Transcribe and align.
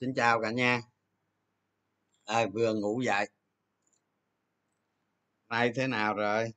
xin 0.00 0.14
chào 0.14 0.40
cả 0.42 0.50
nhà. 0.50 0.82
À, 2.24 2.46
vừa 2.54 2.74
ngủ 2.74 3.00
dậy? 3.00 3.28
Nay 5.48 5.72
thế 5.76 5.86
nào 5.86 6.14
rồi? 6.14 6.52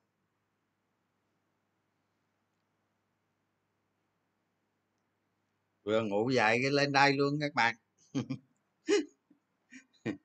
Vừa 5.84 6.02
ngủ 6.04 6.30
dậy 6.30 6.60
cái 6.62 6.72
lên 6.72 6.92
đây 6.92 7.14
luôn 7.14 7.40
các 7.42 7.54
bạn. 7.54 7.76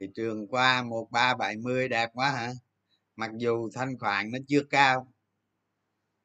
Thị 0.00 0.06
trường 0.14 0.48
qua 0.48 0.82
một 0.82 1.08
ba 1.10 1.34
bảy 1.36 1.56
mươi 1.56 1.88
đẹp 1.88 2.10
quá 2.14 2.30
hả? 2.30 2.52
Mặc 3.16 3.30
dù 3.38 3.70
thanh 3.74 3.98
khoản 3.98 4.30
nó 4.32 4.38
chưa 4.48 4.62
cao 4.70 5.14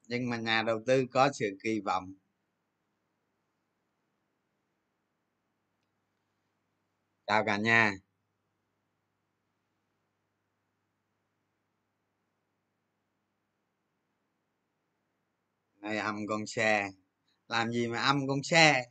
nhưng 0.09 0.29
mà 0.29 0.37
nhà 0.37 0.63
đầu 0.63 0.79
tư 0.87 1.05
có 1.12 1.31
sự 1.34 1.57
kỳ 1.63 1.79
vọng. 1.79 2.13
Chào 7.29 7.43
cả 7.45 7.57
nhà. 7.57 7.93
Này 15.81 15.97
âm 15.97 16.15
con 16.29 16.45
xe 16.47 16.89
làm 17.47 17.71
gì 17.71 17.87
mà 17.87 17.99
âm 17.99 18.27
con 18.27 18.43
xe 18.43 18.85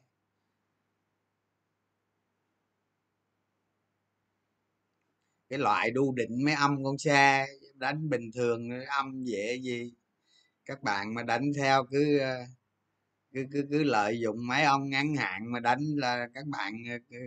cái 5.48 5.59
loại 5.59 5.91
đu 5.91 6.13
định 6.15 6.45
mới 6.45 6.54
âm 6.54 6.85
con 6.85 6.98
xe 6.98 7.46
đánh 7.74 8.09
bình 8.10 8.30
thường 8.35 8.70
âm 8.87 9.24
dễ 9.24 9.59
gì? 9.63 9.93
Các 10.65 10.82
bạn 10.82 11.15
mà 11.15 11.23
đánh 11.23 11.52
theo 11.57 11.85
cứ 11.91 12.18
ờ, 12.18 12.37
cứ 13.35 13.46
cứ, 13.52 13.66
cứ 13.70 13.82
lợi 13.85 14.20
dụng 14.20 14.46
mấy 14.48 14.65
ông 14.65 14.91
ngắn 14.91 15.16
hạn 15.16 15.52
mà 15.52 15.60
đánh 15.60 15.80
là 15.96 16.29
các 16.35 16.46
bạn 16.46 16.74
ờ, 16.91 17.18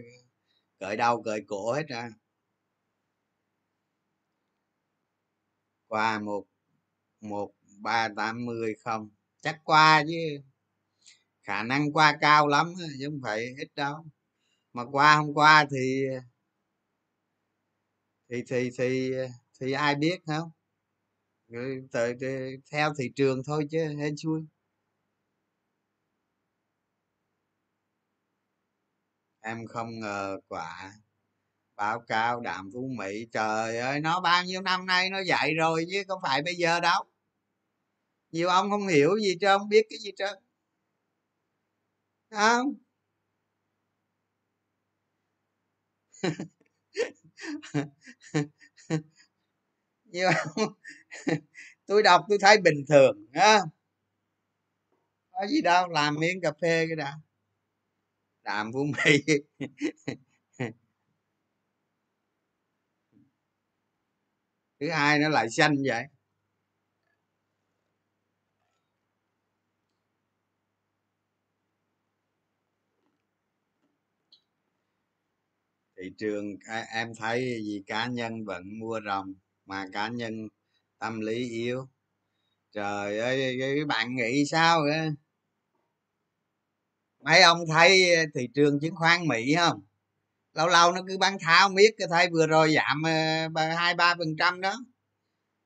cởi 0.82 0.98
đầu 0.98 1.24
cởi 1.24 1.42
cổ 1.48 1.74
hết 1.74 1.84
ra. 1.88 2.10
Qua 5.88 6.20
một 6.20 6.46
một 7.22 7.52
ba 7.78 8.10
tám 8.16 8.46
mươi 8.46 8.76
không? 8.84 9.10
Chắc 9.42 9.60
qua 9.64 10.04
chứ. 10.08 10.42
Khả 11.44 11.64
năng 11.64 11.94
qua 11.94 12.18
cao 12.22 12.48
lắm 12.48 12.74
chứ 13.00 13.06
không 13.10 13.20
phải 13.24 13.46
ít 13.58 13.68
đâu. 13.76 14.06
Mà 14.74 14.86
qua 14.92 15.16
không 15.16 15.34
qua 15.34 15.66
thì 15.72 16.06
thì 18.30 18.44
thì 18.48 18.70
thì 18.78 19.14
thì 19.60 19.72
ai 19.72 19.96
biết 19.96 20.22
không? 20.26 20.52
Từ, 21.92 22.14
theo 22.72 22.94
thị 22.98 23.12
trường 23.16 23.44
thôi 23.44 23.68
chứ 23.72 23.80
hên 24.00 24.18
xui. 24.18 24.46
Em 29.42 29.68
không 29.68 30.00
ngờ 30.00 30.38
quả 30.48 30.94
báo 31.76 32.00
cáo 32.08 32.40
đạm 32.42 32.70
phú 32.74 32.90
mỹ, 32.98 33.26
trời 33.34 33.78
ơi, 33.78 34.00
nó 34.00 34.20
bao 34.22 34.44
nhiêu 34.46 34.62
năm 34.62 34.86
nay 34.86 35.10
nó 35.10 35.20
dạy 35.22 35.54
rồi 35.56 35.86
chứ 35.92 36.04
không 36.08 36.20
phải 36.24 36.42
bây 36.44 36.56
giờ 36.56 36.80
đâu. 36.80 37.04
Nhiều 38.32 38.50
ông 38.50 38.70
không 38.70 38.88
hiểu 38.88 39.18
gì 39.20 39.36
trơn, 39.42 39.60
không 39.60 39.70
biết 39.70 39.86
cái 39.90 40.00
gì 40.00 40.12
trơn. 40.18 40.34
Không? 42.32 42.76
Nhiều 50.06 50.30
ông 50.56 50.74
tôi 51.86 52.04
đọc 52.04 52.26
tôi 52.30 52.38
thấy 52.42 52.58
bình 52.62 52.86
thường 52.90 53.26
á 53.34 53.60
có 55.32 55.48
gì 55.48 55.62
đâu, 55.62 55.88
làm 55.90 56.16
miếng 56.20 56.42
cà 56.42 56.52
phê 56.62 56.86
cái 56.88 56.96
đã 56.96 57.14
đàm 58.44 58.72
phú 58.74 58.86
mỹ. 58.86 59.24
Thứ 64.80 64.90
hai 64.90 65.20
nó 65.20 65.30
lại 65.30 65.50
xanh 65.50 65.76
vậy. 65.88 66.04
Thị 75.98 76.12
trường 76.18 76.58
à, 76.68 76.86
em 76.94 77.16
thấy 77.18 77.62
gì? 77.66 77.84
Cá 77.88 78.08
nhân 78.08 78.46
vẫn 78.46 78.64
mua 78.80 79.00
rồng 79.06 79.34
mà 79.66 79.86
cá 79.94 80.08
nhân 80.10 80.48
tâm 81.00 81.20
lý 81.22 81.50
yếu. 81.50 81.88
Trời 82.74 83.20
ơi, 83.20 83.58
cái 83.62 83.86
bạn 83.86 84.16
nghĩ 84.18 84.46
sao 84.52 84.82
vậy? 84.84 85.10
Mấy 87.24 87.42
ông 87.42 87.60
thấy 87.68 88.16
ờ, 88.16 88.24
thị 88.36 88.48
trường 88.56 88.80
chứng 88.80 88.96
khoán 88.96 89.28
mỹ 89.28 89.56
không? 89.58 89.82
Lâu 90.54 90.68
lâu 90.68 90.92
nó 90.92 91.02
cứ 91.08 91.18
bán 91.18 91.38
tháo 91.42 91.70
miết, 91.70 91.92
cái 91.98 92.08
thấy 92.12 92.30
vừa 92.32 92.48
rồi 92.48 92.74
giảm 92.76 93.04
ờ, 93.56 93.76
hai, 93.76 93.96
ba 93.96 94.16
phần 94.16 94.36
trăm 94.40 94.62
đó. 94.62 94.74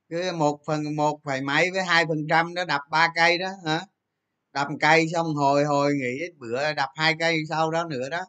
Cứ 0.10 0.32
một 0.32 0.60
phần, 0.66 0.96
một 0.96 1.20
phải 1.24 1.42
mấy 1.42 1.72
với 1.72 1.84
hai 1.84 2.06
phần 2.08 2.28
trăm 2.30 2.54
đó, 2.54 2.66
đập 2.66 2.82
ba 2.92 3.08
cây 3.16 3.38
đó, 3.38 3.50
hả? 3.66 3.82
Đập 4.54 4.68
cây 4.80 5.08
xong 5.14 5.36
hồi 5.36 5.66
hồi 5.66 5.94
nghỉ 5.94 6.20
bữa, 6.38 6.74
đập 6.74 6.90
hai 6.96 7.16
cây 7.20 7.38
sau 7.50 7.72
đó 7.72 7.84
nữa 7.84 8.10
đó. 8.10 8.22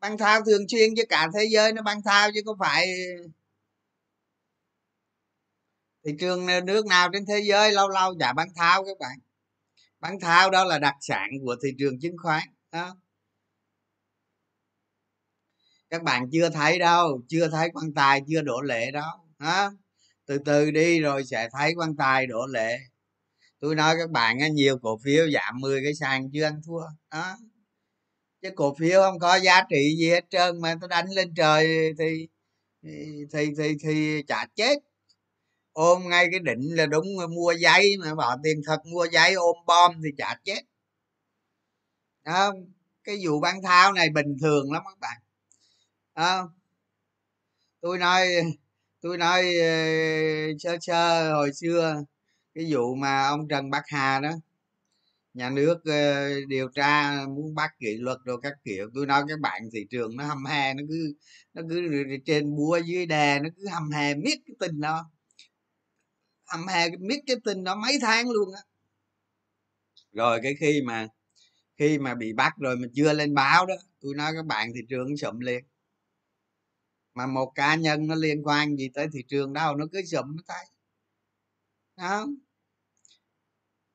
Băng 0.00 0.18
thao 0.18 0.40
thường 0.44 0.68
xuyên 0.68 0.90
chứ 0.96 1.02
cả 1.08 1.28
thế 1.34 1.44
giới 1.50 1.72
nó 1.72 1.82
băng 1.82 2.02
thao 2.02 2.30
chứ 2.34 2.40
có 2.46 2.56
phải 2.60 2.86
thị 6.04 6.12
trường 6.20 6.46
ờ, 6.46 6.60
nước 6.60 6.86
nào 6.86 7.08
trên 7.12 7.26
thế 7.26 7.40
giới 7.40 7.72
lâu 7.72 7.88
lâu 7.88 8.14
chả 8.20 8.32
băng 8.32 8.48
thao 8.56 8.84
các 8.84 8.98
bạn 9.00 9.18
bán 10.00 10.20
thao 10.20 10.50
đó 10.50 10.64
là 10.64 10.78
đặc 10.78 10.94
sản 11.00 11.30
của 11.44 11.56
thị 11.62 11.68
trường 11.78 12.00
chứng 12.00 12.16
khoán 12.22 12.42
đó. 12.72 12.96
Các 15.90 16.02
bạn 16.02 16.30
chưa 16.32 16.50
thấy 16.50 16.78
đâu 16.78 17.22
chưa 17.28 17.48
thấy 17.48 17.68
quan 17.72 17.94
tài 17.94 18.22
chưa 18.28 18.42
đổ 18.42 18.60
lệ 18.60 18.90
đó 18.90 19.24
đó. 19.38 19.72
Từ 20.26 20.38
từ 20.38 20.70
đi 20.70 21.00
rồi 21.00 21.24
sẽ 21.24 21.48
thấy 21.52 21.72
quan 21.76 21.96
tài 21.96 22.26
đổ 22.26 22.46
lệ. 22.46 22.78
Tôi 23.60 23.74
nói 23.74 23.94
các 23.98 24.10
bạn 24.10 24.38
nhiều 24.54 24.78
cổ 24.82 24.98
phiếu 25.04 25.30
giảm 25.30 25.60
10 25.60 25.80
cái 25.84 25.94
sàn 25.94 26.30
chưa 26.32 26.44
ăn 26.44 26.60
thua 26.66 26.82
đó. 27.10 27.36
Chứ 28.42 28.50
cổ 28.56 28.74
phiếu 28.78 29.00
không 29.02 29.18
có 29.18 29.36
giá 29.36 29.62
trị 29.70 29.96
gì 29.98 30.10
hết 30.10 30.24
trơn 30.30 30.60
mà 30.60 30.74
tôi 30.80 30.88
đánh 30.88 31.06
lên 31.10 31.34
trời 31.34 31.92
thì 31.98 32.28
thì 32.82 33.24
thì 33.32 33.46
thì, 33.58 33.76
thì 33.82 34.22
chả 34.28 34.46
chết 34.54 34.78
ôm 35.78 36.08
ngay 36.08 36.28
cái 36.30 36.40
định 36.40 36.60
là 36.60 36.86
đúng 36.86 37.06
mua 37.30 37.52
giấy 37.52 37.96
mà 38.00 38.14
bỏ 38.14 38.36
tiền 38.42 38.60
thật 38.66 38.86
mua 38.86 39.06
giấy, 39.12 39.34
ôm 39.34 39.56
bom 39.66 39.92
thì 40.04 40.10
chả 40.18 40.40
chết. 40.44 40.60
Đó 42.24 42.52
cái 43.04 43.16
vụ 43.24 43.40
bán 43.40 43.62
tháo 43.62 43.92
này 43.92 44.08
bình 44.10 44.36
thường 44.40 44.72
lắm 44.72 44.82
các 44.86 44.98
bạn. 45.00 45.16
Đó. 46.14 46.50
tôi 47.80 47.98
nói 47.98 48.26
tôi 49.00 49.18
nói 49.18 49.42
ờ, 49.58 49.68
sơ 50.58 50.78
sơ 50.80 51.32
hồi 51.34 51.52
xưa, 51.54 52.04
cái 52.54 52.66
vụ 52.70 52.94
mà 52.94 53.28
ông 53.28 53.48
trần 53.48 53.70
bắc 53.70 53.82
hà 53.86 54.20
đó, 54.20 54.30
nhà 55.34 55.50
nước 55.50 55.78
ờ, 55.84 56.30
điều 56.48 56.68
tra 56.74 57.12
muốn 57.28 57.54
bắt 57.54 57.70
kỷ 57.80 57.96
luật 57.98 58.18
rồi 58.24 58.38
các 58.42 58.52
kiểu. 58.64 58.90
Tôi 58.94 59.06
nói 59.06 59.22
các 59.28 59.40
bạn 59.40 59.62
thị 59.72 59.86
trường 59.90 60.16
nó 60.16 60.24
hâm 60.24 60.44
he, 60.44 60.74
nó 60.74 60.82
cứ 60.88 61.14
nó 61.54 61.62
cứ 61.70 61.82
trên 62.26 62.56
búa 62.56 62.78
dưới 62.86 63.06
đè, 63.06 63.40
nó 63.40 63.48
cứ 63.56 63.68
hâm 63.72 63.90
he 63.90 64.14
miết 64.14 64.38
cái 64.46 64.56
tin 64.60 64.80
đó 64.80 65.10
hầm 66.48 66.66
hè 66.66 66.88
biết 66.98 67.20
cái 67.26 67.36
tin 67.44 67.64
đó 67.64 67.74
mấy 67.74 67.98
tháng 68.02 68.30
luôn 68.30 68.54
á. 68.54 68.60
Rồi 70.12 70.40
cái 70.42 70.54
khi 70.60 70.82
mà 70.82 71.08
khi 71.76 71.98
mà 71.98 72.14
bị 72.14 72.32
bắt 72.32 72.52
rồi 72.58 72.76
mà 72.76 72.88
chưa 72.94 73.12
lên 73.12 73.34
báo 73.34 73.66
đó 73.66 73.74
tôi 74.00 74.14
nói 74.14 74.32
các 74.36 74.46
bạn 74.46 74.68
thị 74.74 74.80
trường 74.88 75.16
sụm 75.16 75.38
liền. 75.38 75.64
Mà 77.14 77.26
một 77.26 77.52
cá 77.54 77.74
nhân 77.74 78.06
nó 78.06 78.14
liên 78.14 78.42
quan 78.42 78.76
gì 78.76 78.88
tới 78.94 79.06
thị 79.12 79.20
trường 79.28 79.52
đâu 79.52 79.76
nó 79.76 79.86
cứ 79.92 80.02
sụm 80.02 80.36
nó 80.36 80.42
thấy 80.48 80.64
đó 81.96 82.26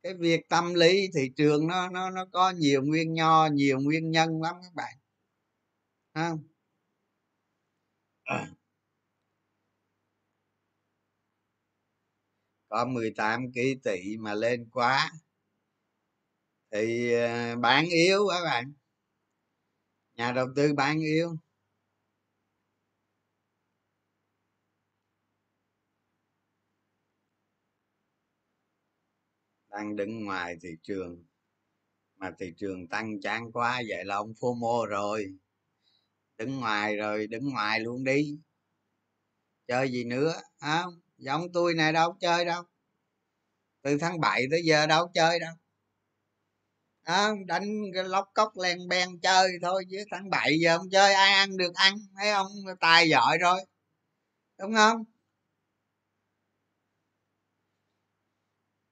cái 0.04 0.14
việc 0.14 0.50
tâm 0.50 0.74
lý 0.74 1.08
thị 1.14 1.32
trường 1.36 1.68
nó 1.68 1.90
nó 1.90 2.10
nó 2.10 2.26
có 2.32 2.52
nhiều 2.52 2.82
nguyên 2.84 3.14
nho 3.14 3.48
nhiều 3.48 3.80
nguyên 3.80 4.12
nhân 4.12 4.42
lắm 4.42 4.56
các 4.64 4.74
bạn. 4.74 4.94
Không 6.14 6.44
có 12.74 12.86
18 12.86 13.52
ký 13.52 13.76
tỷ 13.84 14.18
mà 14.18 14.34
lên 14.34 14.70
quá. 14.72 15.12
Thì 16.72 17.14
ờ, 17.14 17.56
bán 17.56 17.86
yếu 17.86 18.28
các 18.30 18.44
bạn. 18.44 18.74
Nhà 20.16 20.32
đầu 20.32 20.48
tư 20.56 20.74
bán 20.74 21.00
yếu. 21.00 21.38
Đang 29.70 29.96
đứng 29.96 30.26
ngoài 30.26 30.56
thị 30.62 30.70
trường, 30.84 31.24
mà 32.18 32.32
thị 32.40 32.54
trường 32.58 32.88
tăng 32.88 33.22
chán 33.22 33.52
quá 33.52 33.82
vậy 33.90 34.06
là 34.06 34.16
ông 34.16 34.34
phô 34.42 34.54
mô 34.54 34.86
rồi. 34.86 35.38
Đứng 36.38 36.60
ngoài 36.60 36.98
rồi, 36.98 37.28
đứng 37.28 37.50
ngoài 37.50 37.80
luôn 37.80 38.04
đi. 38.04 38.38
Chơi 39.68 39.92
gì 39.92 40.04
nữa 40.04 40.34
không 40.60 40.94
Dạ 41.18 41.34
giống 41.34 41.52
tôi 41.54 41.74
này 41.74 41.94
đâu 41.94 42.18
chơi 42.20 42.46
đâu. 42.46 42.64
Từ 43.82 43.98
tháng 43.98 44.20
7 44.20 44.44
tới 44.52 44.62
giờ 44.66 44.88
đâu 44.88 45.12
chơi 45.14 45.40
đâu. 45.40 45.54
À, 47.04 47.30
đánh 47.48 47.92
lóc 47.94 48.32
cốc 48.34 48.58
len 48.58 48.88
ben 48.88 49.20
chơi 49.22 49.50
thôi 49.62 49.86
chứ 49.92 49.98
tháng 50.12 50.30
bảy 50.30 50.60
giờ 50.64 50.78
không 50.78 50.90
chơi 50.90 51.14
ai 51.14 51.34
ăn 51.34 51.58
được 51.58 51.72
ăn 51.76 51.94
thấy 52.18 52.34
không 52.34 52.48
tài 52.80 53.10
giỏi 53.10 53.38
rồi. 53.38 53.60
Đúng 54.58 54.74
không? 54.76 55.04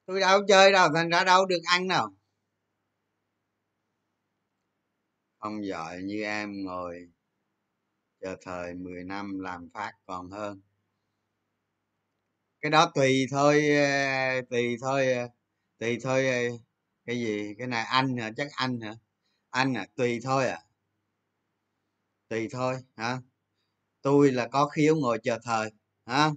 Tôi 0.05 0.19
đâu 0.19 0.41
chơi 0.47 0.71
đâu 0.71 0.89
thành 0.95 1.09
ra 1.09 1.23
đâu 1.23 1.45
được 1.45 1.61
ăn 1.65 1.87
đâu. 1.87 2.09
Không 5.39 5.65
giỏi 5.65 6.01
như 6.03 6.23
em 6.23 6.63
ngồi 6.65 7.09
chờ 8.21 8.35
thời 8.41 8.73
10 8.73 9.03
năm 9.03 9.39
làm 9.39 9.69
phát 9.73 9.93
còn 10.05 10.29
hơn 10.31 10.61
cái 12.61 12.71
đó 12.71 12.91
tùy 12.95 13.25
thôi 13.31 13.69
ờ, 13.77 14.41
tùy 14.49 14.77
thôi 14.81 15.13
ờ, 15.13 15.27
tùy 15.79 15.97
thôi 16.03 16.27
ờ, 16.27 16.33
cái 17.05 17.19
gì, 17.19 17.53
cái 17.57 17.67
này 17.67 17.83
anh 17.85 18.17
hả? 18.17 18.31
Chắc 18.37 18.47
anh 18.55 18.79
hả? 18.81 18.93
Anh 19.49 19.73
à 19.77 19.87
tùy 19.95 20.19
thôi 20.23 20.47
à. 20.47 20.59
Tùy 22.29 22.47
thôi, 22.51 22.75
hả? 22.97 23.17
Tôi 24.01 24.31
là 24.31 24.47
có 24.51 24.67
khiếu 24.67 24.95
ngồi 24.95 25.19
chờ 25.23 25.39
thời, 25.43 25.71
hả? 26.05 26.31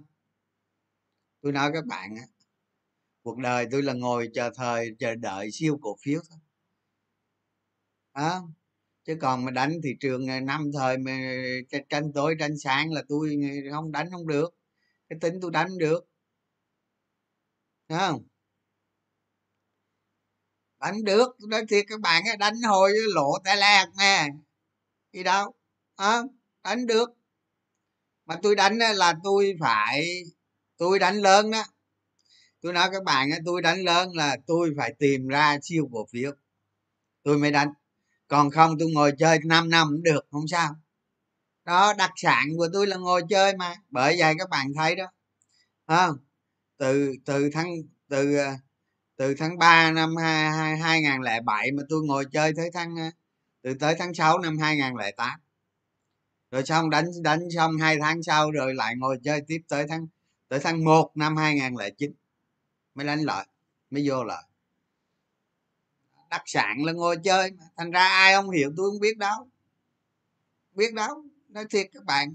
Tôi 1.41 1.51
nói 1.51 1.71
các 1.73 1.85
bạn 1.85 2.15
á, 2.15 2.23
cuộc 3.23 3.37
đời 3.37 3.67
tôi 3.71 3.83
là 3.83 3.93
ngồi 3.93 4.29
chờ 4.33 4.49
thời, 4.55 4.89
chờ 4.99 5.15
đợi 5.15 5.49
siêu 5.51 5.77
cổ 5.81 5.97
phiếu 6.03 6.21
thôi. 6.29 6.39
Hả? 8.13 8.39
Chứ 9.05 9.17
còn 9.21 9.45
mà 9.45 9.51
đánh 9.51 9.73
thị 9.83 9.89
trường 9.99 10.25
năm 10.45 10.71
thời 10.73 10.97
mà 10.97 11.11
tranh 11.89 12.13
tối, 12.13 12.35
tranh 12.39 12.57
sáng 12.57 12.91
là 12.91 13.03
tôi 13.09 13.37
không 13.71 13.91
đánh 13.91 14.11
không 14.11 14.27
được. 14.27 14.55
Cái 15.09 15.19
tính 15.21 15.35
tôi 15.41 15.51
đánh 15.51 15.77
được. 15.77 16.07
Không? 17.89 18.23
Đánh 20.79 21.03
được 21.03 21.35
nói 21.49 21.65
thiệt 21.69 21.85
các 21.87 21.99
bạn 21.99 22.23
đánh 22.39 22.61
hồi 22.61 22.91
lộ 23.15 23.37
tay 23.43 23.57
lạc 23.57 23.87
nè. 23.97 24.27
Đi 25.11 25.23
đâu? 25.23 25.53
À, 25.95 26.21
đánh 26.63 26.85
được. 26.85 27.09
Mà 28.25 28.39
tôi 28.43 28.55
đánh 28.55 28.77
là 28.77 29.13
tôi 29.23 29.53
phải 29.59 30.23
tôi 30.77 30.99
đánh 30.99 31.15
lớn 31.15 31.51
đó 31.51 31.63
tôi 32.65 32.73
nói 32.73 32.89
các 32.91 33.03
bạn 33.03 33.29
tôi 33.45 33.61
đánh 33.61 33.83
lớn 33.83 34.15
là 34.15 34.37
tôi 34.47 34.73
phải 34.77 34.93
tìm 34.99 35.27
ra 35.27 35.57
siêu 35.61 35.89
cổ 35.91 36.07
phiếu. 36.11 36.31
Tôi 37.23 37.37
mới 37.37 37.51
đánh. 37.51 37.69
Còn 38.27 38.51
không 38.51 38.75
tôi 38.79 38.89
ngồi 38.93 39.11
chơi 39.19 39.39
5 39.45 39.69
năm 39.69 39.87
cũng 39.91 40.03
được 40.03 40.25
không 40.31 40.47
sao. 40.47 40.75
Đó 41.65 41.93
đặc 41.97 42.11
sản 42.15 42.45
của 42.57 42.67
tôi 42.73 42.87
là 42.87 42.97
ngồi 42.97 43.21
chơi 43.29 43.55
mà 43.57 43.75
bởi 43.89 44.15
vậy 44.19 44.33
các 44.37 44.49
bạn 44.49 44.73
thấy 44.75 44.95
đó. 44.95 45.05
Không? 45.87 46.17
Từ 46.77 47.13
từ 47.25 47.49
tháng, 47.53 47.67
từ 48.09 48.35
ờ, 48.37 48.53
từ 49.17 49.35
tháng 49.37 49.57
3 49.57 49.91
năm 49.91 50.15
2007 50.15 51.71
mà 51.71 51.83
tôi 51.89 52.03
ngồi 52.05 52.25
chơi 52.31 52.53
tới 52.57 52.69
tháng 52.73 52.95
ờ, 52.95 53.11
từ 53.61 53.73
tới 53.79 53.95
tháng 53.99 54.13
6 54.13 54.39
năm 54.39 54.57
2008 54.57 55.39
rồi 56.51 56.65
xong 56.65 56.89
đánh 56.89 57.05
đánh 57.23 57.39
xong 57.55 57.77
hai 57.77 57.97
tháng 58.01 58.23
sau 58.23 58.51
rồi 58.51 58.75
lại 58.75 58.95
ngồi 58.97 59.19
chơi 59.23 59.41
tiếp 59.47 59.61
tới 59.67 59.85
tháng 59.89 60.07
tới 60.47 60.59
tháng 60.63 60.83
1 60.83 61.11
năm 61.15 61.37
2009 61.37 62.13
mới 62.95 63.05
đánh 63.07 63.19
lại 63.19 63.47
mới 63.89 64.09
vô 64.09 64.23
lại 64.23 64.43
đặc 66.35 66.43
sản 66.45 66.83
là 66.85 66.93
ngồi 66.93 67.17
chơi 67.23 67.51
mà. 67.51 67.63
thành 67.77 67.91
ra 67.91 68.07
ai 68.07 68.33
không 68.33 68.49
hiểu 68.49 68.71
tôi 68.77 68.91
không 68.91 68.99
biết 68.99 69.17
đâu. 69.17 69.49
Biết 70.73 70.93
đâu, 70.93 71.23
nói 71.49 71.65
thiệt 71.69 71.87
các 71.93 72.03
bạn. 72.05 72.33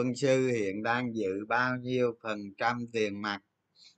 Quân 0.00 0.16
sư 0.16 0.48
hiện 0.48 0.82
đang 0.82 1.14
giữ 1.16 1.44
bao 1.48 1.76
nhiêu 1.76 2.14
phần 2.22 2.54
trăm 2.58 2.86
tiền 2.92 3.22
mặt? 3.22 3.40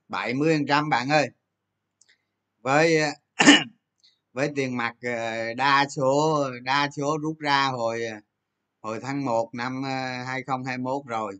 70 0.07 0.57
phần 0.57 0.67
trăm, 0.67 0.89
bạn 0.89 1.09
ơi. 1.09 1.29
Với 2.61 2.97
với 4.33 4.51
tiền 4.55 4.77
mặt 4.77 4.95
ờ, 5.01 5.53
đa 5.53 5.85
số 5.89 6.43
đa 6.63 6.89
số 6.97 7.17
rút 7.21 7.39
ra 7.39 7.67
hồi 7.67 8.01
hồi 8.81 8.99
tháng 9.01 9.25
1 9.25 9.49
năm 9.53 9.81
ờ, 9.85 10.23
2021 10.25 11.05
rồi. 11.07 11.39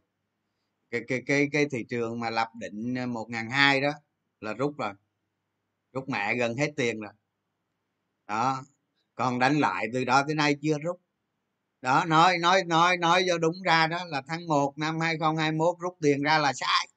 Cái 0.91 1.01
cái 1.07 1.23
cái 1.27 1.49
cái 1.51 1.65
thị 1.71 1.85
trường 1.89 2.19
mà 2.19 2.29
lập 2.29 2.49
định 2.59 2.95
ờ, 2.95 3.07
một 3.07 3.29
ngàn 3.29 3.49
hai 3.49 3.81
đó 3.81 3.91
là 4.41 4.53
rút 4.53 4.77
rồi. 4.77 4.93
Rút 5.93 6.09
mẹ 6.09 6.35
gần 6.35 6.57
hết 6.57 6.73
tiền 6.77 6.99
rồi. 7.01 7.13
Đó. 8.27 8.63
Còn 9.15 9.39
đánh 9.39 9.59
lại 9.59 9.87
từ 9.93 10.05
đó 10.05 10.23
tới 10.27 10.35
nay 10.35 10.55
chưa 10.61 10.79
rút 10.79 10.97
đó, 11.83 12.05
nói 12.07 12.37
nói 12.37 12.63
nói 12.63 12.97
nói 12.97 13.23
cho 13.27 13.37
đúng 13.37 13.55
ra 13.65 13.87
đó 13.87 14.05
là 14.07 14.21
tháng 14.27 14.47
1 14.47 14.73
năm 14.77 14.99
2021 14.99 15.75
rút 15.79 15.97
tiền 16.01 16.21
ra 16.23 16.37
là 16.37 16.53
sai. 16.53 16.87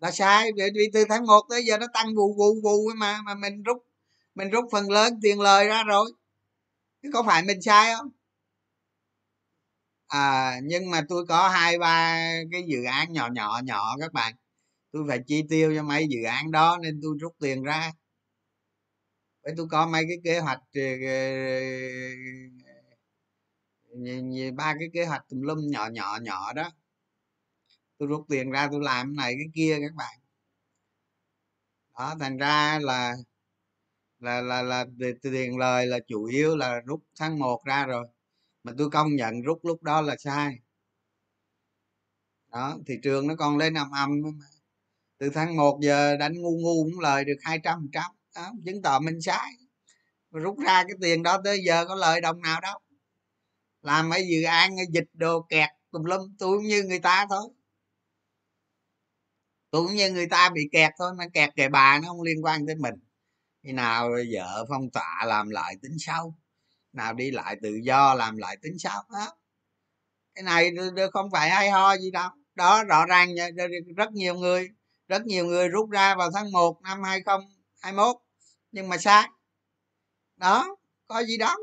Là 0.00 0.10
sai, 0.10 0.50
vì 0.74 0.90
từ 0.94 1.04
tháng 1.08 1.26
1 1.26 1.40
tới 1.50 1.64
giờ 1.64 1.78
nó 1.78 1.86
tăng 1.94 2.14
vù 2.14 2.34
vù 2.38 2.54
vù 2.62 2.90
mà 2.96 3.20
mà 3.24 3.34
mình 3.34 3.62
rút 3.62 3.76
mình 4.34 4.50
rút 4.50 4.64
phần 4.72 4.90
lớn 4.90 5.14
tiền 5.22 5.40
lời 5.40 5.66
ra 5.66 5.82
rồi. 5.84 6.06
Chứ 7.02 7.10
có 7.14 7.22
phải 7.22 7.42
mình 7.42 7.62
sai 7.62 7.94
không? 7.96 8.08
À 10.08 10.60
nhưng 10.64 10.90
mà 10.90 11.02
tôi 11.08 11.26
có 11.28 11.48
hai, 11.48 11.78
ba 11.78 12.18
cái 12.52 12.62
dự 12.68 12.84
án 12.84 13.12
nhỏ 13.12 13.28
nhỏ 13.32 13.60
nhỏ 13.64 13.96
các 14.00 14.12
bạn. 14.12 14.34
Tôi 14.92 15.04
phải 15.08 15.18
chi 15.26 15.42
tiêu 15.50 15.72
cho 15.76 15.82
mấy 15.82 16.06
dự 16.10 16.24
án 16.24 16.50
đó 16.50 16.78
nên 16.82 17.00
tôi 17.02 17.16
rút 17.20 17.32
tiền 17.40 17.62
ra 17.62 17.92
với 19.44 19.54
tôi 19.56 19.66
có 19.70 19.86
mấy 19.86 20.04
cái 20.08 20.16
kế 20.24 20.40
hoạch 20.40 20.60
ờ, 20.74 20.82
ờ, 21.06 21.18
ờ, 23.92 24.50
ba 24.56 24.74
cái 24.78 24.88
kế 24.92 25.04
hoạch 25.04 25.24
tùm 25.28 25.40
lum 25.42 25.58
nhỏ 25.70 25.88
nhỏ 25.92 26.18
nhỏ 26.22 26.52
đó. 26.52 26.70
Tôi 27.98 28.08
rút 28.08 28.24
tiền 28.28 28.50
ra 28.50 28.68
tôi 28.72 28.80
làm 28.82 29.06
cái 29.06 29.24
này, 29.26 29.34
cái 29.38 29.46
kia 29.54 29.78
các 29.80 29.94
bạn. 29.94 30.18
Đó, 31.98 32.14
thành 32.20 32.36
ra 32.38 32.78
là 32.82 33.14
là 34.20 34.40
là 34.42 34.62
là 34.62 34.84
tiền 35.22 35.58
lời 35.58 35.86
là 35.86 35.98
chủ 36.08 36.24
yếu 36.24 36.56
là 36.56 36.80
rút 36.86 37.00
tháng 37.20 37.38
1 37.38 37.64
ra 37.64 37.86
rồi. 37.86 38.06
Mà 38.64 38.72
tôi 38.78 38.90
công 38.90 39.16
nhận 39.16 39.42
rút 39.42 39.60
lúc 39.64 39.82
đó 39.82 40.00
là 40.02 40.16
sai. 40.18 40.58
Đó, 42.52 42.78
thị 42.86 42.94
trường 43.02 43.26
nó 43.26 43.34
còn 43.38 43.56
lên 43.58 43.74
âm 43.74 43.90
âm 43.90 44.10
từ 45.18 45.30
tháng 45.34 45.56
1 45.56 45.78
giờ 45.82 46.16
đánh 46.16 46.34
ngu 46.42 46.50
ngu 46.58 46.84
cũng 46.84 47.00
lời 47.00 47.24
được 47.24 47.36
hai 47.42 47.58
trăm 47.64 47.88
trăm 47.92 48.12
đó, 48.34 48.52
chứng 48.66 48.82
tỏ 48.82 48.98
mình 48.98 49.20
sai. 49.20 49.52
Rút 50.30 50.58
ra 50.66 50.82
cái 50.82 50.96
tiền 51.00 51.22
đó 51.22 51.40
tới 51.44 51.60
giờ 51.66 51.84
có 51.88 51.94
lời 51.94 52.20
đồng 52.20 52.40
nào 52.42 52.60
đâu. 52.60 52.78
Làm 53.82 54.08
mấy 54.08 54.26
dự 54.28 54.42
án 54.42 54.76
dịch 54.92 55.08
đồ 55.12 55.46
kẹt 55.48 55.68
tùm 55.90 56.04
lum 56.04 56.36
tôi 56.38 56.58
cũng 56.58 56.66
như 56.66 56.82
người 56.82 56.98
ta 56.98 57.26
thôi. 57.30 57.48
Tôi 59.70 59.86
cũng 59.86 59.94
như 59.94 60.10
người 60.10 60.26
ta 60.26 60.50
bị 60.50 60.68
kẹt 60.72 60.92
thôi 60.98 61.14
mà 61.18 61.24
kẹt 61.32 61.50
kệ 61.56 61.68
bà 61.68 61.98
nó 61.98 62.08
không 62.08 62.22
liên 62.22 62.44
quan 62.44 62.66
tới 62.66 62.74
mình. 62.74 62.94
Khi 63.62 63.72
nào 63.72 64.10
vợ 64.32 64.64
phong 64.68 64.90
tỏa 64.90 65.24
làm 65.26 65.50
lại 65.50 65.76
tính 65.82 65.96
sau 65.98 66.38
nào 66.92 67.14
đi 67.14 67.30
lại 67.30 67.56
tự 67.62 67.74
do 67.82 68.14
làm 68.14 68.36
lại 68.36 68.56
tính 68.62 68.78
sau 68.78 69.02
đó. 69.12 69.36
Cái 70.34 70.42
này 70.42 70.70
không 71.12 71.30
phải 71.30 71.50
hay 71.50 71.70
ho 71.70 71.96
gì 71.96 72.10
đâu. 72.10 72.30
Đó 72.54 72.84
rõ 72.84 73.06
ràng 73.06 73.28
rất 73.96 74.12
nhiều 74.12 74.34
người 74.34 74.68
rất 75.08 75.26
nhiều 75.26 75.46
người 75.46 75.68
rút 75.68 75.90
ra 75.90 76.14
vào 76.14 76.30
tháng 76.34 76.52
1 76.52 76.80
năm 76.82 77.02
2021 77.02 78.16
nhưng 78.74 78.88
mà 78.88 78.96
sai. 78.98 79.28
Đó 80.36 80.76
có 81.06 81.24
gì 81.24 81.36
đó. 81.36 81.56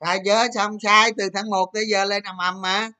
Sai 0.00 0.18
chớ 0.24 0.46
xong 0.54 0.76
sai 0.82 1.12
từ 1.16 1.28
tháng 1.34 1.50
1 1.50 1.70
tới 1.74 1.84
giờ 1.90 2.04
lên 2.04 2.22
ầm 2.22 2.36
âm 2.38 2.60
mà. 2.62 2.90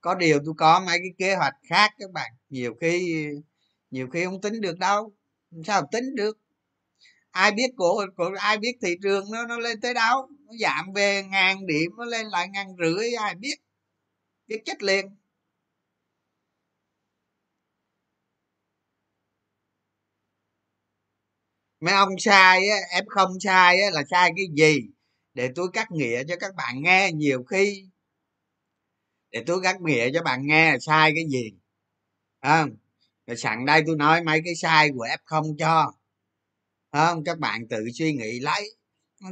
Có 0.00 0.14
điều 0.14 0.38
tôi 0.46 0.54
có 0.58 0.80
mấy 0.80 0.98
cái 0.98 1.10
kế 1.18 1.34
hoạch 1.34 1.54
khác 1.70 1.90
các 1.98 2.10
bạn. 2.12 2.32
Nhiều 2.48 2.74
khi 2.80 3.26
nhiều 3.90 4.08
khi 4.12 4.24
không 4.24 4.40
tính 4.40 4.60
được 4.60 4.78
đâu. 4.78 5.12
Sao 5.66 5.82
tính 5.92 6.14
được? 6.14 6.38
Ai 7.30 7.52
biết 7.52 7.68
của, 7.76 8.06
của 8.16 8.30
ai 8.38 8.58
biết 8.58 8.72
thị 8.82 8.96
trường 9.02 9.24
nó 9.32 9.46
nó 9.46 9.58
lên 9.58 9.80
tới 9.80 9.94
đâu? 9.94 10.28
Nó 10.46 10.52
giảm 10.60 10.92
về 10.94 11.22
ngàn 11.24 11.66
điểm 11.66 11.90
nó 11.98 12.04
lên 12.04 12.26
lại 12.26 12.48
ngàn 12.48 12.66
rưỡi 12.78 13.12
ai 13.14 13.34
biết? 13.34 13.56
Biết 14.46 14.62
chết 14.64 14.82
liền. 14.82 15.06
Mấy 21.86 21.94
ông 21.94 22.18
sai 22.18 22.68
á 22.68 22.76
f 23.00 23.04
không 23.08 23.40
sai 23.40 23.80
á 23.80 23.90
là 23.90 24.02
sai 24.10 24.32
cái 24.36 24.46
gì? 24.56 24.80
Để 25.34 25.50
tôi 25.54 25.68
cắt 25.72 25.90
nghĩa 25.92 26.24
cho 26.28 26.36
các 26.40 26.54
bạn 26.54 26.82
nghe 26.82 27.12
nhiều 27.12 27.44
khi. 27.44 27.88
Để 29.30 29.44
tôi 29.46 29.60
cắt 29.62 29.80
nghĩa 29.80 30.10
cho 30.14 30.22
bạn 30.22 30.46
nghe 30.46 30.72
là 30.72 30.78
sai 30.80 31.12
cái 31.14 31.24
gì. 31.28 31.52
Không? 32.42 32.70
Rồi 33.26 33.36
sẵn 33.36 33.66
đây 33.66 33.82
tôi 33.86 33.96
nói 33.96 34.24
mấy 34.24 34.40
cái 34.44 34.54
sai 34.54 34.90
của 34.96 35.06
f 35.06 35.18
không 35.24 35.56
cho. 35.56 35.92
Không? 36.92 37.24
Các 37.24 37.38
bạn 37.38 37.68
tự 37.68 37.84
suy 37.94 38.12
nghĩ 38.14 38.40
lấy. 38.40 38.76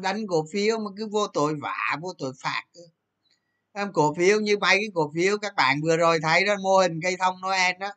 Đánh 0.02 0.26
cổ 0.26 0.46
phiếu 0.52 0.78
mà 0.78 0.90
cứ 0.96 1.08
vô 1.08 1.26
tội 1.26 1.54
vạ 1.62 1.96
vô 2.02 2.12
tội 2.18 2.32
phạt 2.42 2.62
em 3.73 3.92
cổ 3.92 4.14
phiếu 4.14 4.40
như 4.40 4.58
mấy 4.58 4.76
cái 4.76 4.88
cổ 4.94 5.12
phiếu 5.14 5.38
các 5.38 5.54
bạn 5.56 5.80
vừa 5.82 5.96
rồi 5.96 6.18
thấy 6.23 6.44
đó 6.44 6.54
mô 6.62 6.76
hình 6.78 7.00
cây 7.02 7.16
thông 7.18 7.40
noel 7.40 7.73
đó. 7.80 7.92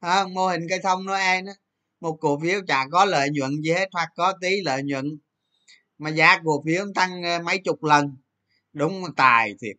À, 0.00 0.26
mô 0.26 0.48
hình 0.48 0.66
cây 0.68 0.78
thông 0.82 1.06
noel 1.06 1.46
đó 1.46 1.52
một 2.00 2.16
cổ 2.20 2.40
phiếu 2.42 2.60
chả 2.68 2.86
có 2.92 3.04
lợi 3.04 3.28
nhuận 3.30 3.62
gì 3.62 3.72
hết 3.72 3.88
hoặc 3.92 4.08
có 4.16 4.34
tí 4.40 4.62
lợi 4.62 4.82
nhuận. 4.82 5.18
Mà 5.98 6.10
giá 6.10 6.38
cổ 6.44 6.62
phiếu 6.66 6.86
tăng 6.94 7.22
ờ, 7.22 7.42
mấy 7.42 7.58
chục 7.64 7.84
lần. 7.84 8.16
Đúng 8.72 9.04
là 9.04 9.10
tài 9.16 9.54
thiệt. 9.62 9.76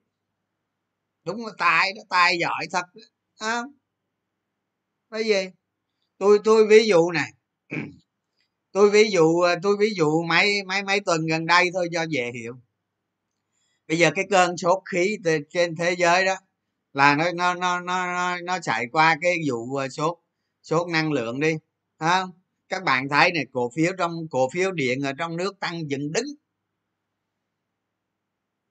Đúng 1.26 1.46
là 1.46 1.54
tài 1.58 1.94
đó 1.94 2.02
tài 2.10 2.38
giỏi 2.40 2.68
thật 2.72 2.86
đó. 2.96 3.02
À, 3.48 3.62
cái 5.12 5.24
gì 5.24 5.50
tôi 6.18 6.40
tôi 6.44 6.68
ví 6.68 6.88
dụ 6.88 7.12
này 7.12 7.32
tôi 8.72 8.90
ví 8.90 9.12
dụ 9.12 9.40
ờ, 9.42 9.56
tôi 9.64 9.78
ví 9.80 9.94
dụ 9.96 10.24
mấy 10.30 10.64
mấy 10.64 10.84
mấy 10.84 11.00
tuần 11.00 11.26
gần 11.26 11.46
đây 11.46 11.70
thôi 11.74 11.90
cho 11.94 12.06
dễ 12.10 12.32
hiểu. 12.34 12.54
Bây 13.88 14.00
giờ 14.00 14.12
cái 14.16 14.26
cơn 14.30 14.58
sốt 14.58 14.80
khí 14.92 15.18
trên 15.50 15.76
thế 15.76 15.96
giới 15.98 16.26
đó 16.26 16.36
là 16.94 17.16
nó 17.16 17.32
nó 17.32 17.54
nó 17.56 17.82
nó 17.82 18.38
nó 18.44 18.60
chạy 18.60 18.86
qua 18.92 19.18
cái 19.22 19.36
vụ 19.50 19.76
ờ, 19.76 19.90
sốt 19.90 20.18
sốt 20.64 20.88
năng 20.90 21.12
lượng 21.12 21.40
đi 21.40 21.56
không? 22.10 22.32
Các 22.70 22.84
bạn 22.84 23.10
thấy 23.10 23.32
này, 23.32 23.46
cổ 23.54 23.72
phiếu 23.76 23.94
trong, 23.98 24.12
cổ 24.32 24.50
phiếu 24.50 24.72
điện 24.72 25.02
ở 25.02 25.14
trong 25.14 25.38
nước 25.38 25.60
tăng 25.60 25.90
dựng 25.90 26.12
đứng. 26.12 26.26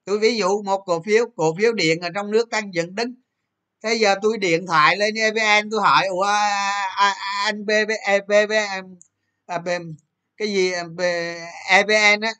Tôi 0.05 0.19
ví 0.19 0.37
dụ 0.37 0.63
một 0.63 0.83
cổ 0.87 1.03
phiếu 1.03 1.25
cổ 1.37 1.55
phiếu 1.59 1.73
điện 1.73 2.01
ở 2.01 2.11
trong 2.15 2.31
nước 2.31 2.51
tăng 2.51 2.75
dựng 2.75 2.95
đứng. 2.95 3.15
Thế 3.83 3.95
giờ 3.95 4.15
tôi 4.23 4.39
điện 4.39 4.67
thoại 4.67 4.97
lên 4.97 5.15
evn 5.15 5.71
tôi 5.71 5.81
hỏi, 5.81 6.07
ủa 6.07 6.23
anh 7.47 7.67
bb 7.67 7.91
e, 8.07 8.21
à, 9.47 9.59
cái 10.37 10.49
gì 10.49 10.73
evn 11.71 12.21
á? 12.21 12.33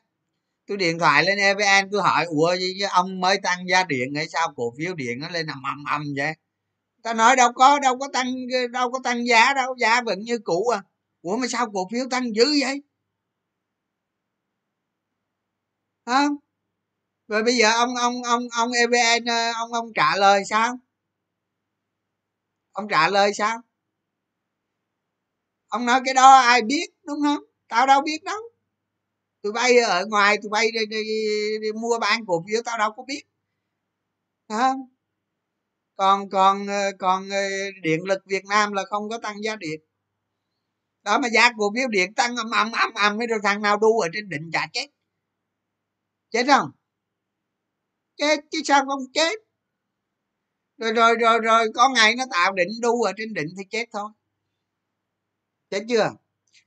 Tôi 0.67 0.77
điện 0.77 0.99
thoại 0.99 1.23
lên 1.25 1.37
evn 1.37 1.91
tôi 1.91 2.01
hỏi, 2.01 2.25
ủa 2.25 2.55
ông 2.91 3.19
mới 3.19 3.39
tăng 3.43 3.67
giá 3.69 3.83
điện 3.83 4.15
hay 4.15 4.27
sao? 4.29 4.53
Cổ 4.55 4.73
phiếu 4.77 4.93
điện 4.95 5.19
nó 5.19 5.29
lên 5.29 5.47
ầm 5.47 5.63
ầm 5.63 5.83
ầm 5.85 6.03
vậy 6.17 6.33
ta 7.03 7.13
nói 7.13 7.35
đâu 7.35 7.51
có 7.53 7.79
đâu 7.79 7.97
có 7.99 8.07
tăng 8.13 8.27
đâu 8.71 8.91
có 8.91 8.99
tăng 9.03 9.27
giá 9.27 9.53
đâu 9.53 9.75
giá 9.77 10.01
vẫn 10.01 10.19
như 10.19 10.37
cũ 10.39 10.67
à. 10.67 10.83
Ủa 11.21 11.37
mà 11.37 11.47
sao 11.47 11.71
cổ 11.73 11.87
phiếu 11.91 12.05
tăng 12.09 12.35
dữ 12.35 12.45
vậy? 12.61 12.81
Hả? 16.05 16.27
Rồi 17.27 17.43
bây 17.43 17.57
giờ 17.57 17.71
ông 17.71 17.95
ông 17.95 18.23
ông 18.23 18.43
ông 18.51 18.71
evn 18.71 19.25
ông 19.55 19.73
ông 19.73 19.93
trả 19.95 20.15
lời 20.15 20.43
sao? 20.45 20.79
Ông 22.71 22.87
trả 22.89 23.09
lời 23.09 23.33
sao? 23.33 23.61
Ông 25.67 25.85
nói 25.85 26.01
cái 26.05 26.13
đó 26.13 26.35
ai 26.39 26.61
biết 26.61 26.85
đúng 27.03 27.19
không? 27.23 27.43
Tao 27.67 27.87
đâu 27.87 28.01
biết 28.01 28.23
đâu. 28.23 28.39
Tụi 29.41 29.51
bay 29.53 29.77
ở 29.79 30.05
ngoài 30.05 30.37
tụi 30.41 30.49
bay 30.49 30.71
đi, 30.71 30.85
đi, 30.85 31.03
đi, 31.03 31.57
đi 31.61 31.71
mua 31.71 31.99
bán 31.99 32.25
cổ 32.27 32.43
phiếu 32.47 32.61
tao 32.65 32.77
đâu 32.77 32.91
có 32.97 33.03
biết. 33.03 33.23
Hả? 34.49 34.73
Còn 35.95 36.29
còn 36.29 36.67
ờ, 36.67 36.91
còn 36.99 37.29
ờ, 37.29 37.41
điện 37.83 38.03
lực 38.05 38.19
việt 38.25 38.45
nam 38.45 38.73
là 38.73 38.83
không 38.89 39.09
có 39.09 39.17
tăng 39.17 39.43
giá 39.43 39.55
điện. 39.55 39.79
Đó, 41.03 41.19
mà 41.19 41.27
giá 41.33 41.51
cổ 41.57 41.71
phiếu 41.75 41.87
điện 41.87 42.13
tăng 42.13 42.35
âm 42.35 42.51
âm 42.51 42.71
âm 42.71 42.93
âm 42.93 43.17
mấy 43.17 43.27
thằng 43.43 43.61
nào 43.61 43.77
đu 43.77 43.99
ở 43.99 44.07
trên 44.13 44.29
đỉnh 44.29 44.49
chả 44.53 44.67
chết. 44.73 44.87
Chết 46.31 46.45
không? 46.47 46.71
Chết, 48.17 48.39
chứ 48.51 48.61
sao 48.65 48.85
không 48.85 49.03
chết? 49.13 49.39
Rồi 50.77 50.93
rồi 50.93 51.15
rồi 51.15 51.39
rồi, 51.39 51.67
có 51.75 51.89
ngày 51.89 52.15
nó 52.15 52.25
tạo 52.31 52.53
đỉnh 52.53 52.69
đu 52.81 53.01
ở 53.01 53.11
trên 53.17 53.33
đỉnh 53.33 53.47
thì 53.57 53.63
chết 53.69 53.85
thôi. 53.93 54.09
Chết 55.69 55.83
chưa? 55.89 56.09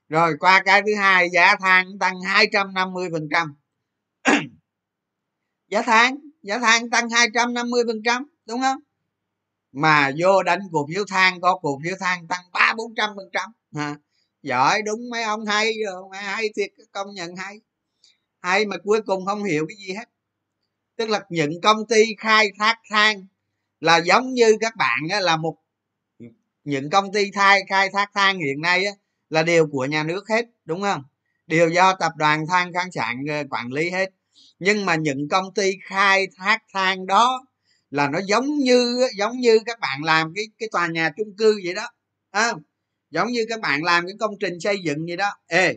Rồi, 0.08 0.36
qua 0.40 0.62
cái 0.64 0.82
thứ 0.86 0.94
hai, 0.98 1.28
giá 1.32 1.56
than 1.60 1.86
tăng 2.00 2.20
250 2.20 3.08
phần 3.12 3.28
trăm. 3.30 3.54
Giá 5.70 5.82
than 5.82 6.16
giá 6.42 6.58
than 6.58 6.90
tăng 6.90 7.10
250 7.10 7.82
phần 7.86 8.02
trăm, 8.04 8.24
đúng 8.46 8.60
không? 8.60 8.83
Mà 9.74 10.10
vô 10.18 10.42
đánh 10.42 10.60
cổ 10.72 10.86
phiếu 10.94 11.04
than 11.08 11.40
có 11.40 11.58
cổ 11.62 11.80
phiếu 11.84 11.94
than 12.00 12.26
tăng 12.28 12.44
ba 12.52 12.74
bốn 12.76 12.94
trăm 12.94 13.10
phần 13.16 13.30
trăm. 13.32 13.50
Giỏi 14.42 14.82
đúng 14.82 15.10
mấy 15.10 15.22
ông 15.22 15.46
hay 15.46 15.72
rồi 15.86 16.02
mấy 16.10 16.20
hay 16.20 16.48
thiệt 16.56 16.70
công 16.92 17.14
nhận 17.14 17.36
hay. 17.36 17.60
Hay 18.40 18.66
mà 18.66 18.76
cuối 18.84 19.00
cùng 19.06 19.26
không 19.26 19.44
hiểu 19.44 19.66
cái 19.68 19.76
gì 19.76 19.94
hết. 19.94 20.04
Tức 20.96 21.08
là 21.08 21.24
những 21.28 21.60
công 21.60 21.86
ty 21.86 22.04
khai 22.18 22.48
thác 22.58 22.78
than 22.90 23.26
là 23.80 23.96
giống 23.96 24.34
như 24.34 24.56
các 24.60 24.76
bạn 24.76 24.98
á, 25.10 25.20
là 25.20 25.36
một 25.36 25.56
những 26.64 26.90
công 26.90 27.12
ty 27.12 27.30
thai 27.30 27.60
khai 27.68 27.90
thác 27.92 28.10
than 28.14 28.38
hiện 28.38 28.60
nay 28.60 28.84
á, 28.84 28.92
là 29.30 29.42
đều 29.42 29.66
của 29.66 29.84
nhà 29.84 30.02
nước 30.02 30.28
hết 30.28 30.46
đúng 30.64 30.82
không? 30.82 31.02
Đều 31.46 31.68
do 31.68 31.94
tập 31.94 32.12
đoàn 32.16 32.46
than 32.46 32.72
khoáng 32.72 32.92
sản 32.92 33.24
ờ, 33.28 33.42
quản 33.50 33.72
lý 33.72 33.90
hết. 33.90 34.10
Nhưng 34.58 34.86
mà 34.86 34.94
những 34.94 35.28
công 35.28 35.54
ty 35.54 35.72
khai 35.84 36.26
thác 36.36 36.62
than 36.72 37.06
đó 37.06 37.46
là 37.94 38.08
nó 38.08 38.20
giống 38.26 38.58
như 38.58 39.08
giống 39.16 39.36
như 39.36 39.58
các 39.66 39.80
bạn 39.80 40.04
làm 40.04 40.32
cái 40.34 40.44
cái 40.58 40.68
tòa 40.72 40.86
nhà 40.86 41.10
chung 41.16 41.36
cư 41.38 41.60
vậy 41.64 41.74
đó 41.74 41.88
à, 42.30 42.52
giống 43.10 43.28
như 43.28 43.46
các 43.48 43.60
bạn 43.60 43.82
làm 43.82 44.06
cái 44.06 44.14
công 44.20 44.34
trình 44.40 44.60
xây 44.60 44.78
dựng 44.84 45.06
vậy 45.06 45.16
đó. 45.16 45.30
Ê 45.46 45.74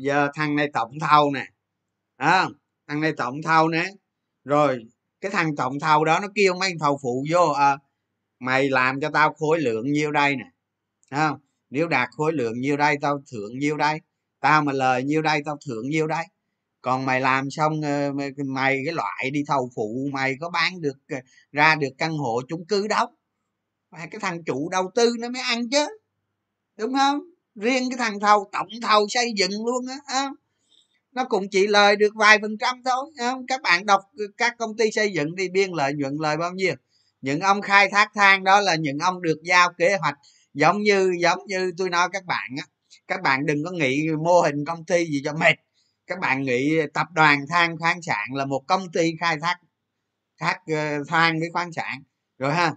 giờ 0.00 0.28
thằng 0.34 0.56
này 0.56 0.70
tổng 0.72 0.98
thầu 1.00 1.30
nè 1.30 1.46
à, 2.16 2.48
thằng 2.88 3.00
này 3.00 3.12
tổng 3.16 3.42
thầu 3.42 3.68
nè. 3.68 3.90
Rồi 4.44 4.84
cái 5.20 5.30
thằng 5.30 5.56
tổng 5.56 5.80
thầu 5.80 6.04
đó 6.04 6.20
nó 6.20 6.28
kêu 6.34 6.54
mấy 6.54 6.72
thầu 6.80 6.98
phụ 7.02 7.24
vô 7.32 7.48
à, 7.48 7.78
mày 8.38 8.68
làm 8.68 9.00
cho 9.00 9.10
tao 9.10 9.32
khối 9.32 9.60
lượng 9.60 9.92
nhiêu 9.92 10.12
đây 10.12 10.36
nè. 10.36 10.44
Không? 11.10 11.38
Nếu 11.70 11.88
đạt 11.88 12.08
khối 12.16 12.32
lượng 12.32 12.60
nhiêu 12.60 12.76
đây 12.76 12.96
tao 13.00 13.22
thưởng 13.32 13.58
nhiêu 13.58 13.76
đây. 13.76 14.00
Tao 14.40 14.62
mà 14.62 14.72
lời 14.72 15.02
nhiêu 15.02 15.22
đây 15.22 15.42
tao 15.44 15.58
thưởng 15.66 15.90
nhiêu 15.90 16.06
đây 16.06 16.24
còn 16.84 17.06
mày 17.06 17.20
làm 17.20 17.50
xong 17.50 17.80
ờ, 17.82 18.12
mày 18.46 18.82
cái 18.86 18.94
loại 18.94 19.30
đi 19.32 19.40
thầu 19.46 19.70
phụ, 19.76 20.08
mày 20.12 20.34
có 20.40 20.50
bán 20.50 20.80
được 20.80 20.96
ờ, 21.08 21.16
ra 21.52 21.74
được 21.74 21.88
căn 21.98 22.16
hộ 22.16 22.40
chung 22.48 22.66
cư 22.66 22.88
đâu? 22.88 23.06
Mà 23.90 23.98
cái 24.10 24.20
thằng 24.20 24.44
chủ 24.44 24.68
đầu 24.68 24.90
tư 24.94 25.16
nó 25.20 25.28
mới 25.28 25.42
ăn 25.42 25.70
chứ, 25.70 25.86
đúng 26.78 26.94
không? 26.94 27.20
Riêng 27.54 27.90
cái 27.90 27.98
thằng 27.98 28.20
thầu, 28.20 28.50
tổng 28.52 28.68
thầu 28.82 29.06
xây 29.08 29.32
dựng 29.36 29.66
luôn 29.66 29.86
á 30.06 30.30
nó 31.12 31.24
cũng 31.24 31.48
chỉ 31.50 31.66
lời 31.66 31.96
được 31.96 32.14
vài 32.14 32.38
phần 32.42 32.58
trăm 32.58 32.82
thôi 32.84 33.12
không? 33.18 33.46
các 33.46 33.62
bạn 33.62 33.86
đọc 33.86 34.00
ờ, 34.18 34.24
các 34.36 34.54
công 34.58 34.76
ty 34.76 34.90
xây 34.90 35.12
dựng 35.12 35.28
thì 35.38 35.48
biên 35.48 35.70
lợi 35.72 35.92
nhuận 35.94 36.16
lời 36.20 36.36
bao 36.36 36.52
nhiêu? 36.52 36.74
Những 37.20 37.40
ông 37.40 37.62
khai 37.62 37.88
thác 37.90 38.10
than 38.14 38.44
đó 38.44 38.60
là 38.60 38.74
những 38.74 38.98
ông 38.98 39.22
được 39.22 39.38
giao 39.42 39.72
kế 39.78 39.96
hoạch, 39.96 40.14
giống 40.54 40.82
như 40.82 41.12
giống 41.20 41.38
như 41.46 41.72
tôi 41.78 41.90
nói 41.90 42.08
các 42.12 42.24
bạn 42.24 42.50
á. 42.58 42.64
Các 43.08 43.22
bạn 43.22 43.46
đừng 43.46 43.64
có 43.64 43.70
nghĩ 43.70 44.06
mô 44.24 44.40
hình 44.40 44.64
công 44.66 44.84
ty 44.84 45.06
gì 45.06 45.22
cho 45.24 45.32
mệt 45.32 45.54
các 46.06 46.18
bạn 46.20 46.42
nghĩ 46.42 46.78
tập 46.94 47.06
đoàn 47.12 47.44
than 47.48 47.78
khoáng 47.78 48.02
sản 48.02 48.34
là 48.34 48.44
một 48.44 48.64
công 48.66 48.92
ty 48.92 49.12
khai 49.20 49.36
thác 49.40 49.56
thác 50.38 50.60
ờ, 50.66 51.04
than 51.08 51.40
với 51.40 51.48
khoáng 51.52 51.72
sản 51.72 52.02
rồi 52.38 52.54
ha. 52.54 52.74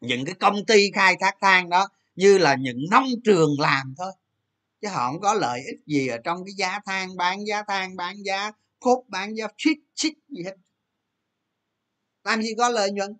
Những 0.00 0.24
cái 0.24 0.34
công 0.34 0.66
ty 0.66 0.90
khai 0.94 1.16
thác 1.20 1.36
than 1.40 1.68
đó 1.68 1.88
như 2.14 2.38
là 2.38 2.56
những 2.60 2.78
nông 2.90 3.06
trường 3.24 3.50
làm 3.58 3.94
thôi 3.98 4.12
chứ 4.80 4.88
họ 4.88 5.12
không 5.12 5.20
có 5.20 5.34
lợi 5.34 5.60
ích 5.66 5.80
gì 5.86 6.08
ở 6.08 6.18
trong 6.24 6.44
cái 6.44 6.52
giá 6.56 6.80
than 6.86 7.16
bán 7.16 7.46
giá 7.46 7.62
than 7.68 7.96
bán 7.96 8.16
giá 8.24 8.52
cốt 8.80 9.04
bán 9.08 9.36
giá 9.36 9.46
chích 9.56 9.78
chích 9.94 10.14
gì 10.28 10.42
hết. 10.44 10.54
Làm 12.24 12.42
gì 12.42 12.54
có 12.58 12.68
lợi 12.68 12.90
nhuận? 12.90 13.16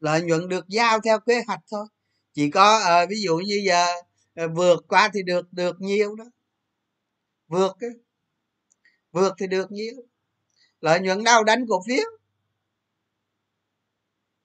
Lợi 0.00 0.22
nhuận 0.22 0.48
được 0.48 0.68
giao 0.68 1.00
theo 1.00 1.20
kế 1.20 1.42
hoạch 1.46 1.60
thôi. 1.70 1.86
Chỉ 2.32 2.50
có 2.50 2.80
uh, 3.02 3.10
ví 3.10 3.16
dụ 3.22 3.36
như 3.36 3.62
giờ 3.66 3.86
uh, 4.44 4.50
vượt 4.54 4.84
qua 4.88 5.10
thì 5.14 5.22
được 5.22 5.52
được 5.52 5.76
nhiều 5.80 6.14
đó 6.14 6.24
vượt 7.52 7.76
cái 7.80 7.90
vượt 9.12 9.34
thì 9.38 9.46
được 9.46 9.72
nhiều. 9.72 9.94
Lợi 10.80 11.00
nhuận 11.00 11.24
đâu 11.24 11.44
đánh 11.44 11.64
cổ 11.68 11.82
phiếu. 11.86 12.04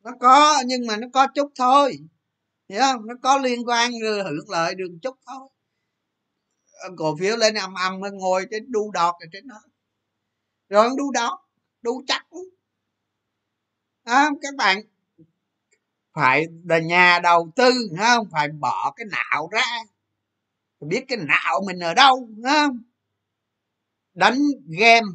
Nó 0.04 0.12
có 0.20 0.64
nhưng 0.66 0.88
mà 0.88 0.98
nó 0.98 1.08
có 1.14 1.28
chút 1.36 1.52
thôi. 1.56 2.00
Hiểu 2.70 2.82
không? 2.82 3.08
Nó 3.08 3.14
có 3.24 3.38
liên 3.38 3.68
quan 3.68 3.92
hưởng 4.02 4.50
lợi 4.50 4.76
được 4.76 4.98
chút 5.02 5.16
thôi. 5.26 5.50
Cổ 6.98 7.16
phiếu 7.20 7.38
lên 7.38 7.54
âm 7.54 7.74
âm 7.74 8.00
ngồi 8.00 8.46
trên 8.52 8.72
đu 8.72 8.92
đọt 8.92 9.16
ở 9.20 9.26
trên 9.32 9.48
đó. 9.48 9.62
Rồi 10.70 10.90
đu 10.98 11.12
đọt 11.12 11.40
đu 11.82 12.04
chắc 12.08 12.28
à, 14.04 14.30
các 14.42 14.56
bạn 14.56 14.82
phải 16.14 16.46
là 16.64 16.80
nhà 16.80 17.20
đầu 17.24 17.52
tư 17.56 17.72
không? 18.00 18.28
Phải 18.32 18.48
bỏ 18.48 18.94
cái 18.96 19.06
não 19.12 19.50
ra. 19.52 19.84
Biết 20.80 21.06
cái 21.08 21.18
não 21.18 21.62
mình 21.68 21.80
ở 21.80 21.94
đâu 21.94 22.30
không? 22.44 22.80
Đánh 24.18 24.40
game, 24.80 25.08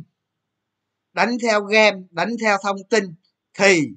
đánh 1.12 1.37
theo 1.42 1.61
game, 1.61 1.99
đánh 2.11 2.30
theo 2.42 2.56
thông 2.62 2.76
tin 2.90 3.04
thì 3.59 3.88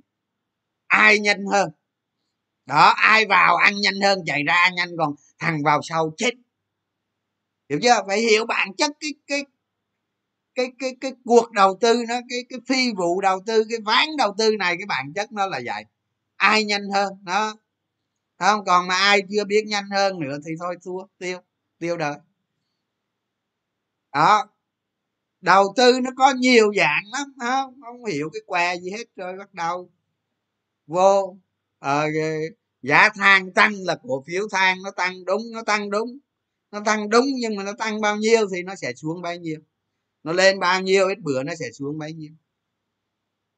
ai 0.87 1.19
nhanh 1.19 1.45
hơn? 1.45 1.69
Đó, 2.65 2.93
ai 2.97 3.25
vào 3.25 3.55
ăn 3.55 3.73
nhanh 3.81 4.01
hơn, 4.03 4.19
chạy 4.25 4.43
ra 4.47 4.53
ăn 4.55 4.75
nhanh, 4.75 4.89
còn 4.97 5.15
thằng 5.39 5.63
vào 5.63 5.81
sau 5.83 6.13
chết. 6.17 6.31
Hiểu 7.69 7.79
chưa? 7.83 8.03
Phải 8.07 8.19
hiểu 8.21 8.45
bản 8.45 8.73
chất 8.77 8.91
cái 8.99 9.11
cái 9.27 9.45
cái 10.55 10.67
cái 10.79 10.95
cái 11.01 11.11
cuộc 11.25 11.51
đầu 11.51 11.77
tư 11.81 12.03
nó, 12.09 12.15
cái 12.29 12.39
cái 12.49 12.59
phi 12.67 12.91
vụ 12.97 13.21
đầu 13.21 13.39
tư, 13.45 13.63
cái 13.69 13.79
ván 13.85 14.05
đầu 14.17 14.35
tư 14.37 14.55
này, 14.59 14.75
cái 14.77 14.85
bản 14.85 15.13
chất 15.15 15.31
nó 15.31 15.47
là 15.47 15.61
vậy. 15.65 15.83
Ai 16.35 16.63
nhanh 16.65 16.89
hơn? 16.93 17.13
Đó. 17.23 17.55
Không? 18.39 18.65
Còn 18.65 18.87
mà 18.87 18.95
ai 18.95 19.21
chưa 19.31 19.45
biết 19.45 19.63
nhanh 19.67 19.89
hơn 19.91 20.19
nữa 20.19 20.37
thì 20.45 20.51
thôi 20.59 20.75
thua, 20.85 21.05
tiêu 21.19 21.39
tiêu 21.79 21.97
đời. 21.97 22.15
Đó 24.13 24.47
đầu 25.45 25.73
tư 25.77 25.99
nó 26.03 26.11
có 26.17 26.33
nhiều 26.37 26.73
dạng 26.77 27.03
lắm 27.11 27.33
không? 27.39 27.81
Không 27.81 28.05
hiểu 28.05 28.29
cái 28.33 28.41
què 28.45 28.77
gì 28.77 28.91
hết 28.91 29.05
rồi 29.15 29.37
bắt 29.37 29.53
đầu. 29.53 29.91
Vô 30.87 31.37
ờ, 31.79 32.07
giá 32.81 33.09
than 33.09 33.53
tăng 33.53 33.73
là 33.85 33.97
cổ 34.03 34.23
phiếu 34.27 34.47
than 34.51 34.77
nó 34.83 34.91
tăng 34.91 35.25
đúng 35.25 35.41
nó 35.51 35.63
tăng 35.63 35.89
đúng. 35.89 36.17
Nó 36.71 36.81
tăng 36.85 37.09
đúng 37.09 37.25
nhưng 37.39 37.55
mà 37.55 37.63
nó 37.63 37.73
tăng 37.73 38.01
bao 38.01 38.17
nhiêu 38.17 38.47
thì 38.53 38.63
nó 38.63 38.75
sẽ 38.75 38.93
xuống 38.93 39.21
bao 39.21 39.35
nhiêu. 39.35 39.59
Nó 40.23 40.33
lên 40.33 40.59
bao 40.59 40.81
nhiêu 40.81 41.07
ít 41.07 41.19
bữa 41.19 41.43
nó 41.43 41.55
sẽ 41.55 41.65
xuống 41.71 41.97
bao 41.97 42.09
nhiêu. 42.09 42.31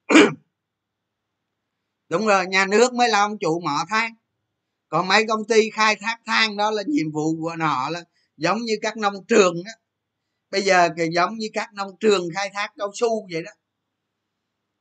Đúng 2.09 2.27
rồi 2.27 2.47
nhà 2.47 2.65
nước 2.65 2.93
mới 2.93 3.09
là 3.09 3.19
ông 3.19 3.37
chủ 3.39 3.59
mỏ 3.59 3.85
than 3.89 4.11
còn 4.89 5.07
mấy 5.07 5.25
công 5.27 5.45
ty 5.45 5.69
khai 5.69 5.95
thác 5.95 6.17
than 6.25 6.57
đó 6.57 6.71
là 6.71 6.83
nhiệm 6.87 7.11
vụ 7.11 7.35
của 7.41 7.55
họ 7.59 7.89
là 7.89 8.03
giống 8.37 8.61
như 8.61 8.73
các 8.81 8.97
nông 8.97 9.25
trường 9.27 9.55
đó 9.65 9.71
bây 10.57 10.63
giờ 10.65 10.89
thì 10.97 11.03
giống 11.13 11.37
như 11.37 11.47
các 11.53 11.73
nông 11.73 11.91
trường 11.99 12.27
khai 12.35 12.49
thác 12.53 12.73
cao 12.77 12.91
su 12.93 13.27
vậy 13.31 13.43
đó. 13.43 13.51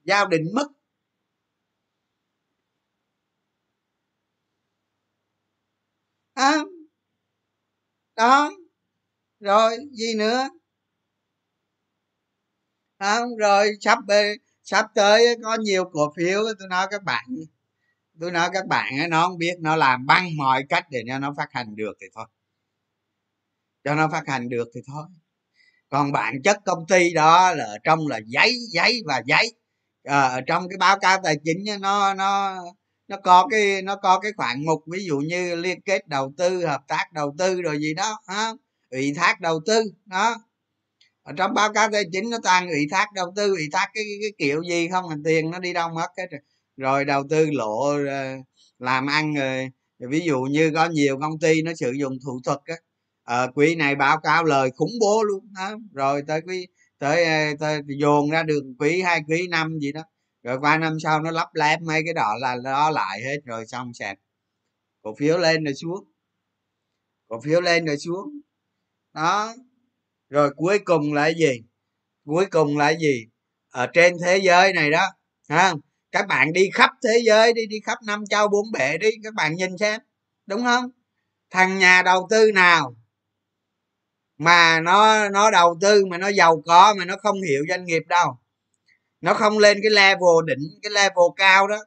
Giao 0.04 0.26
định 0.28 0.44
mức 0.54 0.68
à, 6.34 6.52
đó 8.16 8.50
rồi 9.40 9.76
gì 9.92 10.14
nữa? 10.18 10.48
À, 12.98 13.20
rồi 13.38 13.72
sắp 13.80 13.98
sắp 14.62 14.86
tới 14.94 15.26
có 15.44 15.56
nhiều 15.60 15.84
cổ 15.92 16.12
phiếu 16.16 16.40
tôi 16.58 16.68
nói 16.68 16.86
các 16.90 17.02
bạn 17.04 17.24
tôi 18.20 18.32
nói 18.32 18.50
các 18.52 18.66
bạn 18.66 18.92
nó 19.10 19.28
không 19.28 19.38
biết 19.38 19.54
nó 19.60 19.76
làm 19.76 20.06
bằng 20.06 20.36
mọi 20.36 20.64
cách 20.68 20.84
để 20.90 21.02
cho 21.08 21.18
nó 21.18 21.34
phát 21.36 21.48
hành 21.52 21.76
được 21.76 21.92
thì 22.00 22.06
thôi. 22.14 22.26
Cho 23.84 23.94
nó 23.94 24.08
phát 24.12 24.22
hành 24.26 24.48
được 24.48 24.68
thì 24.74 24.80
thôi 24.86 25.04
còn 25.90 26.12
bản 26.12 26.42
chất 26.44 26.56
công 26.66 26.86
ty 26.88 27.14
đó 27.14 27.54
là 27.54 27.64
ở 27.64 27.78
trong 27.84 28.06
là 28.08 28.20
giấy 28.26 28.58
giấy 28.72 29.00
và 29.06 29.22
giấy. 29.26 29.52
À, 30.04 30.20
ở 30.22 30.40
trong 30.40 30.68
cái 30.68 30.78
báo 30.78 30.98
cáo 30.98 31.18
tài 31.24 31.36
chính 31.44 31.64
nó 31.80 32.14
nó 32.14 32.56
nó 33.08 33.16
có 33.24 33.46
cái 33.50 33.82
nó 33.82 33.96
có 33.96 34.18
cái 34.20 34.32
khoản 34.36 34.64
mục 34.66 34.82
ví 34.92 35.04
dụ 35.06 35.18
như 35.18 35.54
liên 35.54 35.80
kết 35.80 36.08
đầu 36.08 36.32
tư 36.36 36.66
hợp 36.66 36.80
tác 36.88 37.12
đầu 37.12 37.34
tư 37.38 37.62
rồi 37.62 37.78
gì 37.78 37.94
đó 37.94 38.20
ha 38.28 38.52
ủy 38.90 39.12
thác 39.16 39.40
đầu 39.40 39.60
tư 39.66 39.82
đó. 40.06 40.36
Ở 41.22 41.32
trong 41.36 41.54
báo 41.54 41.72
cáo 41.72 41.88
tài 41.92 42.04
chính 42.12 42.30
nó 42.30 42.38
toàn 42.42 42.68
ủy 42.70 42.86
thác 42.90 43.06
đầu 43.14 43.32
tư 43.36 43.50
ủy 43.50 43.68
thác 43.72 43.90
cái, 43.94 44.04
cái, 44.04 44.18
cái 44.22 44.32
kiểu 44.38 44.62
gì 44.62 44.88
không? 44.88 45.08
Là 45.10 45.16
tiền 45.24 45.50
nó 45.50 45.58
đi 45.58 45.72
đâu 45.72 45.88
mất 45.90 46.08
hết 46.18 46.26
rồi, 46.30 46.40
rồi 46.76 47.04
đầu 47.04 47.24
tư 47.30 47.46
lộ 47.52 47.80
ờ, 48.08 48.36
làm 48.78 49.06
ăn 49.06 49.34
rồi 49.34 49.70
ví 50.10 50.20
dụ 50.20 50.40
như 50.42 50.70
có 50.74 50.86
nhiều 50.88 51.18
công 51.22 51.38
ty 51.40 51.62
nó 51.62 51.72
sử 51.74 51.92
dụng 51.92 52.18
thủ 52.24 52.40
thuật 52.44 52.58
á 52.66 52.74
à, 53.26 53.46
quý 53.54 53.74
này 53.74 53.94
báo 53.94 54.20
cáo 54.22 54.44
lời 54.44 54.70
khủng 54.76 54.92
bố 55.00 55.22
luôn 55.22 55.52
đó. 55.54 55.70
rồi 55.94 56.22
tới 56.26 56.40
quý 56.46 56.66
tới, 56.98 57.24
tới 57.60 57.80
dồn 57.86 58.30
ra 58.30 58.42
đường 58.42 58.74
quý 58.78 59.02
hai 59.02 59.20
quý 59.28 59.48
năm 59.48 59.78
gì 59.78 59.92
đó. 59.92 60.02
Rồi 60.42 60.58
qua 60.60 60.78
năm 60.78 60.96
sau 61.02 61.20
nó 61.20 61.30
lắp 61.30 61.48
lép 61.54 61.80
mấy 61.82 62.02
cái 62.04 62.14
đó 62.14 62.34
là 62.40 62.56
đó 62.64 62.90
lại 62.90 63.20
hết 63.20 63.36
rồi 63.44 63.66
xong 63.66 63.94
sạch 63.94 64.18
cổ 65.02 65.14
phiếu 65.18 65.38
lên 65.38 65.64
rồi 65.64 65.74
xuống. 65.74 66.04
Cổ 67.28 67.40
phiếu 67.40 67.60
lên 67.60 67.84
rồi 67.84 67.98
xuống. 67.98 68.40
Đó. 69.14 69.54
Rồi 70.28 70.50
cuối 70.56 70.78
cùng 70.84 71.12
là 71.14 71.22
cái 71.22 71.34
gì? 71.34 71.62
Cuối 72.24 72.46
cùng 72.50 72.78
là 72.78 72.86
cái 72.86 72.96
gì? 73.00 73.24
Ở 73.70 73.86
trên 73.94 74.16
thế 74.24 74.38
giới 74.38 74.72
này 74.72 74.90
đó 74.90 75.06
ha 75.48 75.74
các 76.12 76.26
bạn 76.28 76.52
đi 76.52 76.70
khắp 76.74 76.90
thế 77.04 77.18
giới 77.26 77.52
đi 77.52 77.66
đi 77.66 77.76
khắp 77.84 77.98
năm 78.06 78.24
châu 78.30 78.48
bốn 78.48 78.72
bể 78.72 78.98
đi 78.98 79.10
các 79.24 79.34
bạn 79.34 79.54
nhìn 79.54 79.78
xem 79.78 80.00
đúng 80.46 80.64
không? 80.64 80.90
Thằng 81.50 81.78
nhà 81.78 82.02
đầu 82.02 82.26
tư 82.30 82.52
nào 82.54 82.96
mà 84.38 84.80
nó 84.80 85.28
nó 85.28 85.50
đầu 85.50 85.78
tư 85.80 86.04
mà 86.06 86.18
nó 86.18 86.28
giàu 86.28 86.62
có 86.66 86.94
mà 86.98 87.04
nó 87.04 87.16
không 87.22 87.42
hiểu 87.42 87.64
doanh 87.68 87.84
nghiệp 87.84 88.02
đâu. 88.08 88.38
Nó 89.20 89.34
không 89.34 89.58
lên 89.58 89.78
cái 89.82 89.90
level 89.90 90.46
đỉnh 90.46 90.68
cái 90.82 90.90
level 90.90 91.24
cao 91.36 91.68
đó. 91.68 91.78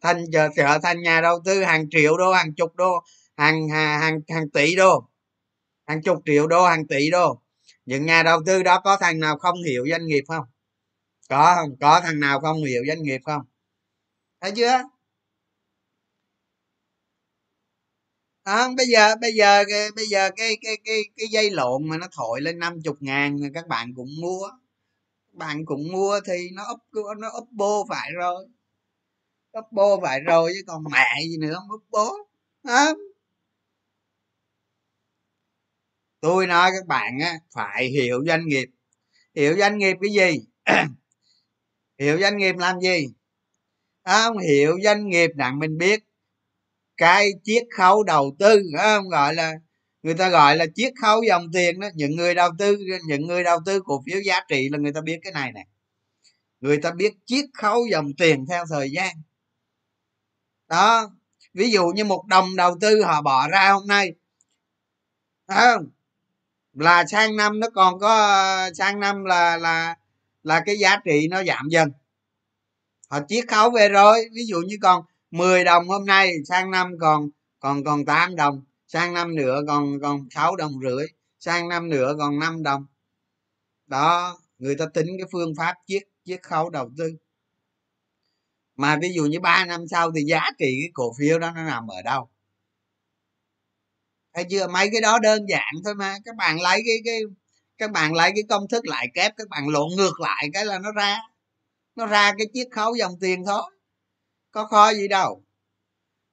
Thành 0.00 0.24
trở, 0.32 0.48
trở 0.56 0.78
thành 0.82 1.02
nhà 1.02 1.20
đầu 1.20 1.40
tư 1.44 1.62
hàng 1.62 1.90
triệu 1.90 2.16
đô 2.16 2.32
hàng 2.32 2.54
chục 2.54 2.76
đô 2.76 2.90
hàng 3.36 3.68
hàng 3.68 4.00
hàng, 4.00 4.20
hàng 4.28 4.50
tỷ 4.50 4.76
đô. 4.76 5.08
Hàng 5.86 6.02
chục 6.02 6.18
triệu 6.26 6.46
đô 6.46 6.66
hàng 6.66 6.86
tỷ 6.86 7.10
đô. 7.10 7.42
Những 7.86 8.06
nhà 8.06 8.22
đầu 8.22 8.40
tư 8.46 8.62
đó 8.62 8.80
có 8.84 8.96
thằng 9.00 9.20
nào 9.20 9.38
không 9.38 9.62
hiểu 9.62 9.86
doanh 9.90 10.06
nghiệp 10.06 10.24
không? 10.28 10.44
Có 11.28 11.54
không? 11.56 11.76
Có 11.80 12.00
thằng 12.00 12.20
nào 12.20 12.40
không 12.40 12.64
hiểu 12.64 12.82
doanh 12.88 13.02
nghiệp 13.02 13.20
không? 13.24 13.42
Thấy 14.40 14.52
chưa? 14.56 14.82
À, 18.48 18.68
bây 18.76 18.86
giờ 18.86 19.14
bây 19.20 19.32
giờ 19.34 19.64
cái, 19.68 19.90
bây 19.96 20.06
giờ 20.06 20.30
cái 20.36 20.56
cái 20.62 20.76
cái 20.84 21.02
cái 21.16 21.28
dây 21.28 21.50
lộn 21.50 21.88
mà 21.88 21.98
nó 21.98 22.06
thổi 22.12 22.40
lên 22.40 22.58
năm 22.58 22.82
chục 22.84 22.96
ngàn 23.00 23.38
các 23.54 23.68
bạn 23.68 23.94
cũng 23.96 24.08
mua. 24.20 24.48
Bạn 25.32 25.64
cũng 25.66 25.92
mua 25.92 26.20
thì 26.26 26.50
nó 26.52 26.64
up 26.72 26.80
nó 27.18 27.28
up 27.38 27.48
bô 27.52 27.86
phải 27.88 28.10
rồi. 28.12 28.46
Up 29.58 29.64
bô 29.72 30.00
phải 30.02 30.20
rồi 30.20 30.52
chứ 30.54 30.62
còn 30.66 30.84
mẹ 30.92 31.06
gì 31.30 31.36
nữa 31.38 31.54
không 31.54 31.72
up 31.74 31.82
bố 31.90 32.16
à. 32.62 32.86
tôi 36.20 36.46
nói 36.46 36.70
các 36.74 36.86
bạn 36.86 37.18
á 37.20 37.38
phải 37.54 37.88
hiểu 37.88 38.24
doanh 38.26 38.46
nghiệp. 38.46 38.66
Hiểu 39.34 39.56
doanh 39.58 39.78
nghiệp 39.78 39.96
cái 40.02 40.10
gì? 40.12 40.40
Hiểu 41.98 42.18
doanh 42.20 42.36
nghiệp 42.38 42.54
làm 42.58 42.80
gì? 42.80 43.06
Không? 44.04 44.38
Hiểu 44.38 44.78
doanh 44.84 45.08
nghiệp 45.08 45.30
đặng 45.34 45.58
mình 45.58 45.78
biết 45.78 46.07
cái 46.98 47.30
chiết 47.44 47.62
khấu 47.76 48.02
đầu 48.02 48.36
tư 48.38 48.62
không? 48.78 49.08
Gọi 49.08 49.34
là, 49.34 49.54
người 50.02 50.14
ta 50.14 50.28
gọi 50.28 50.56
là 50.56 50.66
chiết 50.74 50.92
khấu 51.02 51.22
dòng 51.22 51.46
tiền 51.52 51.80
đó. 51.80 51.88
Những 51.94 52.16
người 52.16 52.34
đầu 52.34 52.50
tư, 52.58 52.78
những 53.06 53.26
người 53.26 53.44
đầu 53.44 53.58
tư 53.66 53.80
cổ 53.84 54.02
phiếu 54.06 54.20
giá 54.20 54.40
trị 54.48 54.68
là 54.72 54.78
người 54.78 54.92
ta 54.92 55.00
biết 55.00 55.18
cái 55.22 55.32
này 55.32 55.52
này 55.52 55.66
người 56.60 56.78
ta 56.82 56.90
biết 56.90 57.14
chiết 57.26 57.44
khấu 57.54 57.86
dòng 57.86 58.12
tiền 58.18 58.46
theo 58.48 58.64
thời 58.70 58.90
gian. 58.90 59.16
Đó, 60.68 61.10
ví 61.54 61.70
dụ 61.70 61.86
như 61.86 62.04
một 62.04 62.26
đồng 62.26 62.56
đầu 62.56 62.78
tư 62.80 63.02
họ 63.02 63.22
bỏ 63.22 63.48
ra 63.48 63.70
hôm 63.72 63.86
nay 63.86 64.12
không? 65.48 65.90
Là 66.72 67.04
sang 67.06 67.36
năm 67.36 67.60
nó 67.60 67.66
còn 67.74 67.98
có, 67.98 68.70
sang 68.74 69.00
năm 69.00 69.24
là 69.24 69.56
là 69.56 69.96
là 70.42 70.62
cái 70.66 70.78
giá 70.78 70.96
trị 71.04 71.28
nó 71.30 71.44
giảm 71.44 71.68
dần. 71.68 71.92
Họ 73.10 73.20
chiết 73.28 73.48
khấu 73.48 73.70
về 73.70 73.88
rồi, 73.88 74.28
ví 74.32 74.42
dụ 74.46 74.60
như 74.60 74.76
còn 74.82 75.04
10 75.30 75.64
đồng 75.64 75.88
hôm 75.88 76.06
nay, 76.06 76.32
sang 76.48 76.70
năm 76.70 76.92
còn 77.00 77.28
còn 77.60 77.84
còn 77.84 78.04
8 78.04 78.36
đồng. 78.36 78.64
Sang 78.86 79.14
năm 79.14 79.34
nữa 79.34 79.60
còn 79.66 80.00
còn 80.02 80.28
6 80.30 80.56
đồng 80.56 80.72
rưỡi. 80.82 81.06
Sang 81.38 81.68
năm 81.68 81.88
nữa 81.88 82.14
còn 82.18 82.38
5 82.38 82.62
đồng. 82.62 82.86
Đó, 83.86 84.38
người 84.58 84.76
ta 84.76 84.84
tính 84.94 85.06
cái 85.18 85.28
phương 85.32 85.54
pháp 85.58 85.74
chiết 85.86 86.02
chiết 86.24 86.42
khấu 86.42 86.70
đầu 86.70 86.90
tư. 86.98 87.12
Mà 88.76 88.98
ví 89.02 89.12
dụ 89.14 89.24
như 89.24 89.40
3 89.40 89.64
năm 89.64 89.84
sau 89.90 90.12
thì 90.12 90.22
giá 90.22 90.42
trị 90.58 90.78
cái 90.82 90.90
cổ 90.94 91.12
phiếu 91.18 91.38
đó 91.38 91.50
nó 91.54 91.64
nằm 91.64 91.88
ở 91.88 92.02
đâu? 92.02 92.28
Thấy 94.34 94.44
chưa? 94.50 94.66
Mấy 94.68 94.88
cái 94.92 95.00
đó 95.00 95.18
đơn 95.18 95.46
giản 95.48 95.74
thôi 95.84 95.94
mà. 95.94 96.16
Các 96.24 96.36
bạn 96.36 96.60
lấy 96.60 96.82
cái 96.86 96.96
cái, 97.04 97.20
các 97.78 97.90
bạn 97.90 98.14
lấy 98.14 98.30
cái 98.34 98.42
công 98.48 98.68
thức 98.68 98.86
lại 98.86 99.08
kép, 99.14 99.32
các 99.36 99.48
bạn 99.48 99.68
lộn 99.68 99.88
ngược 99.96 100.20
lại 100.20 100.48
cái 100.52 100.64
là 100.66 100.78
nó 100.78 100.92
ra. 100.92 101.18
Nó 101.96 102.06
ra 102.06 102.32
cái 102.38 102.46
chiết 102.54 102.66
khấu 102.72 102.94
dòng 102.94 103.12
tiền 103.20 103.44
thôi 103.46 103.77
có 104.50 104.66
khó 104.66 104.92
gì 104.94 105.08
đâu. 105.08 105.42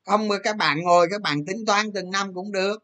Không 0.05 0.27
mà 0.27 0.35
các 0.43 0.57
bạn 0.57 0.81
ngồi 0.81 1.07
các 1.11 1.21
bạn 1.21 1.45
tính 1.45 1.65
toán 1.65 1.93
từng 1.93 2.11
năm 2.11 2.33
cũng 2.33 2.51
được. 2.51 2.83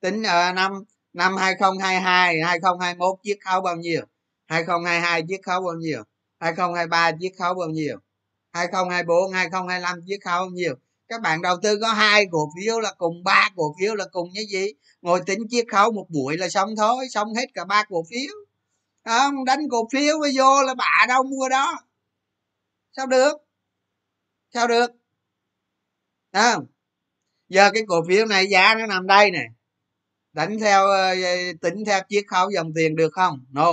Tính 0.00 0.20
uh, 0.20 0.54
năm 0.54 0.84
năm 1.12 1.36
2022 1.36 2.40
2021 2.40 3.18
chiết 3.22 3.38
khấu 3.44 3.60
bao 3.60 3.76
nhiêu? 3.76 4.02
2022 4.46 5.22
chiết 5.28 5.40
khấu 5.42 5.62
bao 5.62 5.74
nhiêu? 5.74 6.02
2023 6.40 7.10
chiết 7.20 7.32
khấu 7.38 7.54
bao 7.54 7.68
nhiêu? 7.68 7.96
2024 8.52 9.32
2025 9.32 10.00
chiết 10.06 10.20
khấu 10.24 10.38
bao 10.38 10.50
nhiêu? 10.50 10.74
Các 11.08 11.20
bạn 11.20 11.42
đầu 11.42 11.56
tư 11.62 11.78
có 11.80 11.92
hai 11.92 12.26
cổ 12.30 12.50
phiếu 12.56 12.80
là 12.80 12.92
cùng 12.98 13.24
ba 13.24 13.50
cổ 13.56 13.74
phiếu 13.80 13.94
là 13.94 14.04
cùng 14.12 14.28
cái 14.34 14.44
gì? 14.46 14.66
Ngồi 15.02 15.20
tính 15.26 15.40
chiết 15.50 15.64
khấu 15.72 15.92
một 15.92 16.06
buổi 16.08 16.36
là 16.36 16.48
xong 16.48 16.76
thôi 16.76 17.06
xong 17.10 17.34
hết 17.34 17.46
cả 17.54 17.64
ba 17.64 17.84
cổ 17.88 18.04
phiếu. 18.10 18.34
Không 19.04 19.44
đánh 19.44 19.68
cổ 19.70 19.88
phiếu 19.92 20.18
mới 20.18 20.32
vô 20.36 20.62
là 20.62 20.74
bà 20.74 21.06
đâu 21.08 21.22
mua 21.22 21.48
đó. 21.48 21.74
Sao 22.96 23.06
được? 23.06 23.43
Sao 24.54 24.68
được? 24.68 24.90
Không? 26.32 26.66
Giờ 27.48 27.70
cái 27.74 27.82
cổ 27.88 28.04
phiếu 28.08 28.26
này 28.26 28.46
giá 28.46 28.74
nó 28.78 28.86
nằm 28.86 29.06
đây 29.06 29.30
này 29.30 29.46
đánh 30.34 30.58
theo 30.60 30.86
ờ, 30.86 31.08
ờ, 31.22 31.36
tính 31.60 31.84
theo 31.86 32.00
chiết 32.08 32.24
khấu 32.28 32.50
dòng 32.50 32.72
tiền 32.74 32.96
được 32.96 33.12
không? 33.12 33.44
No. 33.50 33.72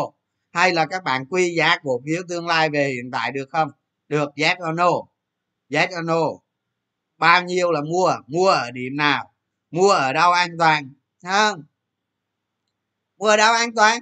Hay 0.54 0.74
là 0.74 0.86
các 0.90 1.04
bạn 1.04 1.26
quy 1.26 1.56
giá 1.56 1.78
cổ 1.84 2.02
phiếu 2.06 2.22
tương 2.30 2.48
lai 2.48 2.70
về 2.70 2.88
hiện 2.88 3.12
tại 3.12 3.32
được 3.32 3.50
không? 3.50 3.72
Được, 4.08 4.30
yes 4.36 4.58
or 4.70 4.76
no? 4.76 4.90
Yes 5.70 5.90
or 6.00 6.06
no? 6.06 6.22
Bao 7.18 7.44
nhiêu 7.44 7.72
là 7.72 7.82
mua? 7.82 8.16
Mua 8.28 8.48
ở 8.48 8.72
điểm 8.72 8.96
nào? 8.98 9.34
Mua 9.72 9.90
ở 9.90 10.14
đâu 10.14 10.32
an 10.32 10.50
toàn? 10.60 10.94
Không? 11.24 11.64
Mua 13.18 13.28
ở 13.28 13.38
đâu 13.38 13.54
an 13.54 13.76
toàn? 13.76 14.00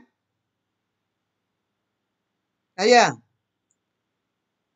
Thấy 2.75 2.89
chưa? 2.89 3.28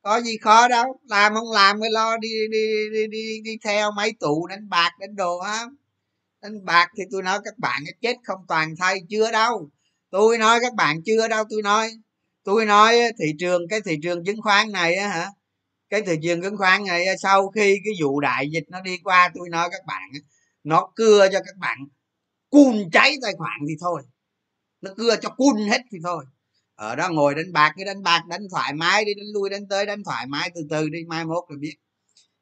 Có 0.04 0.22
gì 0.22 0.38
khó 0.38 0.68
đâu, 0.68 1.00
làm 1.10 1.34
không 1.34 1.52
làm 1.52 1.80
mới 1.80 1.90
lo 1.92 2.18
đi 2.18 2.30
đi 2.52 2.90
đi 2.92 3.08
đi 3.08 3.42
đi 3.44 3.58
theo 3.64 3.92
mấy 3.92 4.14
tụ 4.20 4.48
đánh 4.48 4.70
bạc, 4.70 4.92
đánh 5.00 5.16
đồ 5.16 5.38
á. 5.38 5.66
Đánh 6.42 6.66
bạc 6.66 6.88
thì 6.98 7.04
tôi 7.12 7.24
nói 7.24 7.40
các 7.46 7.60
bạn 7.60 7.84
chết 8.02 8.16
không 8.24 8.46
toàn 8.48 8.76
thay 8.80 9.00
chưa 9.10 9.32
đâu. 9.32 9.70
Tôi 10.10 10.38
nói 10.38 10.60
các 10.62 10.74
bạn 10.74 11.04
chưa 11.06 11.28
đâu 11.28 11.44
tôi 11.50 11.62
nói 11.62 11.92
tôi 12.44 12.66
nói 12.66 12.96
thị 13.20 13.26
trường, 13.40 13.62
cái 13.70 13.82
thị 13.82 13.98
trường 14.04 14.26
chứng 14.26 14.42
khoán 14.42 14.72
này 14.72 14.96
á 14.96 15.08
hả? 15.08 15.28
Cái 15.90 16.02
thị 16.02 16.16
trường 16.24 16.42
chứng 16.42 16.58
khoán 16.58 16.86
này 16.86 17.06
sau 17.20 17.50
khi 17.50 17.80
cái 17.86 17.94
vụ 18.02 18.20
đại 18.20 18.50
dịch 18.52 18.64
nó 18.70 18.82
đi 18.82 18.98
qua 19.04 19.32
tôi 19.36 19.50
nói 19.50 19.70
các 19.72 19.86
bạn 19.88 20.10
nó 20.64 20.92
cưa 20.96 21.28
cho 21.32 21.40
các 21.46 21.58
bạn 21.58 21.78
cun 22.50 22.90
cháy 22.92 23.16
tài 23.22 23.34
khoản 23.38 23.60
thì 23.70 23.76
thôi. 23.82 24.02
Nó 24.82 24.92
cưa 24.98 25.16
cho 25.22 25.30
cun 25.30 25.58
hết 25.70 25.82
thì 25.92 25.98
thôi 26.04 26.26
ở 26.76 26.96
đó 26.96 27.10
ngồi 27.10 27.36
đánh 27.36 27.54
bạc 27.54 27.74
cái 27.78 27.86
đánh 27.86 28.04
bạc 28.04 28.24
đánh 28.28 28.42
thoải 28.52 28.74
mái 28.74 29.06
đi 29.06 29.14
đánh 29.14 29.26
lui 29.34 29.50
đánh 29.50 29.68
tới 29.70 29.86
đánh 29.86 30.04
thoải 30.04 30.28
mái 30.28 30.52
từ 30.56 30.62
từ 30.70 30.90
đi 30.90 31.00
mai 31.08 31.26
mốt 31.26 31.44
rồi 31.50 31.58
biết. 31.60 31.76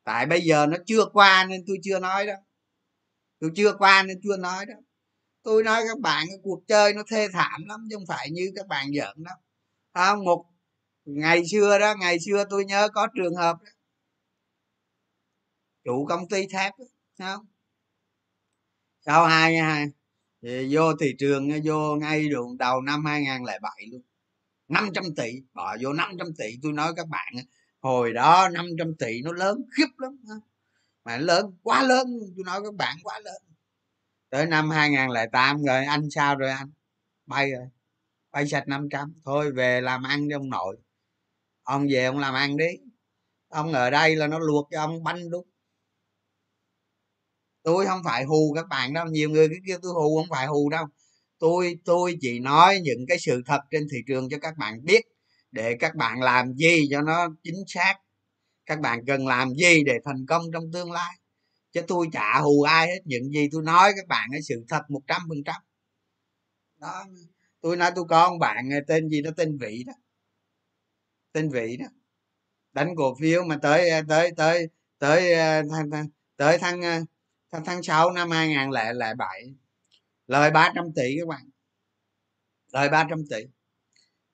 Tại 0.03 0.25
bây 0.25 0.41
giờ 0.41 0.65
nó 0.65 0.77
chưa 0.85 1.05
qua 1.13 1.45
nên 1.49 1.63
tôi 1.67 1.77
chưa 1.83 1.99
nói 1.99 2.27
đó. 2.27 2.33
Tôi 3.39 3.51
chưa 3.55 3.73
qua 3.77 4.03
nên 4.03 4.17
chưa 4.23 4.37
nói 4.37 4.65
đó. 4.65 4.73
Tôi 5.43 5.63
nói 5.63 5.83
các 5.87 5.99
bạn 5.99 6.25
cái 6.29 6.37
cuộc 6.43 6.63
chơi 6.67 6.93
nó 6.93 7.03
thê 7.11 7.27
thảm 7.33 7.61
lắm 7.67 7.87
chứ 7.89 7.95
không 7.95 8.05
phải 8.07 8.29
như 8.31 8.51
các 8.55 8.67
bạn 8.67 8.87
giận 8.93 9.23
đâu 9.23 9.35
không? 9.93 10.23
Một 10.25 10.45
ngày 11.05 11.43
xưa 11.51 11.79
đó 11.79 11.95
ngày 11.99 12.17
xưa 12.19 12.43
tôi 12.49 12.65
nhớ 12.65 12.89
có 12.93 13.07
trường 13.15 13.35
hợp 13.35 13.57
đó. 13.63 13.71
chủ 15.83 16.05
công 16.09 16.27
ty 16.29 16.47
thép 16.47 16.73
đó, 16.79 16.85
không? 17.19 17.45
Sau 19.05 19.25
hai 19.25 19.57
hai 19.57 19.85
vô 20.71 20.95
thị 20.95 21.15
trường 21.19 21.49
vô 21.65 21.95
ngay 21.95 22.29
đường 22.29 22.57
đầu 22.57 22.81
năm 22.81 23.05
2007 23.05 23.71
luôn. 23.91 24.01
500 24.71 25.03
tỷ 25.15 25.41
bỏ 25.53 25.77
vô 25.81 25.93
500 25.93 26.27
tỷ 26.37 26.57
tôi 26.63 26.71
nói 26.71 26.93
các 26.95 27.07
bạn, 27.07 27.33
hồi 27.79 28.13
đó 28.13 28.49
500 28.49 28.95
tỷ 28.99 29.21
nó 29.21 29.31
lớn 29.31 29.61
khiếp 29.77 29.87
lắm 29.97 30.19
mà 31.05 31.17
lớn, 31.17 31.57
quá 31.63 31.83
lớn, 31.83 32.07
tôi 32.35 32.43
nói 32.45 32.61
các 32.63 32.73
bạn, 32.73 32.97
quá 33.03 33.19
lớn. 33.19 33.41
Tới 34.29 34.45
năm 34.45 34.69
2008 34.69 35.63
rồi, 35.63 35.85
anh 35.85 36.09
sao 36.09 36.35
rồi 36.35 36.49
anh? 36.49 36.71
Bay 37.25 37.51
rồi, 37.51 37.67
bay 38.31 38.47
sạch 38.47 38.67
500 38.67 39.13
thôi 39.25 39.51
về 39.51 39.81
làm 39.81 40.03
ăn 40.03 40.27
đi 40.27 40.33
ông 40.33 40.49
nội. 40.49 40.77
Ông 41.63 41.87
về 41.91 42.05
ông 42.05 42.19
làm 42.19 42.33
ăn 42.33 42.57
đi. 42.57 42.69
Ông 43.47 43.73
ở 43.73 43.89
đây 43.89 44.15
là 44.15 44.27
nó 44.27 44.39
luộc 44.39 44.67
cho 44.71 44.81
ông 44.81 45.03
banh 45.03 45.29
đúng 45.29 45.47
tôi 47.63 47.85
không 47.85 48.01
phải 48.03 48.23
hù 48.23 48.53
các 48.55 48.67
bạn 48.67 48.93
đâu, 48.93 49.05
nhiều 49.05 49.29
người 49.29 49.47
cứ 49.49 49.55
kêu 49.67 49.77
tôi 49.81 49.93
hù, 49.93 50.17
không 50.17 50.29
phải 50.29 50.47
hù 50.47 50.69
đâu 50.69 50.87
tôi 51.41 51.79
tôi 51.85 52.17
chỉ 52.21 52.39
nói 52.39 52.79
những 52.83 53.05
cái 53.07 53.19
sự 53.19 53.41
thật 53.45 53.59
trên 53.71 53.87
thị 53.91 53.97
trường 54.07 54.29
cho 54.29 54.37
các 54.41 54.57
bạn 54.57 54.85
biết 54.85 55.01
để 55.51 55.75
các 55.79 55.95
bạn 55.95 56.21
làm 56.21 56.53
gì 56.53 56.87
cho 56.91 57.01
nó 57.01 57.27
chính 57.43 57.63
xác. 57.67 57.95
Các 58.65 58.79
bạn 58.79 58.99
cần 59.07 59.27
làm 59.27 59.53
gì 59.53 59.83
để 59.85 59.93
thành 60.05 60.25
công 60.27 60.43
trong 60.53 60.63
tương 60.73 60.91
lai? 60.91 61.13
Chứ 61.71 61.81
tôi 61.87 62.07
chả 62.11 62.39
hù 62.39 62.63
ai 62.63 62.87
hết, 62.87 62.99
những 63.05 63.29
gì 63.31 63.49
tôi 63.51 63.63
nói 63.63 63.91
các 63.95 64.07
bạn 64.07 64.29
cái 64.31 64.41
sự 64.41 64.65
thật 64.69 64.81
một 64.89 65.01
trăm 65.07 65.21
phần 65.29 65.43
trăm. 65.45 65.55
Đó, 66.77 67.05
tôi 67.61 67.77
nói 67.77 67.91
tôi 67.95 68.05
có 68.09 68.21
ông 68.21 68.39
bạn 68.39 68.69
ờ, 68.71 68.77
tên 68.87 69.09
gì 69.09 69.21
đó, 69.21 69.31
tên 69.37 69.57
vị 69.57 69.83
đó. 69.87 69.93
Tên 71.33 71.49
vị 71.49 71.77
đó. 71.77 71.85
Đánh 72.73 72.95
cổ 72.97 73.15
phiếu 73.21 73.43
mà 73.43 73.57
tới 73.61 73.89
ờ, 73.89 74.01
tới 74.09 74.31
tới 74.37 74.67
tới 74.99 75.33
ờ, 75.33 75.61
tháng 75.71 75.89
tới 76.37 76.57
tháng 76.61 76.81
tháng 77.51 77.65
tháng 77.65 77.83
sáu 77.83 78.11
năm 78.11 78.31
hai 78.31 78.47
nghìn 78.47 78.69
lẻ 78.71 79.13
bảy 79.17 79.60
lời 80.31 80.51
300 80.51 80.85
tỷ 80.95 81.15
các 81.19 81.27
bạn. 81.27 81.49
Lời 82.71 82.89
300 82.89 83.19
tỷ. 83.29 83.37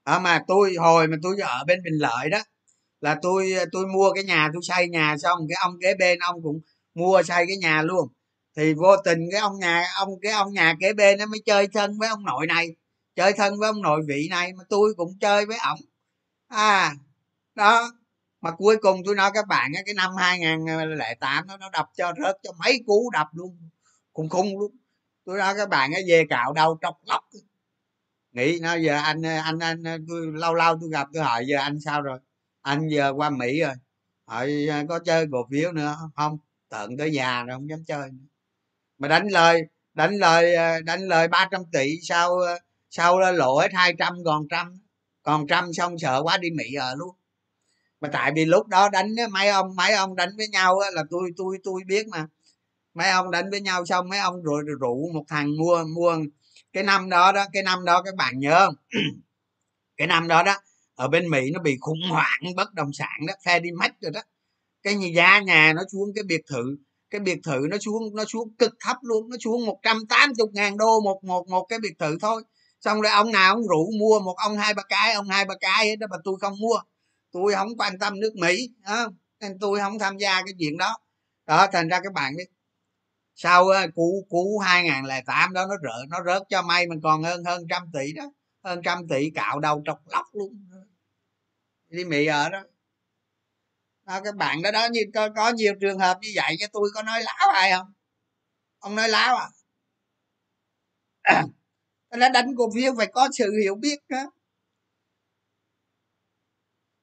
À, 0.03 0.19
mà 0.19 0.43
tôi 0.47 0.75
hồi 0.79 1.07
mà 1.07 1.17
tôi 1.23 1.35
ở 1.41 1.63
bên 1.67 1.83
bình 1.83 1.93
lợi 1.99 2.29
đó 2.29 2.39
là 3.01 3.17
tôi 3.21 3.53
tôi 3.71 3.87
mua 3.87 4.11
cái 4.13 4.23
nhà 4.23 4.49
tôi 4.53 4.61
xây 4.63 4.89
nhà 4.89 5.15
xong 5.17 5.39
cái 5.49 5.57
ông 5.61 5.77
kế 5.81 5.95
bên 5.95 6.19
ông 6.19 6.43
cũng 6.43 6.59
mua 6.95 7.23
xây 7.23 7.45
cái 7.47 7.57
nhà 7.57 7.81
luôn. 7.81 8.07
Thì 8.55 8.73
vô 8.73 8.97
tình 9.05 9.19
cái 9.31 9.41
ông 9.41 9.59
nhà 9.59 9.83
ông 9.97 10.09
cái 10.21 10.31
ông 10.31 10.53
nhà 10.53 10.75
kế 10.79 10.93
bên 10.93 11.19
nó 11.19 11.25
mới 11.25 11.41
chơi 11.45 11.67
thân 11.67 11.99
với 11.99 12.09
ông 12.09 12.25
nội 12.25 12.47
này 12.47 12.67
chơi 13.15 13.33
thân 13.33 13.59
với 13.59 13.67
ông 13.67 13.81
nội 13.81 14.01
vị 14.07 14.27
này 14.29 14.53
mà 14.53 14.63
tôi 14.69 14.93
cũng 14.97 15.19
chơi 15.19 15.45
với 15.45 15.57
ổng. 15.57 15.79
À 16.47 16.95
đó 17.55 17.91
mà 18.41 18.51
cuối 18.51 18.77
cùng 18.81 19.01
tôi 19.05 19.15
nói 19.15 19.31
các 19.33 19.47
bạn 19.47 19.71
cái 19.85 19.93
năm 19.93 20.11
2008 20.17 21.47
nó 21.47 21.57
nó 21.57 21.69
đập 21.69 21.89
cho 21.97 22.13
rớt 22.23 22.37
cho 22.43 22.51
mấy 22.59 22.83
cú 22.85 23.09
đập 23.13 23.27
luôn 23.33 23.57
khủng 24.13 24.29
khủng 24.29 24.59
luôn 24.59 24.71
tôi 25.27 25.37
nói 25.37 25.53
các 25.57 25.69
bạn 25.69 25.91
về 26.07 26.25
cạo 26.29 26.53
đâu 26.53 26.77
trọc 26.81 26.97
lóc 27.05 27.23
nghĩ 28.37 28.59
nó 28.61 28.75
giờ 28.75 28.97
anh 29.03 29.21
anh 29.21 29.59
anh, 29.59 29.83
tôi 30.07 30.27
lâu 30.33 30.53
lâu 30.53 30.77
tôi 30.81 30.89
gặp 30.91 31.07
tôi 31.13 31.23
hỏi, 31.23 31.45
giờ 31.47 31.57
anh 31.57 31.79
sao 31.79 32.01
rồi? 32.01 32.19
Anh 32.61 32.87
giờ 32.87 33.13
qua 33.15 33.29
mỹ 33.29 33.61
rồi. 33.61 33.73
Hỏi 34.25 34.67
à, 34.69 34.83
có 34.89 34.99
chơi 34.99 35.25
cổ 35.31 35.47
phiếu 35.51 35.71
nữa 35.71 35.97
không? 36.15 36.37
Tận 36.69 36.97
tới 36.97 37.11
nhà 37.11 37.43
rồi 37.43 37.55
không 37.55 37.69
dám 37.69 37.83
chơi 37.87 38.09
nữa. 38.11 38.27
mà 38.97 39.07
đánh 39.07 39.27
lời 39.27 39.61
đánh 39.93 40.15
lời 40.15 40.55
à, 40.55 40.79
đánh 40.85 41.01
lời 41.01 41.27
300 41.27 41.61
tỷ 41.71 41.99
sau 42.01 42.39
à, 42.39 42.53
sau 42.89 43.19
lộ 43.19 43.59
hết 43.59 43.73
200 43.73 44.13
còn 44.25 44.47
trăm. 44.49 44.81
Còn 45.23 45.47
trăm 45.47 45.73
xong 45.73 45.99
sợ 45.99 46.21
quá 46.23 46.37
đi 46.37 46.49
mỹ 46.51 46.73
ở 46.73 46.95
luôn. 46.95 47.15
Mà 48.01 48.09
tại 48.13 48.31
vì 48.35 48.45
lúc 48.45 48.67
đó 48.67 48.89
đánh 48.89 49.15
mấy 49.31 49.49
ông 49.49 49.75
mấy 49.75 49.93
ông 49.93 50.15
đánh 50.15 50.29
với 50.37 50.47
nhau 50.47 50.79
là 50.93 51.03
tôi 51.09 51.31
tôi 51.37 51.57
tôi 51.63 51.81
biết 51.87 52.07
mà 52.07 52.27
mấy 52.97 53.09
ông 53.09 53.31
đánh 53.31 53.49
với 53.51 53.61
nhau 53.61 53.85
xong 53.85 54.09
mấy 54.09 54.19
ông 54.19 54.43
rồi 54.43 54.63
rủ 54.79 55.09
một 55.13 55.23
thằng 55.27 55.57
mua 55.57 55.83
mua 55.95 56.17
cái 56.73 56.83
năm 56.83 57.09
đó 57.09 57.31
đó, 57.31 57.45
cái 57.53 57.63
năm 57.63 57.85
đó 57.85 58.01
các 58.01 58.15
bạn 58.15 58.39
nhớ 58.39 58.65
không? 58.65 58.75
Cái 59.97 60.07
năm 60.07 60.27
đó 60.27 60.43
đó, 60.43 60.55
ở 60.95 61.07
bên 61.07 61.29
mỹ 61.29 61.51
nó 61.53 61.59
bị 61.61 61.77
khủng 61.81 61.99
hoảng, 62.09 62.41
bất 62.55 62.73
động 62.73 62.93
sản 62.93 63.25
đó, 63.27 63.33
phe 63.45 63.59
đi 63.59 63.71
mất 63.71 63.91
rồi 64.01 64.11
đó. 64.11 64.21
Cái 64.83 64.95
giá 65.15 65.39
nhà 65.39 65.73
nó 65.75 65.81
xuống, 65.91 66.09
cái 66.15 66.23
biệt 66.27 66.41
thự, 66.49 66.77
cái 67.09 67.21
biệt 67.21 67.39
thự 67.43 67.67
nó 67.69 67.77
xuống 67.77 68.15
nó 68.15 68.25
xuống 68.25 68.55
cực 68.59 68.73
thấp 68.79 68.97
luôn, 69.01 69.29
nó 69.29 69.37
xuống 69.39 69.65
180 69.65 70.47
ngàn 70.53 70.77
đô 70.77 70.99
một 71.01 71.23
một 71.23 71.47
một 71.47 71.65
cái 71.69 71.79
biệt 71.79 71.93
thự 71.99 72.17
thôi. 72.21 72.43
Xong 72.81 73.01
rồi 73.01 73.11
ông 73.11 73.31
nào 73.31 73.53
ông 73.55 73.67
rủ 73.67 73.91
mua, 73.99 74.19
một 74.19 74.35
ông, 74.37 74.57
hai, 74.57 74.73
ba 74.73 74.83
cái, 74.89 75.13
ông 75.13 75.27
hai, 75.29 75.45
ba 75.45 75.55
cái 75.59 75.95
đó 75.95 76.07
mà 76.11 76.17
tôi 76.23 76.35
không 76.41 76.53
mua. 76.59 76.79
Tôi 77.31 77.53
không 77.53 77.77
quan 77.77 77.99
tâm 77.99 78.19
nước 78.19 78.35
mỹ 78.35 78.69
đó. 78.83 79.07
nên 79.41 79.57
tôi 79.61 79.79
không 79.79 79.99
tham 79.99 80.17
gia 80.17 80.41
cái 80.41 80.53
chuyện 80.59 80.77
đó. 80.77 80.97
Đó, 81.47 81.67
thành 81.73 81.87
ra 81.89 81.99
các 82.03 82.13
bạn 82.13 82.35
biết 82.37 82.45
sau 83.37 83.67
cú 83.95 84.25
cú 84.29 84.59
2008 84.59 85.53
đó 85.53 85.65
nó 85.65 85.75
rớt 85.83 86.09
nó 86.09 86.23
rớt 86.25 86.43
cho 86.49 86.61
may 86.61 86.87
mình 86.87 86.99
còn 87.03 87.23
hơn 87.23 87.43
hơn 87.43 87.63
trăm 87.69 87.83
tỷ 87.93 88.13
đó 88.13 88.23
hơn 88.63 88.81
trăm 88.83 89.07
tỷ 89.07 89.29
cạo 89.35 89.59
đầu 89.59 89.81
trọc 89.85 90.07
lóc 90.07 90.25
luôn. 90.33 90.67
Đi 91.89 92.05
mỹ 92.05 92.25
ở 92.25 92.43
ờ 92.43 92.49
đó. 92.49 92.63
Đó, 94.05 94.21
các 94.23 94.35
bạn 94.35 94.61
đó 94.61 94.71
đó 94.71 94.87
như 94.91 95.01
có, 95.13 95.29
có 95.35 95.49
nhiều 95.49 95.73
trường 95.81 95.99
hợp 95.99 96.17
như 96.21 96.29
vậy 96.35 96.55
cho 96.59 96.67
tôi 96.73 96.89
có 96.93 97.03
nói 97.03 97.23
láo 97.23 97.49
ai 97.49 97.71
không? 97.71 97.93
Ông 98.79 98.95
nói 98.95 99.09
láo 99.09 99.35
à? 99.35 99.47
Nó 102.17 102.29
đánh 102.29 102.55
cổ 102.57 102.69
phiếu 102.75 102.93
phải 102.97 103.07
có 103.07 103.29
sự 103.37 103.51
hiểu 103.61 103.75
biết 103.75 103.99
đó. 104.09 104.31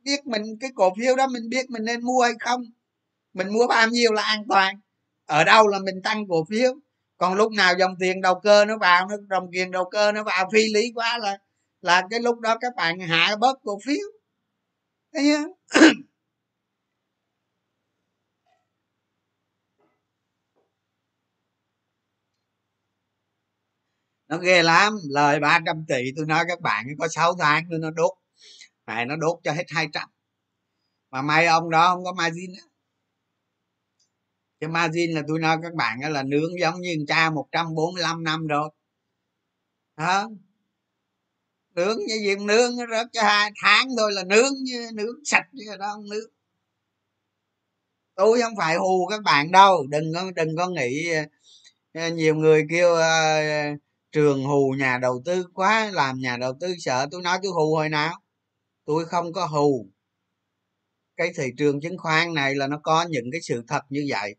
Biết 0.05 0.27
mình 0.27 0.42
cái 0.61 0.70
cổ 0.75 0.94
phiếu 0.99 1.16
đó 1.16 1.27
mình 1.27 1.49
biết 1.49 1.70
mình 1.70 1.85
nên 1.85 2.05
mua 2.05 2.23
hay 2.23 2.33
không? 2.40 2.62
Mình 3.33 3.53
mua 3.53 3.66
bao 3.66 3.88
nhiêu 3.88 4.12
là 4.12 4.23
an 4.23 4.44
toàn? 4.49 4.84
Ở 5.27 5.45
đâu 5.45 5.69
là 5.69 5.79
mình 5.79 6.03
tăng 6.05 6.29
cổ 6.29 6.45
phiếu? 6.51 6.73
Còn 7.17 7.35
lúc 7.35 7.53
nào 7.53 7.75
dòng 7.79 7.95
tiền 8.01 8.21
đầu 8.21 8.41
cơ 8.41 8.65
nó 8.65 8.79
vào 8.79 9.07
nó 9.09 9.17
dòng 9.31 9.49
tiền 9.53 9.71
đầu 9.71 9.85
cơ 9.91 10.13
nó 10.13 10.23
vào, 10.25 10.49
phi 10.53 10.61
lý 10.75 10.93
quá 10.95 11.19
là 11.19 11.39
là 11.81 12.03
cái 12.11 12.21
lúc 12.21 12.41
đó 12.41 12.57
các 12.61 12.73
bạn 12.77 13.01
hạ 13.01 13.37
bớt 13.41 13.59
cổ 13.65 13.79
phiếu. 13.87 14.07
Thấy 15.13 15.23
chưa? 15.25 15.81
Nó 24.29 24.39
ghê 24.39 24.63
lắm, 24.63 24.93
lời 25.11 25.41
300 25.41 25.85
tỷ 25.89 26.03
tôi 26.17 26.27
nói 26.27 26.45
các 26.49 26.61
bạn, 26.61 26.87
có 26.99 27.09
6 27.09 27.35
tháng 27.41 27.69
nữa 27.71 27.79
nó 27.81 27.91
đốt. 27.91 28.13
Này 28.87 29.07
nó 29.07 29.17
đốt 29.17 29.39
cho 29.45 29.53
hết 29.53 29.65
200 29.69 30.09
mà 31.11 31.23
may 31.23 31.47
ông 31.47 31.71
đó 31.71 31.95
không 31.95 32.05
có 32.05 32.13
margin 32.13 32.53
á 32.59 32.74
cái 34.64 34.72
margin 34.72 35.11
là 35.11 35.22
tôi 35.29 35.38
nói 35.38 35.57
các 35.62 35.74
bạn 35.74 36.00
là 36.12 36.22
nướng 36.22 36.61
giống 36.61 36.81
như 36.81 36.96
cha 37.09 37.31
145 37.31 38.24
năm 38.24 38.46
rồi. 38.46 38.70
Đó 39.96 40.29
nướng 41.74 41.98
như 42.09 42.14
gì 42.14 42.37
nướng 42.37 42.77
nó 42.77 42.85
rớt 42.90 43.07
cho 43.12 43.22
hai 43.22 43.50
tháng 43.62 43.88
thôi 43.98 44.12
là 44.12 44.24
nướng 44.24 44.53
như 44.62 44.90
nướng 44.94 45.24
sạch 45.24 45.46
chứ 45.53 45.77
đó 45.79 45.92
không 45.94 46.09
nướng. 46.09 46.31
Tôi 48.14 48.40
không 48.42 48.57
phải 48.57 48.77
hù 48.77 49.07
các 49.07 49.22
bạn 49.22 49.53
đâu 49.53 49.87
đừng 49.88 50.12
có 50.14 50.31
đừng 50.37 50.57
có 50.57 50.68
nghĩ 50.68 51.09
ờ, 51.92 52.09
nhiều 52.09 52.35
người 52.35 52.66
kêu 52.70 52.92
uh, 52.94 53.81
trường 54.12 54.44
hù 54.44 54.74
nhà 54.79 54.98
đầu 54.98 55.22
tư 55.24 55.44
quá 55.55 55.90
làm 55.92 56.18
nhà 56.18 56.37
đầu 56.37 56.53
tư 56.61 56.74
sợ. 56.79 57.07
Tôi 57.11 57.22
nói 57.22 57.38
tôi 57.42 57.53
hù 57.53 57.74
hồi 57.74 57.88
nào? 57.88 58.20
Tôi 58.85 59.05
không 59.05 59.33
có 59.33 59.46
hù. 59.46 59.87
Cái 61.16 61.33
thị 61.37 61.44
trường 61.59 61.81
chứng 61.81 61.98
khoán 61.98 62.35
này 62.35 62.55
là 62.55 62.66
nó 62.66 62.81
có 62.83 63.07
những 63.11 63.24
cái 63.33 63.40
sự 63.42 63.62
thật 63.68 63.83
như 63.88 64.07
vậy 64.09 64.35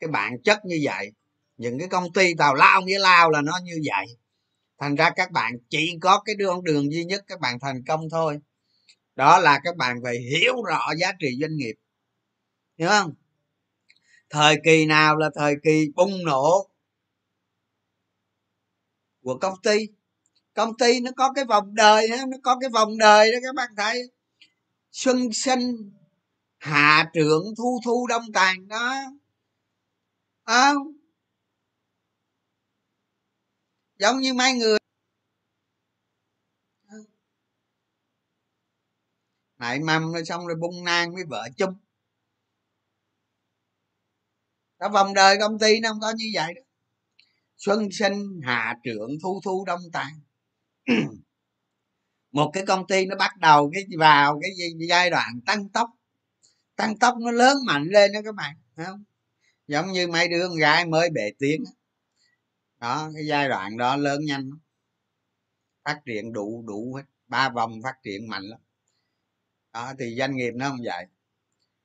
cái 0.00 0.08
bản 0.08 0.42
chất 0.44 0.64
như 0.64 0.80
vậy. 0.82 1.12
Những 1.56 1.78
cái 1.78 1.88
công 1.88 2.12
ty 2.12 2.34
tào 2.38 2.54
lao 2.54 2.82
nghĩa 2.82 2.98
lao 2.98 3.30
là 3.30 3.40
nó 3.40 3.58
như 3.64 3.80
vậy. 3.90 4.06
Thành 4.78 4.94
ra 4.94 5.10
các 5.16 5.30
bạn 5.30 5.52
chỉ 5.68 5.98
có 6.00 6.22
cái 6.24 6.34
đường 6.34 6.64
đường 6.64 6.92
duy 6.92 7.04
nhất 7.04 7.24
các 7.26 7.40
bạn 7.40 7.58
thành 7.60 7.82
công 7.84 8.10
thôi. 8.10 8.38
Đó 9.16 9.38
là 9.38 9.60
các 9.64 9.76
bạn 9.76 10.00
phải 10.02 10.18
hiểu 10.18 10.62
rõ 10.62 10.92
giá 10.98 11.12
trị 11.20 11.28
doanh 11.40 11.56
nghiệp. 11.56 11.74
Hiểu 12.78 12.88
không? 12.88 13.14
Thời 14.30 14.56
kỳ 14.64 14.86
nào 14.86 15.16
là 15.16 15.30
thời 15.34 15.54
kỳ 15.64 15.88
bùng 15.94 16.24
nổ 16.24 16.70
của 19.22 19.38
công 19.38 19.54
ty. 19.62 19.88
Công 20.54 20.76
ty 20.76 21.00
nó 21.00 21.10
có 21.16 21.32
cái 21.32 21.44
vòng 21.44 21.74
đời 21.74 22.08
nó 22.08 22.36
có 22.42 22.58
cái 22.60 22.70
vòng 22.70 22.98
đời 22.98 23.32
đó 23.32 23.38
các 23.42 23.54
bạn 23.54 23.68
thấy. 23.76 24.10
Xuân 24.92 25.32
sinh 25.32 25.92
hạ 26.58 27.10
trưởng, 27.14 27.54
thu 27.56 27.80
thu 27.84 28.06
đông 28.06 28.32
tàn 28.32 28.68
đó 28.68 28.96
à, 30.50 30.74
giống 33.98 34.20
như 34.20 34.34
mấy 34.34 34.52
người. 34.52 34.78
Nảy 39.58 39.80
mầm 39.80 40.12
rồi 40.12 40.24
xong 40.24 40.46
rồi 40.46 40.56
bung 40.60 40.84
nang 40.84 41.14
với 41.14 41.24
vợ 41.28 41.48
chung. 41.56 41.74
Cả 44.78 44.88
vòng 44.88 45.14
đời 45.14 45.36
công 45.40 45.58
ty 45.58 45.80
nó 45.80 45.88
không 45.88 46.00
có 46.00 46.12
như 46.16 46.24
vậy 46.34 46.54
đó. 46.54 46.62
Xuân 47.56 47.88
sinh 47.92 48.40
hạ 48.42 48.76
trưởng 48.84 49.10
thu 49.22 49.40
thu 49.44 49.64
đông 49.64 49.80
tàn 49.92 50.20
một 52.32 52.50
cái 52.52 52.66
công 52.66 52.86
ty 52.86 53.06
nó 53.06 53.16
bắt 53.16 53.36
đầu 53.36 53.70
cái 53.74 53.84
vào 53.98 54.40
cái 54.42 54.50
giai 54.88 55.10
đoạn 55.10 55.40
tăng 55.46 55.68
tốc. 55.68 55.90
Tăng 56.76 56.98
tốc 56.98 57.14
nó 57.20 57.30
lớn 57.30 57.56
mạnh 57.66 57.84
lên 57.84 58.12
đó 58.12 58.20
các 58.24 58.34
bạn 58.34 58.56
Thấy 58.76 58.86
không? 58.86 59.04
Giống 59.70 59.92
như 59.92 60.08
mấy 60.08 60.28
đứa 60.28 60.48
con 60.48 60.56
gái 60.56 60.86
mới 60.86 61.10
bể 61.10 61.30
tiếng 61.38 61.64
đó, 62.78 63.10
cái 63.14 63.26
giai 63.26 63.48
đoạn 63.48 63.76
đó 63.76 63.96
lớn 63.96 64.24
nhanh 64.24 64.50
phát 65.84 66.00
triển 66.06 66.32
đủ 66.32 66.64
đủ 66.66 66.94
hết. 66.94 67.02
Ba 67.26 67.48
vòng 67.48 67.80
phát 67.82 67.94
triển 68.02 68.28
mạnh 68.28 68.42
lắm. 68.42 68.60
Đó, 69.72 69.92
thì 69.98 70.16
doanh 70.18 70.36
nghiệp 70.36 70.52
nó 70.54 70.68
không 70.68 70.78
vậy. 70.84 71.06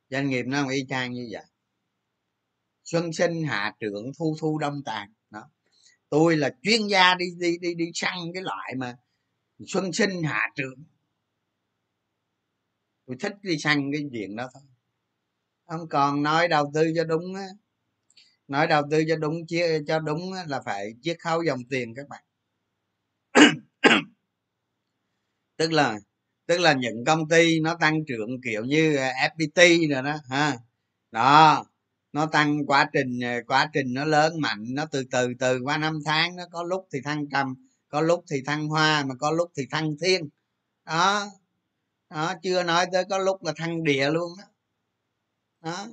Doanh 0.09 0.29
nghiệp 0.29 0.43
nó 0.47 0.61
không 0.61 0.69
y 0.69 0.85
chang 0.89 1.13
như 1.13 1.27
vậy. 1.31 1.43
Xuân 2.83 3.13
sinh, 3.13 3.43
hạ 3.43 3.75
trưởng, 3.79 4.11
thu 4.19 4.35
thu, 4.39 4.57
đông 4.57 4.83
tàn. 4.85 5.13
Đó. 5.29 5.49
Tôi 6.09 6.37
là 6.37 6.55
chuyên 6.61 6.87
gia 6.87 7.15
đi 7.15 7.25
đi 7.37 7.57
đi 7.57 7.73
đi 7.73 7.91
săn 7.93 8.17
cái 8.33 8.43
loại 8.43 8.75
mà 8.77 8.97
xuân 9.67 9.93
sinh, 9.93 10.23
hạ 10.23 10.49
trưởng. 10.55 10.83
Tôi 13.05 13.17
thích 13.19 13.33
đi 13.41 13.57
săn 13.57 13.91
cái 13.93 14.03
chuyện 14.11 14.35
đó 14.35 14.49
thôi. 14.53 14.63
Không 15.65 15.89
còn 15.89 16.23
nói 16.23 16.47
đầu 16.47 16.71
tư 16.73 16.91
cho 16.95 17.03
đúng 17.03 17.35
á 17.35 17.47
nói 18.47 18.67
đầu 18.67 18.83
tư 18.91 19.03
cho 19.07 19.15
đúng 19.15 19.47
chia 19.47 19.79
cho 19.87 19.99
đúng 19.99 20.33
là 20.47 20.61
phải 20.65 20.93
chiết 21.01 21.17
khấu 21.19 21.43
dòng 21.43 21.59
tiền 21.69 21.93
các 21.95 22.07
bạn. 22.09 22.23
Tức 25.57 25.71
là 25.71 25.99
tức 26.47 26.59
là 26.59 26.73
những 26.73 27.05
công 27.05 27.29
ty 27.29 27.59
nó 27.59 27.75
tăng 27.79 28.05
trưởng 28.07 28.41
kiểu 28.43 28.63
như 28.65 28.95
à, 28.95 29.11
fpt 29.37 29.89
rồi 29.93 30.03
đó, 30.03 30.17
ha. 30.29 30.57
Đó, 31.11 31.65
nó 32.13 32.25
tăng 32.25 32.65
quá 32.65 32.89
trình 32.93 33.19
à, 33.23 33.39
quá 33.47 33.69
trình 33.73 33.93
nó 33.93 34.05
lớn 34.05 34.33
mạnh, 34.41 34.65
nó 34.69 34.85
từ 34.91 35.03
từ 35.11 35.33
từ 35.39 35.59
qua 35.63 35.77
năm 35.77 35.99
tháng 36.05 36.35
nó 36.35 36.43
có 36.51 36.63
lúc 36.63 36.87
thì 36.93 36.99
thăng 37.03 37.29
trầm, 37.29 37.55
có 37.89 38.01
lúc 38.01 38.23
thì 38.31 38.41
thăng 38.45 38.67
hoa, 38.67 39.03
mà 39.05 39.15
có 39.19 39.31
lúc 39.31 39.51
thì 39.57 39.63
thăng 39.71 39.95
thiên. 40.01 40.29
Đó 40.85 41.27
đó, 42.09 42.33
chưa 42.43 42.63
nói 42.63 42.85
tới 42.93 43.05
có 43.09 43.17
lúc 43.17 43.43
là 43.43 43.53
thăng 43.57 43.83
địa 43.83 44.09
luôn 44.11 44.31
đó 44.37 44.45
đó 45.61 45.87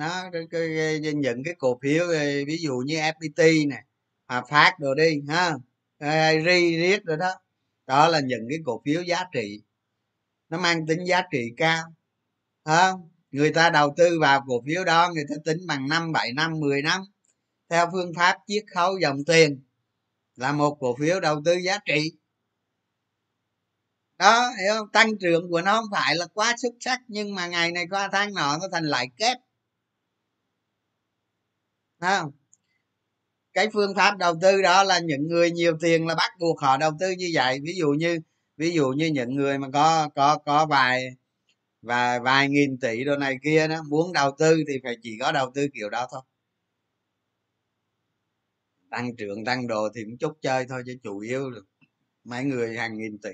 đó 0.00 0.30
những 1.14 1.42
cái 1.44 1.54
cổ 1.58 1.78
phiếu 1.82 2.04
ờ, 2.08 2.24
ví 2.46 2.58
dụ 2.60 2.76
như 2.86 2.96
fpt 2.96 3.68
này 3.68 3.84
hòa 4.28 4.42
phát 4.48 4.74
rồi 4.78 4.94
đi, 4.96 5.22
ha. 5.28 5.54
Ờ, 5.98 6.32
Ri 6.32 6.76
riết 6.76 7.04
rồi 7.04 7.16
đó. 7.16 7.34
Đó 7.86 8.08
là 8.08 8.20
những 8.20 8.46
cái 8.48 8.58
cổ 8.64 8.82
phiếu 8.84 9.02
giá 9.02 9.24
trị. 9.32 9.62
Nó 10.48 10.58
mang 10.58 10.86
tính 10.86 11.04
giá 11.04 11.22
trị 11.32 11.52
cao 11.56 11.84
không? 12.64 13.10
Người 13.30 13.52
ta 13.52 13.70
đầu 13.70 13.94
tư 13.96 14.18
vào 14.20 14.44
cổ 14.48 14.62
phiếu 14.66 14.84
đó, 14.84 15.10
người 15.14 15.24
ta 15.28 15.34
tính 15.44 15.66
bằng 15.66 15.88
năm, 15.88 16.12
bảy 16.12 16.32
năm 16.32 16.60
10 16.60 16.82
năm. 16.82 17.00
Theo 17.68 17.88
phương 17.92 18.12
pháp 18.16 18.38
chiết 18.46 18.64
khấu 18.74 18.98
dòng 18.98 19.24
tiền 19.26 19.62
là 20.36 20.52
một 20.52 20.76
cổ 20.80 20.96
phiếu 21.00 21.20
đầu 21.20 21.42
tư 21.44 21.54
giá 21.54 21.78
trị. 21.84 22.12
Đó, 24.18 24.50
hiểu 24.60 24.74
không? 24.78 24.88
Tăng 24.92 25.18
trưởng 25.18 25.50
của 25.50 25.62
nó 25.62 25.80
không 25.80 25.90
phải 25.92 26.16
là 26.16 26.26
quá 26.34 26.54
xuất 26.62 26.72
sắc, 26.80 27.00
nhưng 27.08 27.34
mà 27.34 27.46
ngày 27.46 27.72
này 27.72 27.86
qua 27.90 28.08
tháng 28.12 28.34
nọ 28.34 28.58
nó 28.58 28.68
thành 28.72 28.84
lại 28.84 29.06
kép 29.16 29.38
không? 32.00 32.30
Cái 33.52 33.68
phương 33.72 33.94
pháp 33.96 34.18
đầu 34.18 34.34
tư 34.42 34.62
đó 34.62 34.84
là 34.84 34.98
những 34.98 35.28
người 35.28 35.50
nhiều 35.50 35.76
tiền 35.80 36.06
là 36.06 36.14
bắt 36.14 36.30
buộc 36.40 36.60
họ 36.60 36.76
đầu 36.76 36.90
tư 37.00 37.10
như 37.10 37.30
vậy. 37.34 37.58
Ví 37.64 37.72
dụ 37.78 37.88
như, 37.90 38.18
ví 38.56 38.70
dụ 38.70 38.88
như 38.90 39.06
những 39.06 39.34
người 39.36 39.58
mà 39.58 39.68
có 39.72 40.08
có 40.14 40.38
có 40.46 40.66
vài 40.66 41.08
và 41.82 42.18
vài 42.18 42.48
nghìn 42.48 42.78
tỷ 42.80 43.04
đồ 43.04 43.16
này 43.16 43.36
kia 43.44 43.68
đó, 43.68 43.82
muốn 43.88 44.12
đầu 44.12 44.30
tư 44.38 44.64
thì 44.68 44.74
phải 44.84 44.96
chỉ 45.02 45.18
có 45.20 45.32
đầu 45.32 45.50
tư 45.54 45.66
kiểu 45.74 45.90
đó 45.90 46.08
thôi. 46.12 46.22
Tăng 48.90 49.16
trưởng, 49.16 49.44
tăng 49.44 49.66
đồ 49.66 49.88
thì 49.94 50.04
cũng 50.04 50.18
chút 50.18 50.32
chơi 50.42 50.66
thôi 50.68 50.82
chứ 50.86 50.98
chủ 51.02 51.18
yếu 51.18 51.50
là 51.50 51.60
mấy 52.24 52.44
người 52.44 52.76
hàng 52.78 52.98
nghìn 52.98 53.18
tỷ 53.18 53.30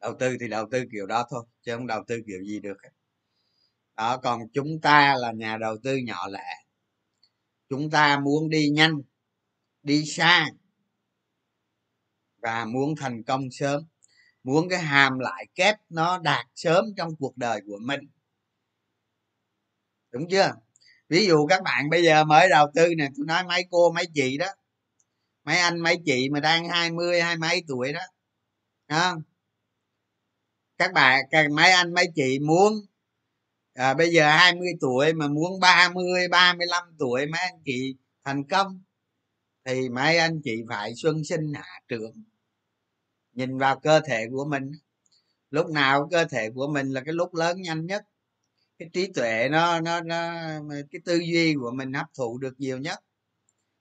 đầu 0.00 0.14
tư 0.18 0.36
thì 0.40 0.48
đầu 0.48 0.66
tư 0.70 0.84
kiểu 0.92 1.06
đó 1.06 1.26
thôi, 1.30 1.44
chứ 1.62 1.76
không 1.76 1.86
đầu 1.86 2.04
tư 2.08 2.20
kiểu 2.26 2.42
gì 2.44 2.60
được 2.60 2.76
đó, 3.96 4.16
còn 4.16 4.40
chúng 4.52 4.80
ta 4.82 5.14
là 5.18 5.32
nhà 5.32 5.56
đầu 5.60 5.76
tư 5.84 5.96
nhỏ 5.96 6.28
lẻ 6.28 6.59
chúng 7.70 7.90
ta 7.90 8.18
muốn 8.18 8.50
đi 8.50 8.68
nhanh, 8.68 9.02
đi 9.82 10.04
xa 10.04 10.46
và 12.42 12.64
muốn 12.64 12.96
thành 12.96 13.22
công 13.22 13.50
sớm. 13.50 13.82
Muốn 14.42 14.68
cái 14.68 14.78
hàm 14.78 15.18
lại 15.18 15.46
kép 15.54 15.76
nó 15.88 16.18
đạt 16.18 16.46
sớm 16.54 16.84
trong 16.96 17.16
cuộc 17.16 17.36
đời 17.36 17.60
của 17.66 17.78
mình. 17.80 18.00
Đúng 20.10 20.28
chưa? 20.30 20.52
Ví 21.08 21.26
dụ 21.26 21.46
các 21.46 21.62
bạn 21.62 21.90
bây 21.90 22.02
giờ 22.02 22.24
mới 22.24 22.48
đầu 22.48 22.70
tư 22.74 22.94
nè, 22.98 23.08
tôi 23.16 23.26
nói 23.26 23.44
mấy 23.44 23.64
cô, 23.70 23.92
mấy 23.92 24.06
chị 24.14 24.38
đó. 24.38 24.46
Mấy 25.44 25.58
anh, 25.58 25.80
mấy 25.80 25.98
chị 26.06 26.28
mà 26.30 26.40
đang 26.40 26.68
hai 26.68 26.90
mươi, 26.90 27.22
hai 27.22 27.36
mấy 27.36 27.64
tuổi 27.68 27.92
đó. 27.92 28.00
Không 28.88 29.22
các 30.78 30.92
bạn 30.92 31.24
mấy 31.54 31.70
anh, 31.70 31.94
mấy 31.94 32.06
chị 32.14 32.38
muốn 32.38 32.74
à, 33.80 33.94
bây 33.94 34.10
giờ 34.10 34.30
20 34.30 34.68
tuổi 34.80 35.12
mà 35.12 35.28
muốn 35.28 35.60
30 35.60 36.28
35 36.28 36.84
tuổi 36.98 37.26
mấy 37.26 37.40
anh 37.40 37.62
chị 37.64 37.96
thành 38.24 38.44
công 38.44 38.82
thì 39.64 39.88
mấy 39.88 40.18
anh 40.18 40.40
chị 40.44 40.62
phải 40.68 40.92
xuân 40.96 41.24
sinh 41.24 41.52
hạ 41.54 41.80
trưởng 41.88 42.24
nhìn 43.32 43.58
vào 43.58 43.80
cơ 43.80 44.00
thể 44.00 44.26
của 44.30 44.44
mình. 44.44 44.72
Lúc 45.50 45.70
nào 45.70 46.08
cơ 46.10 46.24
thể 46.24 46.50
của 46.54 46.68
mình 46.68 46.90
là 46.90 47.00
cái 47.00 47.14
lúc 47.14 47.34
lớn 47.34 47.62
nhanh 47.62 47.86
nhất. 47.86 48.04
Cái 48.78 48.88
trí 48.92 49.06
tuệ 49.06 49.48
nó 49.50 49.80
nó 49.80 50.00
nó 50.00 50.32
cái 50.90 51.00
tư 51.04 51.18
duy 51.32 51.54
của 51.54 51.70
mình 51.70 51.92
hấp 51.92 52.06
thụ 52.18 52.38
được 52.38 52.54
nhiều 52.60 52.78
nhất. 52.78 52.98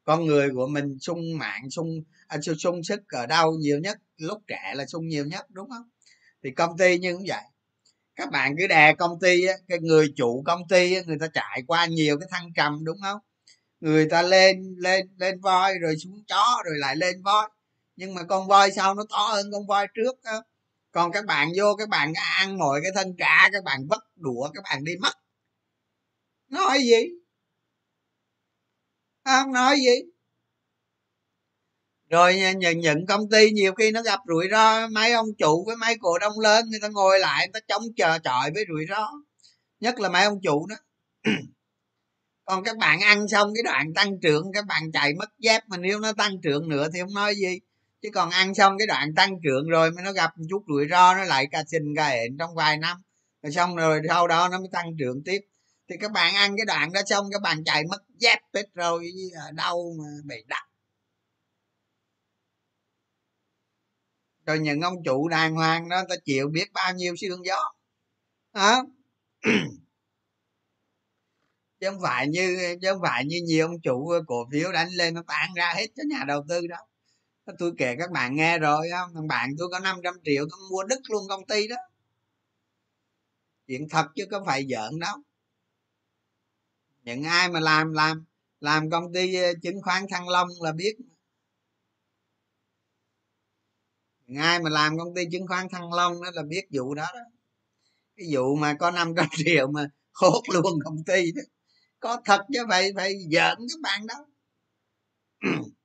Con 0.03 0.25
người 0.25 0.49
của 0.55 0.67
mình 0.67 0.99
sung 0.99 1.37
mạng 1.37 1.69
sung 1.69 2.03
à, 2.27 2.37
sung 2.59 2.83
sức 2.83 3.01
ở 3.07 3.25
đâu 3.25 3.55
nhiều 3.59 3.79
nhất? 3.79 3.97
Lúc 4.17 4.41
trẻ 4.47 4.73
là 4.75 4.85
sung 4.85 5.07
nhiều 5.07 5.25
nhất 5.25 5.45
đúng 5.49 5.69
không? 5.69 5.89
Thì 6.43 6.51
công 6.51 6.77
ty 6.77 6.99
như 6.99 7.13
cũng 7.13 7.25
vậy 7.27 7.43
các 8.19 8.31
bạn 8.31 8.55
cứ 8.57 8.67
đè 8.67 8.93
công 8.93 9.19
ty 9.19 9.45
á, 9.45 9.53
cái 9.67 9.79
người 9.79 10.13
chủ 10.15 10.43
công 10.45 10.67
ty 10.67 10.95
á, 10.95 11.01
người 11.05 11.17
ta 11.19 11.27
trải 11.33 11.63
qua 11.67 11.85
nhiều 11.85 12.19
cái 12.19 12.27
thăng 12.31 12.53
trầm 12.55 12.85
đúng 12.85 12.97
không? 13.03 13.19
Người 13.79 14.07
ta 14.09 14.21
lên 14.21 14.75
lên 14.77 15.09
lên 15.17 15.41
voi 15.41 15.79
rồi 15.79 15.95
xuống 15.97 16.23
chó 16.27 16.61
rồi 16.65 16.75
lại 16.77 16.95
lên 16.95 17.23
voi. 17.23 17.49
Nhưng 17.95 18.13
mà 18.15 18.23
con 18.23 18.47
voi 18.47 18.71
sau 18.71 18.95
nó 18.95 19.03
to 19.09 19.27
hơn 19.27 19.51
con 19.53 19.67
voi 19.67 19.87
trước 19.95 20.23
đó. 20.23 20.43
còn 20.91 21.11
các 21.11 21.25
bạn 21.25 21.49
vô 21.57 21.75
các 21.77 21.89
bạn 21.89 22.13
ăn 22.39 22.57
mọi 22.57 22.79
cái 22.83 22.91
thân 22.95 23.15
cả 23.17 23.49
các 23.53 23.63
bạn 23.63 23.87
vất 23.89 24.03
đũa 24.15 24.49
các 24.53 24.63
bạn 24.63 24.83
đi 24.83 24.93
mất. 25.01 25.13
Nói 26.49 26.79
gì? 26.79 27.03
Không 29.25 29.53
nói 29.53 29.77
gì 29.77 30.18
rồi 32.09 32.35
những, 32.59 32.79
những 32.79 33.05
công 33.05 33.29
ty 33.29 33.51
nhiều 33.51 33.73
khi 33.73 33.91
nó 33.91 34.01
gặp 34.01 34.19
rủi 34.27 34.47
ro 34.51 34.87
mấy 34.87 35.11
ông 35.11 35.27
chủ 35.37 35.65
với 35.65 35.75
mấy 35.75 35.97
cổ 36.01 36.17
đông 36.17 36.39
lớn 36.39 36.65
người 36.69 36.79
ta 36.79 36.87
ngồi 36.87 37.19
lại 37.19 37.47
người 37.47 37.61
ta 37.61 37.65
chống 37.67 37.83
chờ 37.97 38.19
chọi 38.23 38.51
với 38.51 38.65
rủi 38.69 38.85
ro. 38.89 39.11
Nhất 39.79 39.99
là 39.99 40.09
mấy 40.09 40.23
ông 40.23 40.39
chủ 40.43 40.67
đó. 40.67 40.75
Còn 42.45 42.63
các 42.63 42.77
bạn 42.77 42.99
ăn 42.99 43.27
xong 43.27 43.51
cái 43.55 43.63
đoạn 43.63 43.93
tăng 43.93 44.19
trưởng 44.21 44.51
các 44.53 44.65
bạn 44.65 44.91
chạy 44.91 45.13
mất 45.13 45.29
dép 45.39 45.63
mà 45.67 45.77
nếu 45.77 45.99
nó 45.99 46.13
tăng 46.13 46.41
trưởng 46.43 46.69
nữa 46.69 46.87
thì 46.93 46.99
không 46.99 47.13
nói 47.13 47.35
gì. 47.35 47.59
Chứ 48.01 48.09
còn 48.13 48.29
ăn 48.29 48.55
xong 48.55 48.77
cái 48.77 48.87
đoạn 48.87 49.15
tăng 49.15 49.35
trưởng 49.43 49.67
rồi 49.69 49.91
mà 49.91 50.01
nó 50.01 50.11
gặp 50.11 50.31
một 50.37 50.45
chút 50.49 50.63
rủi 50.67 50.87
ro 50.89 51.15
nó 51.15 51.23
lại 51.23 51.47
cà 51.51 51.63
xình 51.67 51.95
cà 51.95 52.07
hẹn 52.07 52.37
trong 52.39 52.55
vài 52.55 52.77
năm. 52.77 52.97
Rồi 53.43 53.51
xong 53.51 53.75
rồi 53.75 54.01
sau 54.07 54.27
đó 54.27 54.49
nó 54.51 54.59
mới 54.59 54.69
tăng 54.71 54.87
trưởng 54.99 55.23
tiếp. 55.25 55.39
Thì 55.89 55.95
các 55.99 56.11
bạn 56.11 56.35
ăn 56.35 56.57
cái 56.57 56.65
đoạn 56.65 56.93
đó 56.93 57.01
xong 57.05 57.25
các 57.31 57.41
bạn 57.41 57.63
chạy 57.63 57.83
mất 57.89 58.01
dép 58.17 58.39
hết 58.53 58.65
rồi 58.73 59.11
đâu 59.53 59.95
mà 59.99 60.05
bị 60.25 60.35
đặt 60.47 60.68
rồi 64.49 64.59
những 64.59 64.81
ông 64.81 65.03
chủ 65.05 65.27
đàng 65.27 65.55
hoàng 65.55 65.89
đó 65.89 66.03
ta 66.09 66.15
chịu 66.25 66.49
biết 66.49 66.73
bao 66.73 66.93
nhiêu 66.93 67.15
sương 67.15 67.45
gió. 67.45 67.73
Hả? 68.53 68.77
Chứ 71.79 71.89
không 71.89 72.01
phải 72.01 72.27
như, 72.27 72.75
chứ 72.81 72.87
không 72.91 73.01
phải 73.01 73.25
như 73.25 73.41
nhiều 73.45 73.67
ông 73.67 73.81
chủ 73.81 74.11
cổ 74.27 74.47
phiếu 74.51 74.71
đánh 74.71 74.87
lên, 74.91 75.13
nó 75.13 75.23
tán 75.27 75.53
ra 75.55 75.73
hết 75.75 75.87
cho 75.95 76.03
nhà 76.09 76.23
đầu 76.27 76.45
tư 76.49 76.67
đó. 76.67 76.77
Tôi 77.59 77.73
kể 77.77 77.95
các 77.99 78.11
bạn 78.11 78.35
nghe 78.35 78.59
rồi 78.59 78.87
không? 78.91 79.09
Thằng 79.15 79.27
bạn 79.27 79.49
tôi 79.57 79.67
có 79.71 79.79
500 79.79 80.15
triệu, 80.23 80.45
tôi 80.51 80.59
mua 80.71 80.83
đứt 80.83 80.99
luôn 81.09 81.23
công 81.29 81.45
ty 81.45 81.67
đó. 81.67 81.75
Chuyện 83.67 83.89
thật 83.89 84.05
chứ 84.15 84.25
có 84.31 84.43
phải 84.45 84.67
giỡn 84.69 84.99
đâu. 84.99 85.17
Những 87.03 87.23
ai 87.23 87.49
mà 87.49 87.59
làm 87.59 87.93
làm 87.93 88.25
làm 88.59 88.89
công 88.89 89.13
ty 89.13 89.35
chứng 89.61 89.81
khoán 89.81 90.05
thăng 90.09 90.29
long 90.29 90.47
là 90.61 90.71
biết 90.71 90.95
ai 94.37 94.59
mà 94.59 94.69
làm 94.69 94.97
công 94.97 95.15
ty 95.15 95.23
chứng 95.31 95.47
khoán 95.47 95.69
thăng 95.69 95.93
long 95.93 96.21
đó 96.23 96.29
là 96.33 96.43
biết 96.43 96.61
vụ 96.71 96.93
đó 96.95 97.05
đó. 97.13 97.21
Cái 98.17 98.27
vụ 98.31 98.55
mà 98.55 98.73
có 98.79 98.91
500 98.91 99.25
triệu 99.37 99.67
mà 99.67 99.87
hốt 100.13 100.43
luôn 100.53 100.79
công 100.85 101.03
ty 101.05 101.31
đó. 101.31 101.41
Có 101.99 102.21
thật 102.25 102.41
chứ 102.53 102.59
vậy 102.69 102.91
phải 102.95 103.13
giỡn 103.31 103.57
các 103.59 103.81
bạn 103.83 104.07
đó. 104.07 104.15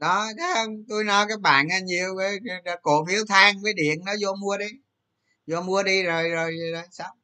đó 0.00 0.26
tôi 0.88 1.04
nói 1.04 1.26
các 1.28 1.40
bạn 1.40 1.68
nhiều 1.84 2.16
cái, 2.18 2.38
cái 2.64 2.76
cổ 2.82 3.06
phiếu 3.08 3.24
than 3.28 3.62
với 3.62 3.74
điện 3.74 4.00
nó 4.06 4.12
vô 4.20 4.34
mua 4.40 4.58
đi. 4.58 4.66
Vô 5.46 5.62
mua 5.62 5.82
đi 5.82 6.02
rồi 6.02 6.30
rồi, 6.30 6.56
rồi 6.72 6.82
xong 6.90 7.16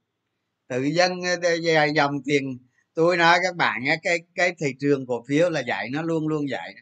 tự 0.68 0.82
dân 0.82 1.20
về 1.42 1.74
ờ, 1.76 1.84
dòng 1.94 2.22
tiền. 2.24 2.58
Tôi 2.94 3.16
nói 3.16 3.38
các 3.42 3.56
bạn 3.56 3.84
cái 4.02 4.18
cái 4.34 4.54
thị 4.60 4.74
trường 4.80 5.06
cổ 5.06 5.24
phiếu 5.28 5.50
là 5.50 5.62
vậy 5.66 5.88
nó 5.92 6.02
luôn 6.02 6.28
luôn 6.28 6.46
vậy 6.50 6.74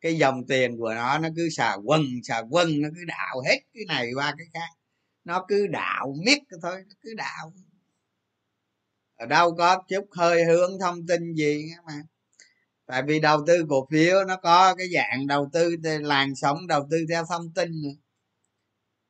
cái 0.00 0.18
dòng 0.18 0.46
tiền 0.48 0.78
của 0.78 0.94
nó 0.94 1.18
nó 1.18 1.28
cứ 1.36 1.48
xà 1.56 1.76
quần 1.84 2.02
xà 2.24 2.42
quần 2.50 2.80
nó 2.82 2.88
cứ 2.94 3.04
đạo 3.06 3.40
hết 3.48 3.58
cái 3.74 3.84
này 3.88 4.12
qua 4.14 4.34
cái 4.38 4.46
khác. 4.54 4.68
Nó 5.24 5.44
cứ 5.48 5.66
đạo 5.66 6.14
miết 6.24 6.38
thôi 6.62 6.82
nó 6.88 6.94
cứ 7.02 7.14
đạo 7.16 7.52
ở 9.16 9.26
đâu 9.26 9.54
có 9.58 9.82
chút 9.88 10.06
hơi 10.12 10.44
hướng 10.44 10.70
thông 10.80 11.06
tin 11.06 11.34
gì 11.34 11.64
mà 11.86 11.92
tại 12.86 13.02
vì 13.06 13.20
đầu 13.20 13.44
tư 13.46 13.64
cổ 13.68 13.86
phiếu 13.90 14.24
nó 14.24 14.36
có 14.36 14.74
cái 14.74 14.86
dạng 14.94 15.26
đầu 15.26 15.50
tư 15.52 15.76
làn 16.00 16.34
sóng 16.34 16.66
đầu 16.66 16.86
tư 16.90 16.96
theo 17.08 17.24
thông 17.28 17.52
tin. 17.54 17.70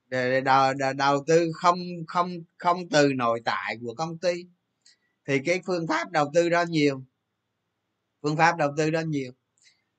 Để 0.09 0.41
đầu, 0.41 0.73
đầu 0.97 1.25
tư 1.27 1.51
không 1.55 1.79
không 2.07 2.31
không 2.59 2.89
từ 2.89 3.13
nội 3.17 3.43
tại 3.45 3.77
của 3.83 3.95
công 3.95 4.19
ty. 4.19 4.45
Thì 5.29 5.39
cái 5.39 5.61
phương 5.67 5.87
pháp 5.87 6.11
đầu 6.11 6.31
tư 6.35 6.49
đó 6.49 6.65
nhiều. 6.69 7.03
Phương 8.23 8.37
pháp 8.37 8.57
đầu 8.57 8.71
tư 8.77 8.91
đó 8.91 9.01
nhiều. 9.01 9.33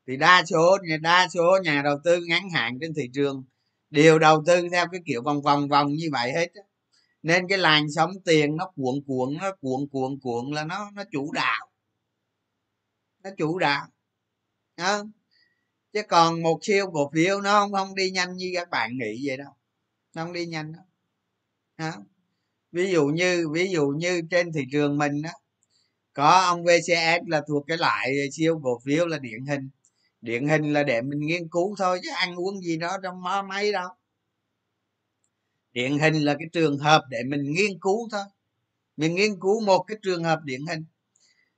Thì 0.08 0.18
đa 0.18 0.44
số 0.46 0.78
đa 1.02 1.28
số 1.34 1.58
nhà 1.64 1.82
đầu 1.82 2.00
tư 2.04 2.20
ngắn 2.28 2.50
hạn 2.50 2.78
trên 2.82 2.94
thị 2.94 3.10
trường 3.14 3.44
đều 3.90 4.20
đầu 4.20 4.44
tư 4.48 4.68
theo 4.72 4.86
cái 4.92 5.02
kiểu 5.06 5.24
vòng 5.24 5.42
vòng 5.42 5.68
vòng 5.68 5.94
như 5.94 6.10
vậy 6.12 6.32
hết 6.32 6.48
nên 7.24 7.48
cái 7.48 7.58
làn 7.58 7.92
sóng 7.96 8.12
tiền 8.26 8.56
nó 8.56 8.72
cuộn 8.76 8.96
cuộn 9.08 9.38
nó 9.38 9.52
cuộn 9.62 9.88
cuộn 9.92 10.20
cuộn 10.20 10.52
là 10.52 10.64
nó 10.64 10.92
nó 10.94 11.04
chủ 11.12 11.32
đạo 11.32 11.67
nó 13.30 13.36
chủ 13.38 13.60
đạo 13.60 13.88
đó. 14.78 15.04
chứ 15.94 16.02
còn 16.10 16.44
một 16.44 16.60
siêu 16.62 16.92
cổ 16.92 17.12
phiếu 17.14 17.42
nó 17.42 17.60
không 17.60 17.74
không 17.74 17.96
đi 17.96 18.12
nhanh 18.12 18.36
như 18.36 18.52
các 18.56 18.70
bạn 18.70 18.92
nghĩ 18.98 19.28
vậy 19.28 19.38
đâu. 19.38 19.54
Nó 20.14 20.24
không 20.24 20.34
đi 20.34 20.46
nhanh 20.46 20.74
đâu 20.74 20.84
đó. 21.78 21.92
ví 22.72 22.92
dụ 22.92 23.06
như, 23.06 23.50
ví 23.50 23.70
dụ 23.70 23.88
như 23.88 24.22
trên 24.32 24.54
thị 24.54 24.62
trường 24.72 24.98
mình 24.98 25.22
đó 25.22 25.32
có 26.18 26.42
ông 26.42 26.64
vcs 26.64 27.28
là 27.28 27.42
thuộc 27.48 27.64
cái 27.68 27.78
loại 27.78 28.30
siêu 28.32 28.62
cổ 28.64 28.80
phiếu 28.86 29.08
là 29.08 29.20
điển 29.20 29.46
hình. 29.46 29.70
Điển 30.22 30.48
hình 30.48 30.74
là 30.74 30.84
để 30.84 31.02
mình 31.02 31.20
nghiên 31.20 31.48
cứu 31.50 31.76
thôi, 31.78 32.00
chứ 32.04 32.10
ăn 32.16 32.36
uống 32.36 32.62
gì 32.62 32.78
đó 32.78 32.98
trong 33.04 33.22
mó 33.22 33.42
máy 33.50 33.72
đâu. 33.72 33.90
Điển 35.72 36.00
hình 36.00 36.14
là 36.14 36.36
cái 36.40 36.48
trường 36.54 36.78
hợp 36.78 37.04
để 37.10 37.24
mình 37.24 37.52
nghiên 37.52 37.80
cứu 37.82 38.10
thôi. 38.12 38.24
Mình 38.98 39.16
nghiên 39.16 39.40
cứu 39.40 39.62
một 39.66 39.84
cái 39.88 39.98
trường 40.02 40.24
hợp 40.24 40.40
điển 40.44 40.66
hình 40.66 40.86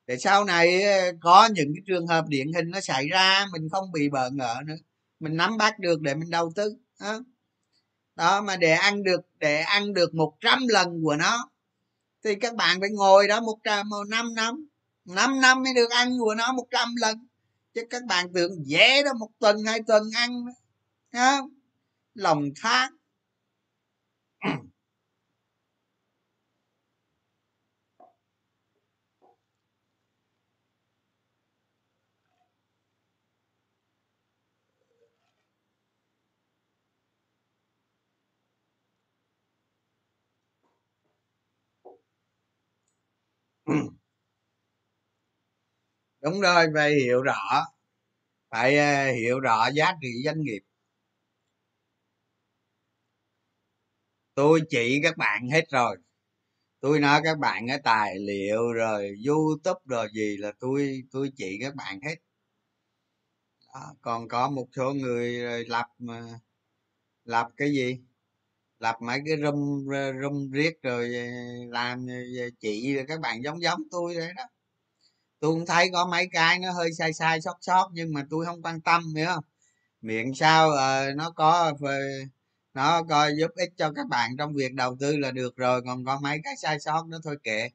để 0.09 0.17
sau 0.17 0.45
này 0.45 0.83
ờ, 0.83 1.11
có 1.21 1.49
những 1.53 1.73
cái 1.75 1.83
trường 1.87 2.07
hợp 2.07 2.25
điển 2.27 2.53
hình 2.53 2.69
nó 2.69 2.81
xảy 2.81 3.07
ra 3.07 3.45
mình 3.51 3.69
không 3.69 3.91
bị 3.91 4.09
bỡ 4.09 4.29
ngỡ 4.29 4.55
nữa. 4.65 4.75
Mình 5.19 5.37
nắm 5.37 5.57
bắt 5.57 5.79
được 5.79 6.01
để 6.01 6.15
mình 6.15 6.29
đầu 6.29 6.51
tư 6.55 6.75
đó, 6.99 7.19
đó 8.15 8.41
mà 8.41 8.57
để 8.57 8.71
ăn 8.71 9.03
được 9.03 9.21
để 9.39 9.61
ăn 9.61 9.93
được 9.93 10.13
một 10.15 10.33
trăm 10.41 10.59
lần 10.67 11.03
của 11.03 11.15
nó 11.15 11.49
thì 12.23 12.35
các 12.35 12.55
bạn 12.55 12.79
phải 12.79 12.89
ngồi 12.89 13.27
đó 13.27 13.41
một 13.41 13.57
trăm 13.63 13.89
một 13.89 14.03
năm 14.09 14.33
năm. 14.35 14.67
Năm 15.05 15.41
năm 15.41 15.63
mới 15.63 15.73
được 15.73 15.91
ăn 15.91 16.19
của 16.19 16.35
nó 16.35 16.51
một 16.51 16.65
trăm 16.71 16.95
lần. 17.01 17.27
Chứ 17.73 17.81
các 17.89 18.05
bạn 18.05 18.33
tưởng 18.33 18.51
dễ 18.65 19.03
đó 19.03 19.11
một 19.19 19.29
tuần 19.39 19.63
hai 19.65 19.79
tuần 19.87 20.03
ăn 20.15 20.45
đó. 21.13 21.49
lòng 22.15 22.49
tham 22.55 22.98
đúng 46.21 46.41
rồi, 46.41 46.67
phải 46.73 46.91
hiểu 46.95 47.21
rõ. 47.21 47.65
Phải 48.51 48.77
à, 48.77 49.07
hiểu 49.21 49.39
rõ 49.39 49.69
giá 49.75 49.93
trị 50.01 50.09
doanh 50.25 50.41
nghiệp. 50.41 50.59
Tôi 54.35 54.61
chỉ 54.69 54.99
các 55.03 55.17
bạn 55.17 55.49
hết 55.49 55.63
rồi. 55.71 55.97
Tôi 56.81 56.99
nói 56.99 57.21
các 57.23 57.39
bạn 57.39 57.67
cái 57.67 57.79
tài 57.83 58.19
liệu 58.19 58.73
rồi 58.73 59.15
youtube 59.27 59.81
rồi 59.85 60.07
gì 60.13 60.37
là 60.37 60.51
tôi 60.59 61.03
tôi 61.11 61.31
chỉ 61.37 61.59
các 61.61 61.75
bạn 61.75 61.99
hết. 62.01 62.15
Đó. 63.73 63.93
còn 64.01 64.27
có 64.27 64.49
một 64.49 64.67
số 64.75 64.93
người 64.93 65.43
ờ, 65.45 65.63
lập 65.67 65.85
mà 65.99 66.39
lập 67.25 67.47
cái 67.57 67.71
gì? 67.73 67.99
Lập 68.79 68.95
mấy 69.01 69.19
cái 69.25 69.37
room 69.43 69.85
room 70.21 70.51
riết 70.51 70.81
rồi 70.83 71.15
ờ, 71.15 71.23
làm 71.69 72.07
ờ, 72.07 72.13
ờ, 72.43 72.49
chị 72.59 72.81
chị 72.83 72.95
các 73.07 73.19
bạn 73.19 73.43
giống 73.43 73.61
giống 73.61 73.81
tôi 73.91 74.15
đấy 74.15 74.33
đó. 74.37 74.43
Tôi 75.39 75.51
cũng 75.51 75.65
thấy 75.65 75.89
có 75.93 76.05
mấy 76.11 76.29
cái 76.31 76.59
nó 76.59 76.71
hơi 76.71 76.93
sai 76.93 77.13
sai 77.13 77.41
sót 77.41 77.57
sót 77.61 77.89
nhưng 77.93 78.13
mà 78.13 78.25
tôi 78.29 78.45
không 78.45 78.61
quan 78.61 78.81
tâm 78.81 79.15
hiểu 79.15 79.27
không? 79.27 79.43
Miệng 80.01 80.35
sao 80.35 80.69
uh, 80.69 81.15
nó 81.17 81.31
có 81.31 81.73
nó 82.73 83.03
coi 83.03 83.33
giúp 83.39 83.51
ích 83.55 83.69
cho 83.77 83.91
các 83.95 84.07
bạn 84.09 84.31
trong 84.37 84.53
việc 84.53 84.73
đầu 84.73 84.95
tư 84.99 85.17
là 85.17 85.31
được 85.31 85.55
rồi 85.57 85.81
còn 85.85 86.05
có 86.05 86.19
mấy 86.23 86.39
cái 86.43 86.55
sai 86.57 86.79
sót 86.79 87.07
nữa 87.07 87.19
thôi 87.23 87.37
kệ. 87.43 87.69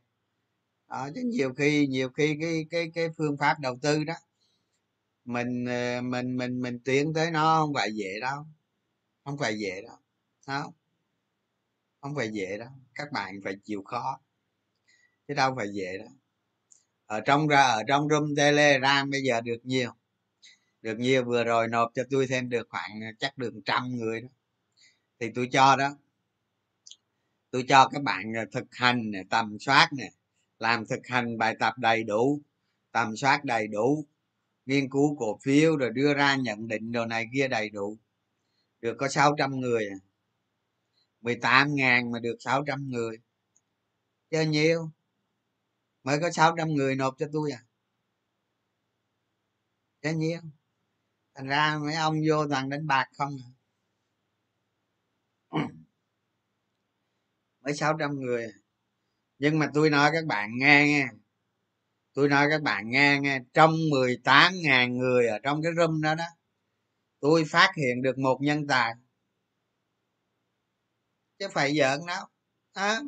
Đó, 0.90 1.08
chứ 1.14 1.22
nhiều 1.26 1.54
khi 1.54 1.86
nhiều 1.86 2.10
khi 2.10 2.36
cái 2.40 2.66
cái 2.70 2.90
cái 2.94 3.08
phương 3.18 3.36
pháp 3.36 3.60
đầu 3.60 3.78
tư 3.82 4.04
đó 4.04 4.14
mình 5.24 5.64
mình 6.10 6.36
mình 6.36 6.60
mình 6.62 6.78
tiến 6.84 7.12
tới 7.14 7.30
nó 7.30 7.60
không 7.60 7.74
phải 7.74 7.92
dễ 7.94 8.20
đâu 8.20 8.44
không 9.24 9.38
phải 9.38 9.58
dễ 9.58 9.82
đâu 9.82 9.96
sao 10.46 10.74
không 12.04 12.14
phải 12.14 12.30
dễ 12.32 12.58
đó 12.58 12.66
các 12.94 13.12
bạn 13.12 13.40
phải 13.44 13.56
chịu 13.64 13.82
khó. 13.82 14.20
Chứ 15.28 15.34
đâu 15.34 15.54
phải 15.56 15.68
dễ 15.72 15.98
đó 15.98 16.04
ở 17.06 17.20
trong 17.20 17.48
ra 17.48 17.62
ở 17.62 17.82
trong 17.88 18.08
room 18.08 18.34
telegram 18.36 19.10
bây 19.10 19.22
giờ 19.22 19.40
được 19.40 19.58
nhiều. 19.62 19.90
Được 20.82 20.98
nhiều 20.98 21.24
vừa 21.24 21.44
rồi 21.44 21.68
nộp 21.68 21.90
cho 21.94 22.02
tôi 22.10 22.26
thêm 22.26 22.48
được 22.48 22.68
khoảng 22.68 23.02
à, 23.02 23.12
chắc 23.18 23.38
được 23.38 23.52
trăm 23.64 23.96
người 23.96 24.20
đó. 24.20 24.28
Thì 25.20 25.30
tôi 25.34 25.48
cho 25.52 25.76
đó. 25.76 25.96
Tôi 27.50 27.64
cho 27.68 27.88
các 27.88 28.02
bạn 28.02 28.36
à, 28.36 28.44
thực 28.52 28.64
hành 28.70 29.10
này, 29.10 29.24
tầm 29.30 29.56
soát 29.60 29.88
nè 29.92 30.10
làm 30.58 30.86
thực 30.86 31.06
hành 31.06 31.38
bài 31.38 31.56
tập 31.60 31.74
đầy 31.78 32.04
đủ 32.04 32.40
tầm 32.92 33.16
soát 33.16 33.44
đầy 33.44 33.66
đủ 33.66 34.04
nghiên 34.66 34.90
cứu 34.90 35.16
cổ 35.18 35.38
phiếu 35.42 35.76
rồi 35.76 35.90
đưa 35.90 36.14
ra 36.14 36.36
nhận 36.36 36.68
định 36.68 36.92
đồ 36.92 37.06
này 37.06 37.26
kia 37.34 37.48
đầy 37.48 37.70
đủ. 37.70 37.98
Được 38.80 38.96
có 38.98 39.08
600 39.08 39.60
người 39.60 39.88
à. 39.88 39.96
18 41.24 41.74
ngàn 41.74 42.12
mà 42.12 42.18
được 42.20 42.36
600 42.40 42.88
người. 42.88 43.18
Chơi 44.30 44.46
nhiều. 44.46 44.90
Mới 46.04 46.20
có 46.20 46.30
600 46.30 46.68
người 46.68 46.94
nộp 46.96 47.14
cho 47.18 47.26
tôi 47.32 47.50
à? 47.52 47.64
Chơi 50.02 50.14
nhiều. 50.14 50.40
Thành 51.34 51.46
ra 51.46 51.78
mấy 51.78 51.94
ông 51.94 52.16
vô 52.28 52.48
toàn 52.48 52.68
đánh 52.68 52.86
bạc 52.86 53.08
không 53.18 53.36
à. 55.50 55.68
mới 57.60 57.74
600 57.74 58.20
người. 58.20 58.52
Nhưng 59.38 59.58
mà 59.58 59.70
tôi 59.74 59.90
nói 59.90 60.10
các 60.12 60.24
bạn 60.26 60.50
nghe 60.58 60.84
nghe 60.86 61.08
tôi 62.12 62.28
nói 62.28 62.46
các 62.50 62.62
bạn 62.62 62.90
nghe 62.90 63.18
nghe 63.22 63.40
trong 63.54 63.72
18.000 63.72 64.96
người 64.96 65.26
ở 65.26 65.38
trong 65.42 65.62
cái 65.62 65.72
room 65.76 66.02
đó 66.02 66.14
đó, 66.14 66.24
tôi 67.20 67.44
phát 67.44 67.72
hiện 67.76 68.02
được 68.02 68.18
một 68.18 68.38
nhân 68.42 68.66
tài 68.66 68.94
chứ 71.38 71.48
phải 71.52 71.76
giỡn 71.76 72.00
đâu. 72.06 72.26
À, 72.72 73.00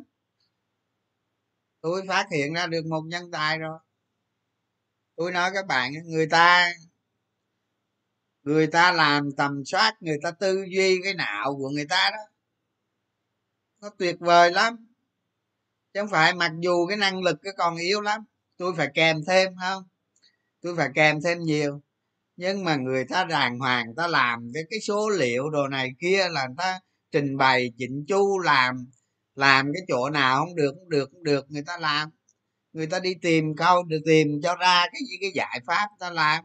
tôi 1.81 2.01
phát 2.07 2.27
hiện 2.31 2.53
ra 2.53 2.67
được 2.67 2.85
một 2.85 3.01
nhân 3.07 3.31
tài 3.31 3.57
rồi. 3.57 3.79
Tôi 5.15 5.31
nói 5.31 5.51
các 5.53 5.67
bạn 5.67 5.91
người 6.05 6.27
ta 6.29 6.73
người 8.43 8.67
ta 8.67 8.91
làm 8.91 9.29
tầm 9.37 9.65
soát 9.65 9.93
người 9.99 10.17
ta 10.23 10.31
tư 10.31 10.65
duy 10.75 10.99
cái 11.03 11.13
não 11.13 11.55
của 11.57 11.69
người 11.69 11.85
ta 11.89 12.09
đó. 12.11 12.17
Nó 13.81 13.89
tuyệt 13.97 14.15
vời 14.19 14.51
lắm. 14.51 14.87
Chứ 15.93 15.99
không 15.99 16.09
phải 16.09 16.33
mặc 16.33 16.51
dù 16.59 16.87
cái 16.87 16.97
năng 16.97 17.23
lực 17.23 17.37
cái 17.43 17.53
còn 17.57 17.77
yếu 17.77 18.01
lắm 18.01 18.21
tôi 18.57 18.73
phải 18.77 18.87
kèm 18.93 19.17
thêm 19.27 19.55
không? 19.61 19.83
Tôi 20.61 20.75
phải 20.77 20.89
kèm 20.95 21.21
thêm 21.21 21.39
nhiều. 21.39 21.81
Nhưng 22.35 22.63
mà 22.63 22.75
người 22.75 23.05
ta 23.09 23.23
đàng 23.23 23.59
hoàng 23.59 23.95
ta 23.97 24.07
làm 24.07 24.51
với 24.53 24.63
cái 24.69 24.79
số 24.81 25.09
liệu 25.09 25.49
đồ 25.49 25.67
này 25.67 25.89
kia 25.99 26.29
là 26.29 26.47
người 26.47 26.55
ta 26.57 26.79
trình 27.11 27.37
bày 27.37 27.71
chỉnh 27.77 28.05
chu 28.07 28.39
làm 28.39 28.87
làm 29.37 29.71
cái 29.73 29.81
chỗ 29.87 30.09
nào 30.09 30.45
không 30.45 30.55
được 30.55 30.73
không 30.75 30.89
được 30.89 31.09
không 31.11 31.23
được 31.23 31.45
người 31.51 31.63
ta 31.65 31.77
làm. 31.77 32.09
Người 32.73 32.87
ta 32.87 32.99
đi 32.99 33.13
tìm 33.21 33.55
câu 33.55 33.83
được 33.83 33.99
tìm 34.05 34.41
cho 34.43 34.55
ra 34.55 34.85
cái 34.91 35.01
gì 35.09 35.17
cái 35.21 35.31
giải 35.35 35.59
pháp 35.67 35.87
ta 35.99 36.09
làm. 36.09 36.43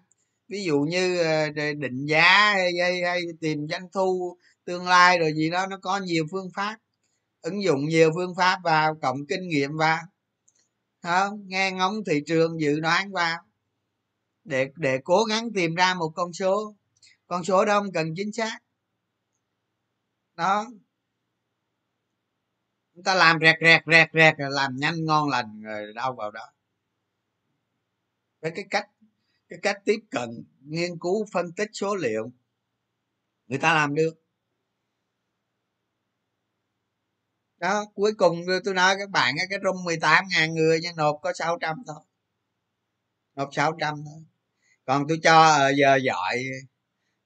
Ví 0.49 0.65
dụ 0.65 0.81
như 0.81 1.19
ờ, 1.19 1.51
định 1.79 2.07
giá 2.07 2.53
hay, 2.53 2.73
hay, 2.81 3.03
hay 3.03 3.23
tìm 3.41 3.69
doanh 3.71 3.89
thu 3.93 4.39
tương 4.65 4.89
lai 4.89 5.19
rồi 5.19 5.33
gì 5.35 5.51
đó 5.51 5.67
nó 5.67 5.79
có 5.83 5.99
nhiều 5.99 6.25
phương 6.31 6.49
pháp. 6.55 6.77
Ứng 7.43 7.63
dụng 7.63 7.89
nhiều 7.89 8.11
phương 8.15 8.35
pháp 8.37 8.59
vào 8.65 8.95
cộng 9.03 9.27
kinh 9.29 9.49
nghiệm 9.49 9.77
vào. 9.77 9.99
Không 11.03 11.45
nghe 11.47 11.71
ngóng 11.73 12.05
thị 12.07 12.21
trường 12.27 12.61
dự 12.61 12.81
đoán 12.81 13.13
vào. 13.13 13.39
Để 14.45 14.69
để 14.77 14.99
cố 15.05 15.25
gắng 15.25 15.49
tìm 15.55 15.75
ra 15.75 15.95
một 15.95 16.13
con 16.17 16.33
số. 16.33 16.75
Con 17.27 17.45
số 17.45 17.65
đó 17.65 17.81
không 17.81 17.93
cần 17.93 18.15
chính 18.17 18.33
xác 18.33 18.59
đó. 20.37 20.67
Chúng 22.95 23.05
ta 23.05 23.15
làm 23.15 23.39
rẹt 23.41 23.57
rẹt 23.61 23.83
rẹt 23.87 24.09
rẹt 24.15 24.35
làm 24.39 24.77
nhanh, 24.77 25.05
ngon 25.05 25.29
lành, 25.29 25.63
rồi 25.63 25.93
đâu 25.95 26.15
vào 26.15 26.31
đó. 26.31 26.53
Với 28.41 28.53
cái 28.55 28.65
cách 28.71 28.89
cái 29.49 29.59
cách 29.63 29.83
tiếp 29.85 29.99
cận, 30.11 30.45
nghiên 30.61 30.99
cứu, 31.01 31.27
phân 31.33 31.53
tích 31.53 31.71
số 31.73 31.97
liệu, 31.97 32.33
người 33.47 33.59
ta 33.59 33.75
làm 33.75 33.95
được. 33.95 34.23
Đó, 37.59 37.85
cuối 37.95 38.13
cùng 38.19 38.43
tôi 38.65 38.75
nói 38.75 38.95
các 38.99 39.11
bạn 39.11 39.35
cái 39.51 39.59
room 39.65 39.85
18 39.85 40.25
ngàn 40.31 40.55
người 40.55 40.79
nhưng 40.83 40.97
nộp 40.97 41.19
có 41.23 41.33
600 41.33 41.77
thôi. 41.87 41.97
Nộp 43.35 43.49
600 43.53 43.95
thôi. 44.05 44.25
Còn 44.85 45.05
tôi 45.09 45.19
cho 45.23 45.43
ờ, 45.43 45.71
giờ 45.71 45.97
giỏi 45.97 46.45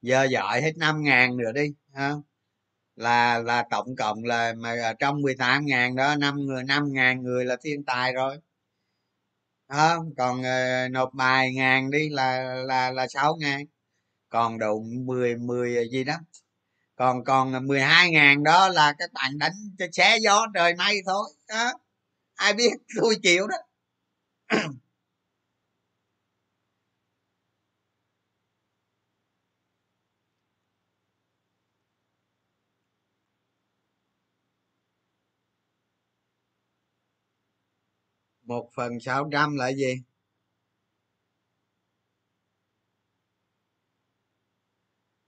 giờ 0.03 0.25
giỏi 0.25 0.63
hết 0.63 0.73
5 0.77 1.03
ngàn 1.03 1.37
nữa 1.37 1.53
đi, 1.53 1.75
ha 1.95 2.13
là 2.97 3.39
là 3.39 3.65
tổng 3.71 3.97
cộng 3.97 4.25
là 4.25 4.53
mà 4.57 4.71
à, 4.83 4.93
trong 4.99 5.23
18 5.23 5.67
ngàn 5.67 5.97
đó 5.97 6.17
năm 6.17 6.37
người 6.47 6.65
năm 6.65 6.93
ngàn 6.93 7.23
người 7.23 7.45
là 7.45 7.57
thiên 7.63 7.85
tài 7.85 8.13
rồi. 8.13 8.39
Đó, 9.69 10.05
còn 10.17 10.41
uh, 10.41 10.91
nộp 10.91 11.15
bài 11.15 11.55
ngàn 11.55 11.91
đi 11.91 12.09
là 12.09 12.55
là 12.55 12.91
là 12.91 13.07
sáu 13.09 13.37
ngàn. 13.37 13.67
Còn 14.29 14.59
đủ 14.59 14.83
10 15.05 15.37
10 15.37 15.89
gì 15.93 16.05
đó. 16.05 16.15
Còn 16.97 17.25
còn 17.25 17.67
12 17.67 18.11
ngàn 18.11 18.45
đó 18.45 18.69
là 18.69 18.95
các 18.99 19.13
bạn 19.13 19.39
đánh 19.39 19.53
cho 19.79 19.87
xé 19.93 20.19
gió 20.23 20.47
trời 20.55 20.75
mây 20.75 21.03
thôi. 21.07 21.31
Đó 21.49 21.73
ai 22.35 22.53
biết 22.55 22.73
tôi 23.03 23.17
chịu 23.23 23.47
đó. 23.47 23.57
Một 38.47 38.69
phần 38.77 39.01
sáu 39.01 39.29
trăm 39.33 39.57
là 39.57 39.69
gì? 39.73 39.95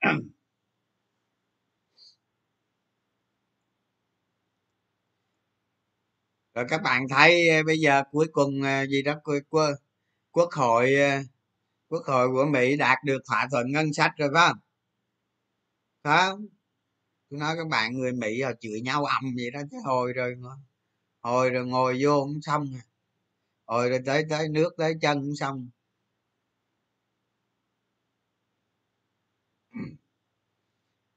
Rồi 6.54 6.64
các 6.68 6.82
bạn 6.82 7.08
thấy 7.08 7.48
ờ, 7.48 7.62
bây 7.66 7.78
giờ 7.78 8.02
cuối 8.12 8.26
cùng 8.32 8.62
ờ, 8.62 8.86
gì 8.86 9.02
đó 9.02 9.14
quốc, 9.50 9.68
quốc 10.32 10.48
hội 10.52 10.94
ờ, 10.94 11.18
quốc 11.88 12.02
hội 12.06 12.28
của 12.28 12.46
mỹ 12.52 12.76
đạt 12.76 12.98
được 13.04 13.18
thỏa 13.28 13.48
thuận 13.50 13.72
ngân 13.72 13.92
sách 13.92 14.12
rồi 14.18 14.30
phải 14.34 14.48
không? 14.48 14.58
Không? 16.04 16.46
Tôi 17.30 17.40
nói 17.40 17.56
các 17.56 17.68
bạn 17.68 17.94
người 17.98 18.12
mỹ 18.12 18.42
họ 18.42 18.50
chửi 18.60 18.80
nhau 18.82 19.04
ầm 19.04 19.24
vậy 19.36 19.50
đó 19.50 19.60
chứ 19.70 19.78
hồi 19.86 20.12
rồi 20.12 20.36
hồi 21.22 21.50
rồi 21.50 21.66
ngồi 21.66 21.98
vô 22.04 22.20
cũng 22.24 22.42
xong 22.42 22.64
rồi 22.72 22.80
rồi 23.68 23.90
rồi 23.90 23.98
tới 24.06 24.24
tới 24.30 24.48
nước 24.48 24.70
tới 24.78 24.94
chân 25.02 25.20
cũng 25.20 25.36
xong. 25.36 25.70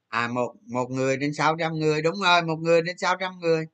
À 0.09 0.27
một 0.27 0.55
một 0.67 0.89
người 0.91 1.17
đến 1.17 1.33
600 1.33 1.73
người. 1.73 2.01
Đúng 2.01 2.19
rồi 2.21 2.41
một 2.41 2.55
người 2.61 2.81
đến 2.81 2.97
600 2.97 3.39
người. 3.39 3.65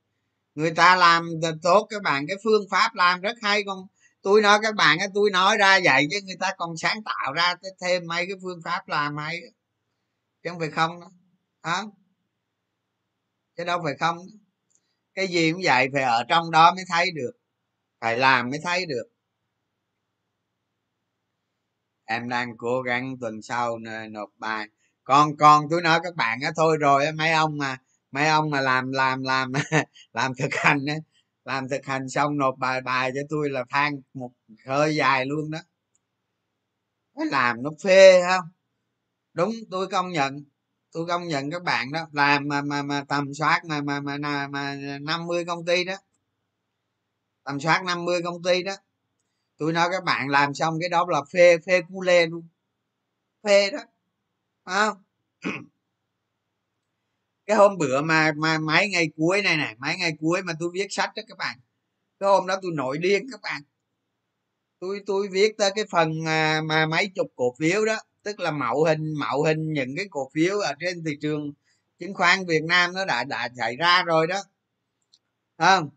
Người 0.55 0.71
ta 0.71 0.95
làm 0.95 1.29
tốt 1.63 1.87
các 1.89 2.03
bạn 2.03 2.27
cái 2.27 2.37
phương 2.43 2.63
pháp 2.71 2.95
làm 2.95 3.21
rất 3.21 3.37
hay. 3.41 3.63
Con 3.67 3.87
tôi 4.21 4.41
nói 4.41 4.59
các 4.63 4.75
bạn 4.75 4.97
tôi 5.13 5.29
nói 5.31 5.57
ra 5.57 5.79
vậy 5.83 6.07
chứ 6.11 6.17
người 6.25 6.37
ta 6.39 6.53
còn 6.57 6.77
sáng 6.77 7.03
tạo 7.05 7.33
ra 7.33 7.55
thêm 7.81 8.07
mấy 8.07 8.25
cái 8.27 8.35
phương 8.43 8.59
pháp 8.65 8.87
làm 8.87 9.17
hay 9.17 9.41
chứ 10.43 10.49
không 10.49 10.59
phải 10.59 10.71
không 10.71 10.99
đó 11.01 11.11
à, 11.61 11.83
chứ 13.57 13.63
đâu 13.63 13.79
phải 13.83 13.93
không. 13.99 14.17
Cái 15.15 15.27
gì 15.27 15.51
cũng 15.51 15.61
vậy 15.65 15.87
phải 15.93 16.03
ở 16.03 16.23
trong 16.29 16.51
đó 16.51 16.73
mới 16.75 16.85
thấy 16.89 17.11
được 17.15 17.31
phải 18.01 18.17
làm 18.17 18.49
mới 18.49 18.59
thấy 18.63 18.85
được. 18.85 19.03
Em 22.05 22.29
đang 22.29 22.57
cố 22.57 22.81
gắng 22.81 23.15
tuần 23.21 23.41
sau 23.41 23.77
nộp 24.11 24.29
bài. 24.37 24.67
Con 25.03 25.37
con 25.37 25.65
tôi 25.69 25.81
nói 25.81 25.99
các 26.03 26.15
bạn 26.15 26.39
á 26.41 26.51
thôi 26.55 26.77
rồi 26.79 27.11
mấy 27.11 27.31
ông 27.31 27.57
mà 27.57 27.77
mấy 28.11 28.27
ông 28.27 28.49
mà 28.49 28.61
làm 28.61 28.91
làm 28.91 29.23
làm 29.23 29.51
làm 30.13 30.31
thực 30.35 30.53
hành 30.55 30.85
á 30.87 30.95
làm 31.45 31.69
thực 31.69 31.85
hành 31.85 32.09
xong 32.09 32.37
nộp 32.37 32.55
bài 32.57 32.81
bài 32.81 33.11
cho 33.15 33.21
tôi 33.29 33.49
là 33.49 33.63
than 33.69 34.01
một 34.13 34.31
hơi 34.65 34.95
dài 34.95 35.25
luôn 35.25 35.51
đó. 35.51 35.59
Phải 37.15 37.25
làm 37.25 37.63
nó 37.63 37.69
phê 37.83 38.21
không? 38.29 38.45
Đúng 39.33 39.51
tôi 39.71 39.87
công 39.87 40.09
nhận. 40.11 40.45
Tôi 40.91 41.05
công 41.07 41.27
nhận 41.27 41.51
các 41.51 41.63
bạn 41.63 41.91
đó 41.91 42.07
làm 42.11 42.47
mà 42.47 42.61
mà 42.61 42.83
mà 42.83 43.03
tầm 43.09 43.33
soát 43.33 43.61
mà 43.65 43.81
mà 43.81 43.99
mà 43.99 44.17
mà, 44.47 44.75
năm 45.01 45.27
công 45.47 45.65
ty 45.65 45.83
đó 45.85 45.93
tầm 47.47 47.59
soát 47.59 47.83
50 47.85 48.21
công 48.23 48.43
ty 48.43 48.63
đó. 48.63 48.75
Tôi 49.57 49.73
nói 49.73 49.89
các 49.91 50.03
bạn 50.03 50.29
làm 50.29 50.53
xong 50.53 50.77
cái 50.79 50.89
đó 50.89 51.05
là 51.09 51.21
phê 51.33 51.57
phê 51.57 51.81
cu 51.89 52.01
lê 52.01 52.27
luôn. 52.27 52.47
Phê 53.43 53.71
đó. 53.71 53.79
Phải 54.65 54.87
không? 54.87 55.03
Cái 57.45 57.57
hôm 57.57 57.77
bữa 57.77 58.01
mà 58.01 58.31
mà 58.37 58.57
mấy 58.59 58.89
ngày 58.89 59.09
cuối 59.17 59.41
này 59.41 59.57
này 59.57 59.75
mấy 59.77 59.97
ngày 59.97 60.11
cuối 60.19 60.41
mà 60.43 60.53
tôi 60.59 60.69
viết 60.73 60.87
sách 60.89 61.11
đó 61.15 61.23
các 61.27 61.37
bạn 61.37 61.59
cái 62.19 62.29
hôm 62.29 62.47
đó 62.47 62.59
tôi 62.61 62.71
nổi 62.75 62.97
điên 62.97 63.27
các 63.31 63.41
bạn. 63.41 63.61
Tôi 64.79 65.01
tôi 65.05 65.27
viết 65.31 65.57
tới 65.57 65.71
cái 65.75 65.85
phần 65.91 66.23
mà, 66.23 66.61
mà 66.61 66.85
mấy 66.85 67.11
chục 67.15 67.27
cổ 67.35 67.55
phiếu 67.59 67.85
đó 67.85 67.97
tức 68.23 68.39
là 68.39 68.51
mạo 68.51 68.83
hình 68.83 69.13
mạo 69.19 69.43
hình 69.43 69.73
những 69.73 69.95
cái 69.97 70.05
cổ 70.09 70.29
phiếu 70.33 70.59
ở 70.59 70.73
trên 70.79 71.03
thị 71.05 71.11
trường 71.21 71.53
chứng 71.99 72.13
khoán 72.13 72.45
Việt 72.47 72.63
Nam 72.63 72.93
nó 72.93 73.05
đã 73.05 73.23
đã 73.23 73.49
xảy 73.57 73.75
ra 73.75 74.03
rồi 74.03 74.27
đó. 74.27 74.43
Không? 75.57 75.89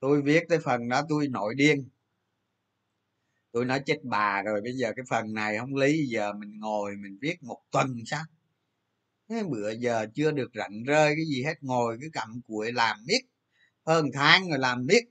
Tôi 0.00 0.22
viết 0.22 0.44
tới 0.48 0.58
phần 0.58 0.88
đó 0.88 1.02
tôi 1.08 1.28
nổi 1.28 1.54
điên. 1.54 1.88
Tôi 3.52 3.64
nói 3.64 3.82
chết 3.86 3.98
bà 4.02 4.42
rồi 4.42 4.60
bây 4.60 4.72
giờ 4.72 4.92
cái 4.96 5.04
phần 5.10 5.34
này 5.34 5.58
không 5.58 5.74
lý 5.76 6.06
giờ 6.06 6.32
mình 6.32 6.58
ngồi 6.60 6.96
mình 6.96 7.18
viết 7.20 7.42
một 7.42 7.62
tuần 7.70 7.96
sao? 8.06 8.24
Cái 9.28 9.44
bữa 9.44 9.70
giờ 9.70 10.06
chưa 10.14 10.30
được 10.30 10.50
rảnh 10.54 10.84
rơi 10.84 11.14
cái 11.16 11.24
gì 11.26 11.42
hết 11.44 11.54
ngồi 11.60 11.98
cứ 12.00 12.08
cầm 12.12 12.40
cuội 12.46 12.72
làm 12.72 12.96
miết. 13.06 13.20
Hơn 13.86 14.06
tháng 14.14 14.48
rồi 14.50 14.58
làm 14.58 14.86
miết. 14.86 15.04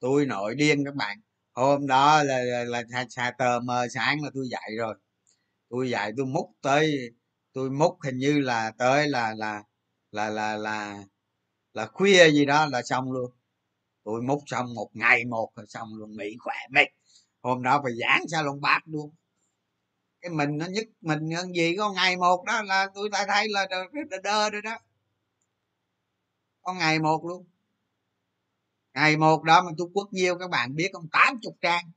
Tôi 0.00 0.26
nổi 0.26 0.54
điên 0.54 0.84
các 0.84 0.94
bạn. 0.94 1.20
Hôm 1.54 1.86
đó 1.86 2.22
là 2.22 2.38
là, 2.44 2.64
là, 2.64 2.82
là 3.14 3.30
tờ 3.38 3.60
mờ 3.60 3.88
sáng 3.88 4.22
là 4.22 4.30
tôi 4.34 4.48
dậy 4.50 4.76
rồi. 4.78 4.94
Tôi 5.70 5.90
dậy 5.90 6.12
tôi 6.16 6.26
múc 6.26 6.50
tới 6.62 7.10
tôi 7.52 7.70
múc 7.70 7.98
hình 8.04 8.18
như 8.18 8.40
là 8.40 8.72
tới 8.78 9.08
là 9.08 9.34
là 9.34 9.62
là 10.12 10.30
là 10.30 10.56
là 10.56 11.04
là 11.74 11.86
khuya 11.86 12.30
gì 12.30 12.44
đó 12.46 12.66
là 12.66 12.82
xong 12.82 13.12
luôn 13.12 13.37
tôi 14.08 14.22
múc 14.22 14.42
xong 14.46 14.74
một 14.74 14.90
ngày 14.94 15.24
một 15.24 15.50
rồi 15.56 15.66
xong 15.68 15.88
luôn 15.94 16.16
nghỉ 16.16 16.36
khỏe 16.38 16.54
mệt. 16.70 16.88
Hôm 17.42 17.62
đó 17.62 17.80
phải 17.84 17.92
giảng 18.00 18.28
salon 18.28 18.60
bát 18.60 18.80
luôn. 18.86 19.14
Cái 20.20 20.30
mình 20.30 20.58
nó 20.58 20.66
nhất 20.66 20.84
mình 21.00 21.30
hơn 21.36 21.54
gì 21.54 21.76
có 21.78 21.92
ngày 21.92 22.16
một 22.16 22.44
đó 22.46 22.62
là 22.62 22.86
tôi 22.94 23.08
ta 23.12 23.26
thấy 23.28 23.48
là 23.48 23.66
đơ, 23.70 24.18
đơ, 24.22 24.50
rồi 24.50 24.62
đó. 24.62 24.78
Có 26.62 26.72
ngày 26.74 26.98
một 26.98 27.24
luôn. 27.24 27.46
Ngày 28.94 29.16
một 29.16 29.42
đó 29.42 29.62
mà 29.62 29.70
tôi 29.78 29.88
quất 29.94 30.12
nhiêu 30.12 30.38
các 30.38 30.50
bạn 30.50 30.74
biết 30.74 30.90
không? 30.92 31.08
Tám 31.12 31.38
chục 31.42 31.56
trang. 31.60 31.90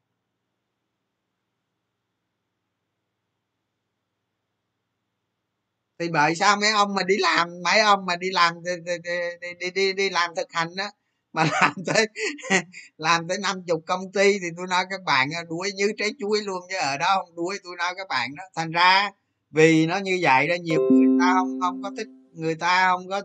Thì 6.00 6.10
bởi 6.10 6.36
sao 6.36 6.58
mấy 6.58 6.72
ông 6.72 6.96
mà 6.96 7.04
đi 7.04 7.16
làm 7.18 7.50
mấy 7.64 7.80
ông 7.80 8.06
mà 8.06 8.16
đi 8.16 8.32
làm 8.32 8.64
đi 8.64 8.72
đi, 8.86 9.56
đi, 9.60 9.72
đi, 9.72 9.94
đi 9.94 10.10
làm 10.10 10.36
thực 10.36 10.52
hành 10.52 10.76
đó 10.76 10.92
mà 11.34 11.48
làm 11.62 11.74
tới 11.86 12.08
làm 12.98 13.28
tới 13.28 13.38
năm 13.38 13.64
chục 13.68 13.84
công 13.86 14.12
ty 14.12 14.40
thì 14.40 14.48
tôi 14.58 14.68
nói 14.70 14.86
các 14.90 15.02
bạn 15.06 15.30
à, 15.36 15.44
đuối 15.50 15.72
như 15.76 15.92
trái 15.98 16.12
chuối 16.20 16.42
luôn 16.42 16.62
chứ, 16.70 16.78
ở 16.78 16.98
đó 16.98 17.08
không 17.16 17.36
đuối 17.36 17.60
tôi 17.64 17.76
nói 17.78 17.94
các 17.98 18.08
bạn 18.08 18.36
đó. 18.36 18.44
Thành 18.56 18.72
ra 18.72 19.12
vì 19.52 19.86
nó 19.86 19.98
như 19.98 20.20
vậy 20.22 20.48
đó, 20.48 20.56
nhiều 20.62 20.82
người 20.92 21.20
ta 21.20 21.34
không 21.34 21.60
không 21.62 21.82
có 21.84 21.92
thích, 21.98 22.08
người 22.34 22.56
ta 22.56 22.90
không 22.92 23.08
có 23.10 23.22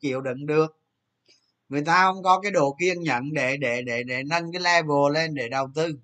chịu 0.00 0.20
đựng 0.20 0.46
được. 0.46 0.76
Người 1.68 1.82
ta 1.82 2.02
không 2.02 2.22
có 2.22 2.40
cái 2.40 2.52
độ 2.52 2.76
kiên 2.80 3.02
nhẫn 3.02 3.32
để 3.34 3.56
để 3.56 3.82
để 3.82 4.02
để 4.02 4.22
nâng 4.26 4.52
cái 4.52 4.62
level 4.62 5.12
lên 5.14 5.34
để 5.34 5.48
đầu 5.48 5.68
tư. 5.74 5.98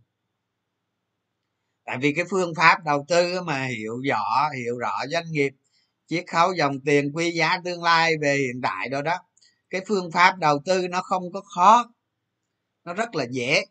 Tại 1.84 1.98
vì 2.00 2.12
cái 2.12 2.24
phương 2.30 2.54
pháp 2.54 2.84
đầu 2.84 3.04
tư 3.08 3.42
mà 3.42 3.64
hiểu 3.64 4.00
rõ 4.08 4.50
hiểu 4.56 4.78
rõ 4.78 4.92
doanh 5.08 5.32
nghiệp, 5.32 5.52
chiết 6.06 6.24
khấu 6.26 6.52
dòng 6.52 6.80
tiền 6.86 7.12
quy 7.14 7.30
giá 7.30 7.58
tương 7.64 7.82
lai 7.82 8.12
về 8.22 8.36
hiện 8.36 8.60
tại 8.62 8.88
đó 8.88 9.02
đó 9.02 9.18
cái 9.74 9.82
phương 9.88 10.10
pháp 10.10 10.38
đầu 10.38 10.58
tư 10.64 10.88
nó 10.88 11.02
không 11.02 11.32
có 11.32 11.40
khó. 11.40 11.92
Nó 12.84 12.94
rất 12.94 13.14
là 13.14 13.26
dễ. 13.30 13.64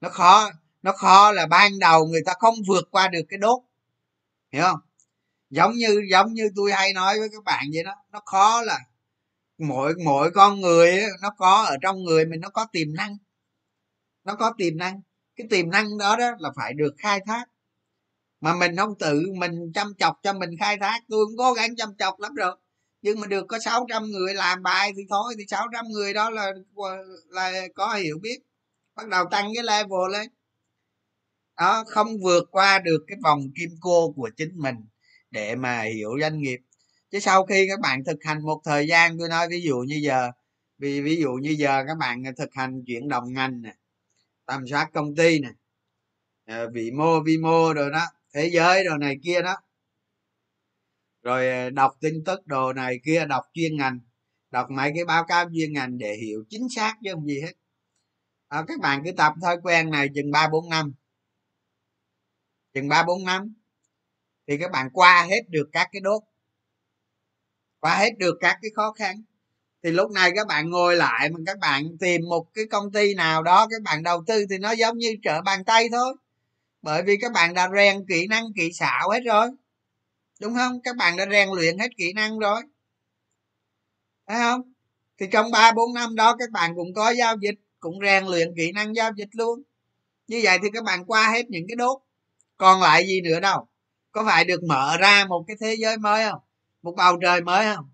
Nó 0.00 0.08
khó. 0.08 0.50
Nó 0.82 0.92
khó 0.92 1.32
là 1.32 1.46
ban 1.46 1.78
đầu 1.78 2.06
người 2.06 2.22
ta 2.26 2.34
không 2.38 2.54
vượt 2.68 2.88
qua 2.90 3.08
được 3.08 3.22
cái 3.28 3.38
đốt. 3.38 3.62
Hiểu 4.52 4.62
không? 4.62 4.80
Giống 5.50 5.72
như 5.72 6.02
giống 6.10 6.32
như 6.32 6.50
tôi 6.56 6.72
hay 6.72 6.92
nói 6.92 7.18
với 7.18 7.28
các 7.28 7.44
bạn 7.44 7.64
vậy 7.74 7.84
đó, 7.84 7.94
nó 8.10 8.20
khó 8.24 8.62
là 8.62 8.78
mỗi 9.58 9.94
mỗi 10.04 10.30
con 10.30 10.60
người 10.60 11.02
nó 11.22 11.30
có, 11.36 11.62
ở 11.62 11.76
trong 11.82 12.04
người 12.04 12.26
mình 12.26 12.40
nó 12.40 12.48
có 12.48 12.66
tiềm 12.72 12.94
năng. 12.94 13.16
Nó 14.24 14.34
có 14.34 14.52
tiềm 14.58 14.76
năng. 14.76 15.00
Cái 15.36 15.46
tiềm 15.50 15.70
năng 15.70 15.98
đó 15.98 16.16
đó 16.16 16.30
là 16.38 16.50
phải 16.56 16.72
được 16.74 16.94
khai 16.98 17.20
thác. 17.26 17.44
Mà 18.40 18.54
mình 18.54 18.76
không 18.76 18.98
tự 18.98 19.22
mình 19.38 19.72
chăm 19.74 19.94
chọc 19.98 20.16
cho 20.22 20.32
mình 20.32 20.50
khai 20.60 20.76
thác, 20.80 21.00
tôi 21.08 21.26
cũng 21.26 21.36
cố 21.38 21.52
gắng 21.52 21.76
chăm 21.76 21.96
chọc 21.96 22.20
lắm 22.20 22.34
rồi 22.34 22.56
nhưng 23.02 23.20
mà 23.20 23.26
được 23.26 23.46
có 23.48 23.58
600 23.58 24.04
người 24.04 24.34
làm 24.34 24.62
bài 24.62 24.92
thì 24.96 25.02
thôi, 25.10 25.34
thì 25.38 25.44
600 25.48 25.88
người 25.88 26.14
đó 26.14 26.30
là 26.30 26.52
là 27.28 27.52
có 27.74 27.94
hiểu 27.94 28.18
biết. 28.22 28.38
Bắt 28.96 29.08
đầu 29.08 29.24
tăng 29.30 29.50
cái 29.54 29.64
level 29.64 30.12
lên. 30.12 30.28
Đó, 31.56 31.84
không 31.88 32.08
vượt 32.22 32.44
qua 32.50 32.78
được 32.78 33.04
cái 33.06 33.18
vòng 33.22 33.40
kim 33.58 33.70
cô 33.80 34.12
của 34.16 34.30
chính 34.36 34.52
mình 34.56 34.76
để 35.30 35.56
mà 35.56 35.82
hiểu 35.82 36.10
doanh 36.20 36.38
nghiệp. 36.38 36.60
Chứ 37.10 37.18
sau 37.20 37.46
khi 37.46 37.66
các 37.68 37.80
bạn 37.80 38.04
thực 38.04 38.18
hành 38.24 38.42
một 38.42 38.60
thời 38.64 38.86
gian, 38.86 39.18
tôi 39.18 39.28
nói 39.28 39.48
ví 39.48 39.62
dụ 39.62 39.78
như 39.78 39.96
giờ, 40.02 40.30
vì 40.78 41.00
ví 41.00 41.16
dụ 41.16 41.32
như 41.32 41.50
giờ 41.58 41.84
các 41.86 41.98
bạn 41.98 42.22
thực 42.38 42.50
hành 42.54 42.84
chuyển 42.86 43.08
động 43.08 43.32
ngành 43.32 43.62
nè, 43.62 43.74
tầm 44.46 44.66
soát 44.70 44.90
công 44.94 45.16
ty 45.16 45.40
nè 45.40 45.48
ờ, 46.46 46.70
vị 46.70 46.90
mô 46.90 47.20
vi 47.20 47.38
mô 47.38 47.72
rồi 47.74 47.90
đó, 47.90 48.06
thế 48.34 48.50
giới 48.52 48.84
rồi 48.84 48.98
này 48.98 49.16
kia 49.22 49.42
đó 49.42 49.56
rồi 51.22 51.48
ờ, 51.48 51.70
đọc 51.70 51.92
tin 52.00 52.24
tức 52.26 52.46
đồ 52.46 52.72
này 52.72 53.00
kia 53.04 53.26
đọc 53.28 53.44
chuyên 53.52 53.76
ngành 53.76 53.98
đọc 54.50 54.70
mấy 54.70 54.92
cái 54.94 55.04
báo 55.04 55.24
cáo 55.24 55.44
chuyên 55.54 55.72
ngành 55.72 55.98
để 55.98 56.16
hiểu 56.16 56.44
chính 56.48 56.68
xác 56.76 56.94
chứ 57.04 57.10
không 57.14 57.26
gì 57.26 57.40
hết. 57.40 57.52
À, 58.48 58.64
các 58.68 58.80
bạn 58.80 59.02
cứ 59.04 59.12
tập 59.12 59.32
thói 59.42 59.56
quen 59.62 59.90
này 59.90 60.08
chừng 60.14 60.30
ba 60.30 60.48
bốn 60.48 60.68
năm. 60.68 60.92
Chừng 62.74 62.88
ba 62.88 63.02
bốn 63.02 63.24
năm 63.24 63.54
thì 64.48 64.58
các 64.58 64.70
bạn 64.70 64.90
qua 64.92 65.26
hết 65.30 65.40
được 65.48 65.68
các 65.72 65.88
cái 65.92 66.00
đốt 66.00 66.22
qua 67.80 67.96
hết 67.96 68.10
được 68.18 68.34
các 68.40 68.58
cái 68.62 68.70
khó 68.76 68.92
khăn. 68.92 69.22
Thì 69.82 69.90
lúc 69.90 70.10
này 70.10 70.30
các 70.34 70.46
bạn 70.46 70.70
ngồi 70.70 70.96
lại 70.96 71.30
mà 71.30 71.38
các 71.46 71.58
bạn 71.58 71.84
tìm 72.00 72.20
một 72.28 72.46
cái 72.54 72.64
công 72.70 72.92
ty 72.92 73.14
nào 73.14 73.42
đó 73.42 73.66
các 73.70 73.82
bạn 73.82 74.02
đầu 74.02 74.24
tư 74.26 74.46
thì 74.50 74.58
nó 74.58 74.72
giống 74.72 74.98
như 74.98 75.14
trở 75.22 75.42
bàn 75.42 75.64
tay 75.64 75.88
thôi. 75.92 76.14
Bởi 76.82 77.02
vì 77.02 77.16
các 77.20 77.32
bạn 77.32 77.54
đã 77.54 77.68
rèn 77.76 78.06
kỹ 78.08 78.26
năng 78.26 78.44
kỹ 78.56 78.72
xảo 78.72 79.10
hết 79.10 79.20
rồi 79.20 79.48
đúng 80.42 80.54
không? 80.54 80.80
Các 80.84 80.96
bạn 80.96 81.16
đã 81.16 81.26
rèn 81.30 81.48
luyện 81.48 81.78
hết 81.78 81.96
kỹ 81.96 82.12
năng 82.12 82.38
rồi. 82.38 82.62
Phải 84.26 84.38
không? 84.38 84.72
Thì 85.18 85.26
trong 85.32 85.50
ba, 85.50 85.72
bốn 85.72 85.94
năm 85.94 86.14
đó, 86.14 86.36
các 86.38 86.50
bạn 86.50 86.74
cũng 86.76 86.94
có 86.94 87.10
giao 87.10 87.36
dịch, 87.42 87.54
cũng 87.80 87.98
rèn 88.02 88.24
luyện 88.24 88.48
kỹ 88.56 88.72
năng 88.72 88.94
giao 88.96 89.10
dịch 89.16 89.28
luôn. 89.32 89.62
Như 90.26 90.40
vậy 90.44 90.58
thì 90.62 90.68
các 90.72 90.84
bạn 90.84 91.04
qua 91.04 91.30
hết 91.30 91.50
những 91.50 91.64
cái 91.68 91.76
đốt. 91.76 92.02
Còn 92.56 92.80
lại 92.80 93.06
gì 93.06 93.20
nữa 93.20 93.40
đâu? 93.40 93.68
Có 94.12 94.24
phải 94.26 94.44
được 94.44 94.64
mở 94.64 94.96
ra 95.00 95.24
một 95.28 95.44
cái 95.46 95.56
thế 95.60 95.76
giới 95.78 95.98
mới 95.98 96.30
không? 96.30 96.40
Một 96.82 96.94
bầu 96.96 97.18
trời 97.22 97.40
mới 97.40 97.74
không? 97.74 97.90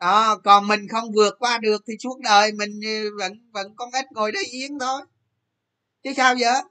Đó, 0.00 0.36
còn 0.44 0.68
mình 0.68 0.88
không 0.88 1.12
vượt 1.14 1.34
qua 1.38 1.58
được 1.58 1.82
thì 1.86 1.94
suốt 1.98 2.20
đời 2.20 2.52
mình 2.52 2.80
vẫn 3.18 3.50
vẫn 3.52 3.76
con 3.76 3.90
ếch 3.92 4.06
ngồi 4.12 4.32
đấy 4.32 4.44
yên 4.44 4.78
thôi. 4.78 5.02
Chứ 6.02 6.12
sao 6.16 6.34
vậy? 6.40 6.62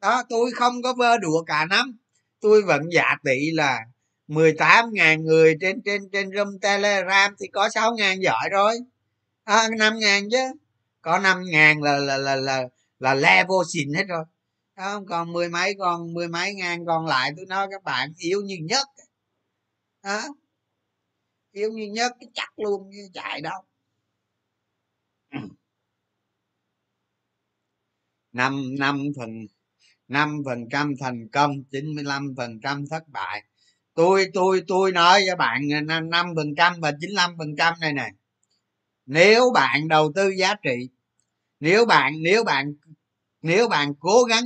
Đó, 0.00 0.22
tôi 0.28 0.50
không 0.52 0.82
có 0.82 0.94
vơ 0.94 1.18
đùa 1.18 1.44
cả 1.46 1.66
năm 1.66 1.98
tôi 2.42 2.62
vẫn 2.62 2.82
giả 2.92 3.16
tỷ 3.24 3.50
là 3.50 3.80
18.000 4.28 5.22
người 5.22 5.56
trên 5.60 5.82
trên 5.84 6.10
trên 6.12 6.30
room 6.36 6.58
telegram 6.58 7.34
thì 7.40 7.46
có 7.52 7.68
6.000 7.68 8.20
giỏi 8.20 8.48
rồi. 8.52 8.78
À, 9.44 9.68
5.000 9.68 10.30
chứ. 10.30 10.58
Có 11.02 11.18
5.000 11.18 11.82
là 11.82 11.98
là 11.98 12.16
là 12.18 12.36
là 12.36 12.68
là 12.98 13.14
level 13.14 13.58
xịn 13.72 13.92
hết 13.94 14.04
rồi. 14.08 14.24
Không? 14.76 15.06
Còn 15.06 15.32
mười 15.32 15.48
mấy 15.48 15.74
còn 15.78 16.14
mười 16.14 16.28
mấy 16.28 16.54
ngàn 16.54 16.86
còn 16.86 17.06
lại 17.06 17.30
tôi 17.36 17.46
nói 17.46 17.68
các 17.70 17.82
bạn 17.84 18.12
yếu 18.18 18.40
như 18.42 18.56
nhất 18.62 18.88
đó 20.02 20.22
yếu 21.52 21.70
như 21.72 21.86
nhất 21.92 22.12
chắc 22.34 22.58
luôn 22.58 22.90
như 22.90 23.08
chạy 23.14 23.40
đâu. 23.40 23.62
Năm 28.32 28.74
năm 28.78 29.02
phần 29.16 29.46
năm 30.12 30.42
phần 30.44 30.68
trăm 30.70 30.92
thành 31.00 31.28
công 31.32 31.64
95 31.72 32.34
phần 32.36 32.60
trăm 32.60 32.84
thất 32.90 33.08
bại. 33.08 33.42
Tôi 33.94 34.26
tôi 34.34 34.62
tôi 34.68 34.92
nói 34.92 35.22
cho 35.26 35.36
bạn 35.36 35.60
năm 36.10 36.26
phần 36.36 36.54
trăm 36.56 36.80
và 36.80 36.92
95 37.00 37.34
phần 37.38 37.56
trăm 37.56 37.74
này 37.80 37.92
này 37.92 38.12
nếu 39.06 39.50
bạn 39.54 39.88
đầu 39.88 40.12
tư 40.14 40.28
giá 40.28 40.54
trị, 40.54 40.88
nếu 41.60 41.86
bạn 41.86 42.12
nếu 42.22 42.44
bạn 42.44 42.74
nếu 43.42 43.68
bạn 43.68 43.94
cố 44.00 44.24
gắng, 44.24 44.44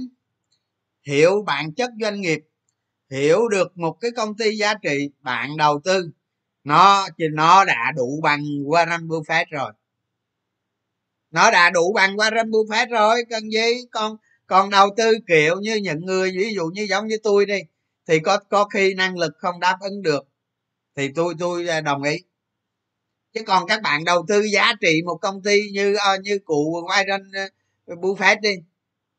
hiểu 1.06 1.42
bản 1.46 1.74
chất 1.74 1.90
doanh 2.00 2.20
nghiệp, 2.20 2.40
hiểu 3.10 3.48
được 3.48 3.78
một 3.78 3.92
cái 4.00 4.10
công 4.16 4.36
ty 4.36 4.56
giá 4.56 4.74
trị 4.74 5.10
bạn 5.20 5.56
đầu 5.56 5.80
tư, 5.84 6.10
nó, 6.64 7.08
thì 7.18 7.24
nó 7.32 7.64
đã 7.64 7.92
đủ 7.96 8.20
bằng 8.22 8.40
Warren 8.42 9.08
Buffett 9.08 9.44
rồi. 9.50 9.72
Nó 11.30 11.50
đã 11.50 11.70
đủ 11.70 11.92
bằng 11.92 12.16
Warren 12.16 12.50
Buffett 12.50 12.90
rồi, 12.90 13.22
cần 13.30 13.50
gì? 13.50 13.86
Con? 13.90 14.16
Còn 14.46 14.70
đầu 14.70 14.88
tư 14.96 15.12
kiểu 15.26 15.60
như 15.60 15.76
những 15.76 16.04
người, 16.04 16.30
ví 16.30 16.54
dụ 16.54 16.66
như 16.66 16.86
giống 16.90 17.06
như 17.06 17.16
tôi 17.22 17.46
đi, 17.46 17.58
thì 18.08 18.18
có 18.18 18.38
có 18.50 18.64
khi 18.64 18.94
năng 18.94 19.18
lực 19.18 19.32
không 19.38 19.60
đáp 19.60 19.76
ứng 19.80 20.02
được, 20.02 20.28
thì 20.96 21.08
tôi 21.14 21.34
tôi 21.38 21.68
à, 21.68 21.80
đồng 21.80 22.02
ý. 22.02 22.16
Chứ 23.34 23.42
còn 23.46 23.66
các 23.66 23.82
bạn 23.82 24.04
đầu 24.04 24.24
tư 24.28 24.42
giá 24.42 24.72
trị 24.80 25.02
một 25.06 25.18
công 25.22 25.42
ty 25.42 25.70
như 25.72 25.94
ờ, 25.94 26.18
như 26.22 26.38
cụ 26.44 26.82
Warren 26.88 27.48
ờ, 27.86 27.94
Buffett 27.94 28.40
đi, 28.40 28.54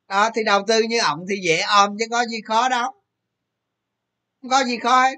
đó, 0.07 0.29
thì 0.35 0.43
đầu 0.43 0.61
tư 0.67 0.81
như 0.89 0.99
ổng 0.99 1.25
thì 1.29 1.35
dễ 1.43 1.61
ôm 1.61 1.97
chứ 1.99 2.05
có 2.11 2.25
gì 2.25 2.41
khó 2.45 2.69
đâu. 2.69 2.91
Không 4.41 4.49
có 4.49 4.63
gì 4.63 4.77
khó 4.77 5.03
hết. 5.03 5.15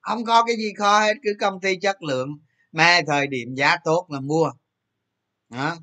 Không 0.00 0.24
có 0.24 0.44
cái 0.46 0.56
gì 0.56 0.72
khó 0.78 1.00
hết, 1.00 1.14
cứ 1.22 1.30
công 1.40 1.60
ty 1.60 1.76
chất 1.76 2.02
lượng. 2.02 2.28
Mà 2.72 3.00
thời 3.06 3.26
điểm 3.26 3.54
giá 3.54 3.76
tốt 3.84 4.06
là 4.10 4.20
mua. 4.20 4.50
Đó 5.48 5.76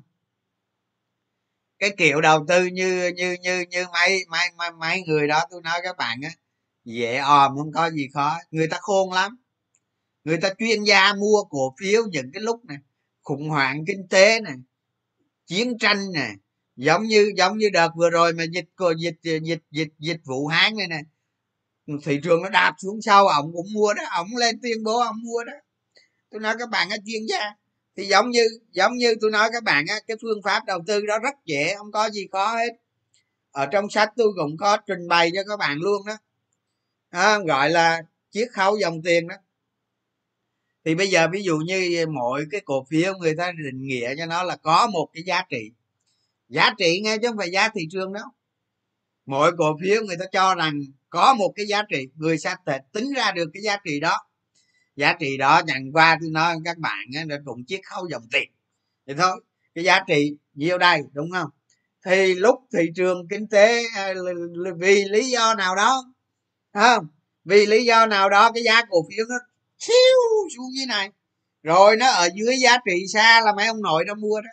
cái 1.78 1.90
kiểu 1.96 2.20
đầu 2.20 2.44
tư 2.48 2.64
như 2.64 3.12
như 3.16 3.36
như 3.42 3.64
như 3.70 3.84
mấy 3.92 4.24
mấy 4.28 4.50
mấy, 4.56 4.70
mấy 4.70 5.02
người 5.02 5.28
đó 5.28 5.44
tôi 5.50 5.62
nói 5.62 5.80
các 5.82 5.96
bạn 5.96 6.20
á 6.22 6.30
dễ 6.84 7.16
òm 7.16 7.56
không 7.56 7.72
có 7.72 7.90
gì 7.90 8.08
khó. 8.14 8.38
Người 8.50 8.68
ta 8.68 8.78
khôn 8.80 9.12
lắm. 9.12 9.36
Người 10.24 10.38
ta 10.42 10.50
chuyên 10.58 10.84
gia 10.84 11.12
mua 11.12 11.44
cổ 11.50 11.74
phiếu 11.80 12.02
những 12.10 12.32
cái 12.32 12.42
lúc 12.42 12.64
này 12.64 12.76
khủng 13.22 13.48
hoảng 13.48 13.84
kinh 13.86 14.08
tế 14.08 14.40
này 14.40 14.54
chiến 15.46 15.78
tranh 15.78 16.12
này 16.12 16.32
giống 16.76 17.02
như 17.02 17.32
giống 17.36 17.58
như 17.58 17.70
đợt 17.72 17.88
vừa 17.96 18.10
rồi 18.10 18.32
mà 18.32 18.44
dịch 18.44 18.68
dịch 18.98 19.16
dịch 19.42 19.62
dịch 19.70 19.88
dịch 19.98 20.20
vụ 20.24 20.46
hán 20.46 20.76
này 20.76 20.86
nè. 20.88 21.00
Thị 22.04 22.20
trường 22.24 22.42
nó 22.42 22.48
đạp 22.48 22.74
xuống 22.82 23.02
sau 23.02 23.28
ổng 23.28 23.52
cũng 23.52 23.66
mua 23.74 23.94
đó 23.94 24.02
ổng 24.16 24.36
lên 24.36 24.60
tuyên 24.62 24.84
bố 24.84 25.00
ổng 25.00 25.22
mua 25.22 25.44
đó. 25.44 25.52
Tôi 26.30 26.40
nói 26.40 26.54
các 26.58 26.70
bạn 26.70 26.90
á 26.90 26.96
chuyên 27.06 27.26
gia 27.28 27.54
thì 27.98 28.04
giống 28.04 28.30
như 28.30 28.42
giống 28.72 28.96
như 28.96 29.14
tôi 29.20 29.30
nói 29.30 29.50
các 29.52 29.64
bạn 29.64 29.86
á 29.88 30.00
cái 30.06 30.16
phương 30.22 30.42
pháp 30.44 30.64
đầu 30.66 30.78
tư 30.86 31.06
đó 31.06 31.18
rất 31.18 31.34
dễ 31.44 31.74
không 31.78 31.92
có 31.92 32.10
gì 32.10 32.26
khó 32.32 32.56
hết. 32.56 32.68
Ở 33.50 33.66
trong 33.66 33.90
sách 33.90 34.12
tôi 34.16 34.28
cũng 34.36 34.56
có 34.56 34.76
trình 34.76 35.08
bày 35.08 35.30
cho 35.34 35.42
các 35.48 35.56
bạn 35.58 35.78
luôn 35.78 36.06
đó. 36.06 36.16
À, 37.10 37.38
gọi 37.38 37.70
là 37.70 38.02
chiết 38.30 38.48
khấu 38.52 38.76
dòng 38.76 39.02
tiền 39.02 39.28
đó. 39.28 39.34
Thì 40.84 40.94
bây 40.94 41.08
giờ 41.08 41.28
ví 41.32 41.42
dụ 41.42 41.56
như 41.56 42.06
mỗi 42.08 42.46
cái 42.50 42.60
cổ 42.64 42.86
phiếu 42.90 43.14
người 43.14 43.34
ta 43.38 43.52
định 43.52 43.82
nghĩa 43.82 44.14
cho 44.18 44.26
nó 44.26 44.42
là 44.42 44.56
có 44.56 44.86
một 44.86 45.08
cái 45.12 45.22
giá 45.22 45.42
trị. 45.50 45.70
Giá 46.48 46.74
trị 46.78 47.00
nghe 47.04 47.18
chứ 47.18 47.28
không 47.28 47.38
phải 47.38 47.50
giá 47.50 47.68
thị 47.68 47.88
trường 47.90 48.12
đâu. 48.12 48.26
Mỗi 49.26 49.52
cổ 49.58 49.76
phiếu 49.82 50.02
người 50.04 50.16
ta 50.16 50.24
cho 50.32 50.54
rằng 50.54 50.80
có 51.10 51.34
một 51.34 51.52
cái 51.56 51.66
giá 51.66 51.82
trị 51.82 52.08
người 52.14 52.38
sẽ 52.38 52.54
thể 52.66 52.78
tính 52.92 53.12
ra 53.16 53.32
được 53.32 53.50
cái 53.54 53.62
giá 53.62 53.76
trị 53.84 54.00
đó 54.00 54.27
giá 54.98 55.12
trị 55.20 55.36
đó 55.36 55.62
nhận 55.66 55.92
qua 55.92 56.18
tôi 56.20 56.30
nói 56.30 56.56
các 56.64 56.78
bạn 56.78 57.06
nó 57.26 57.36
cũng 57.44 57.64
chiết 57.64 57.80
khấu 57.84 58.08
dòng 58.10 58.22
tiền. 58.32 58.50
Thì 59.06 59.14
thôi 59.18 59.40
cái 59.74 59.84
giá 59.84 60.00
trị 60.08 60.36
nhiêu 60.54 60.78
đây 60.78 61.00
đúng 61.12 61.30
không? 61.30 61.50
Thì 62.04 62.34
lúc 62.34 62.54
thị 62.72 62.90
trường 62.96 63.28
kinh 63.30 63.48
tế 63.48 63.84
à, 63.94 64.14
vì 64.78 65.04
lý 65.04 65.30
do 65.30 65.54
nào 65.54 65.76
đó 65.76 66.04
không? 66.74 67.06
Vì 67.44 67.66
lý 67.66 67.84
do 67.84 68.06
nào 68.06 68.30
đó 68.30 68.52
cái 68.52 68.62
giá 68.62 68.82
cổ 68.90 69.06
phiếu 69.10 69.26
nó 69.28 69.34
xíu 69.78 70.48
xuống 70.56 70.66
dưới 70.76 70.86
này. 70.86 71.10
Rồi 71.62 71.96
nó 71.96 72.10
ở 72.10 72.28
dưới 72.34 72.56
giá 72.58 72.76
trị 72.86 73.06
xa 73.12 73.40
là 73.40 73.52
mấy 73.52 73.66
ông 73.66 73.82
nội 73.82 74.04
đó 74.04 74.14
mua 74.14 74.40
đó. 74.40 74.50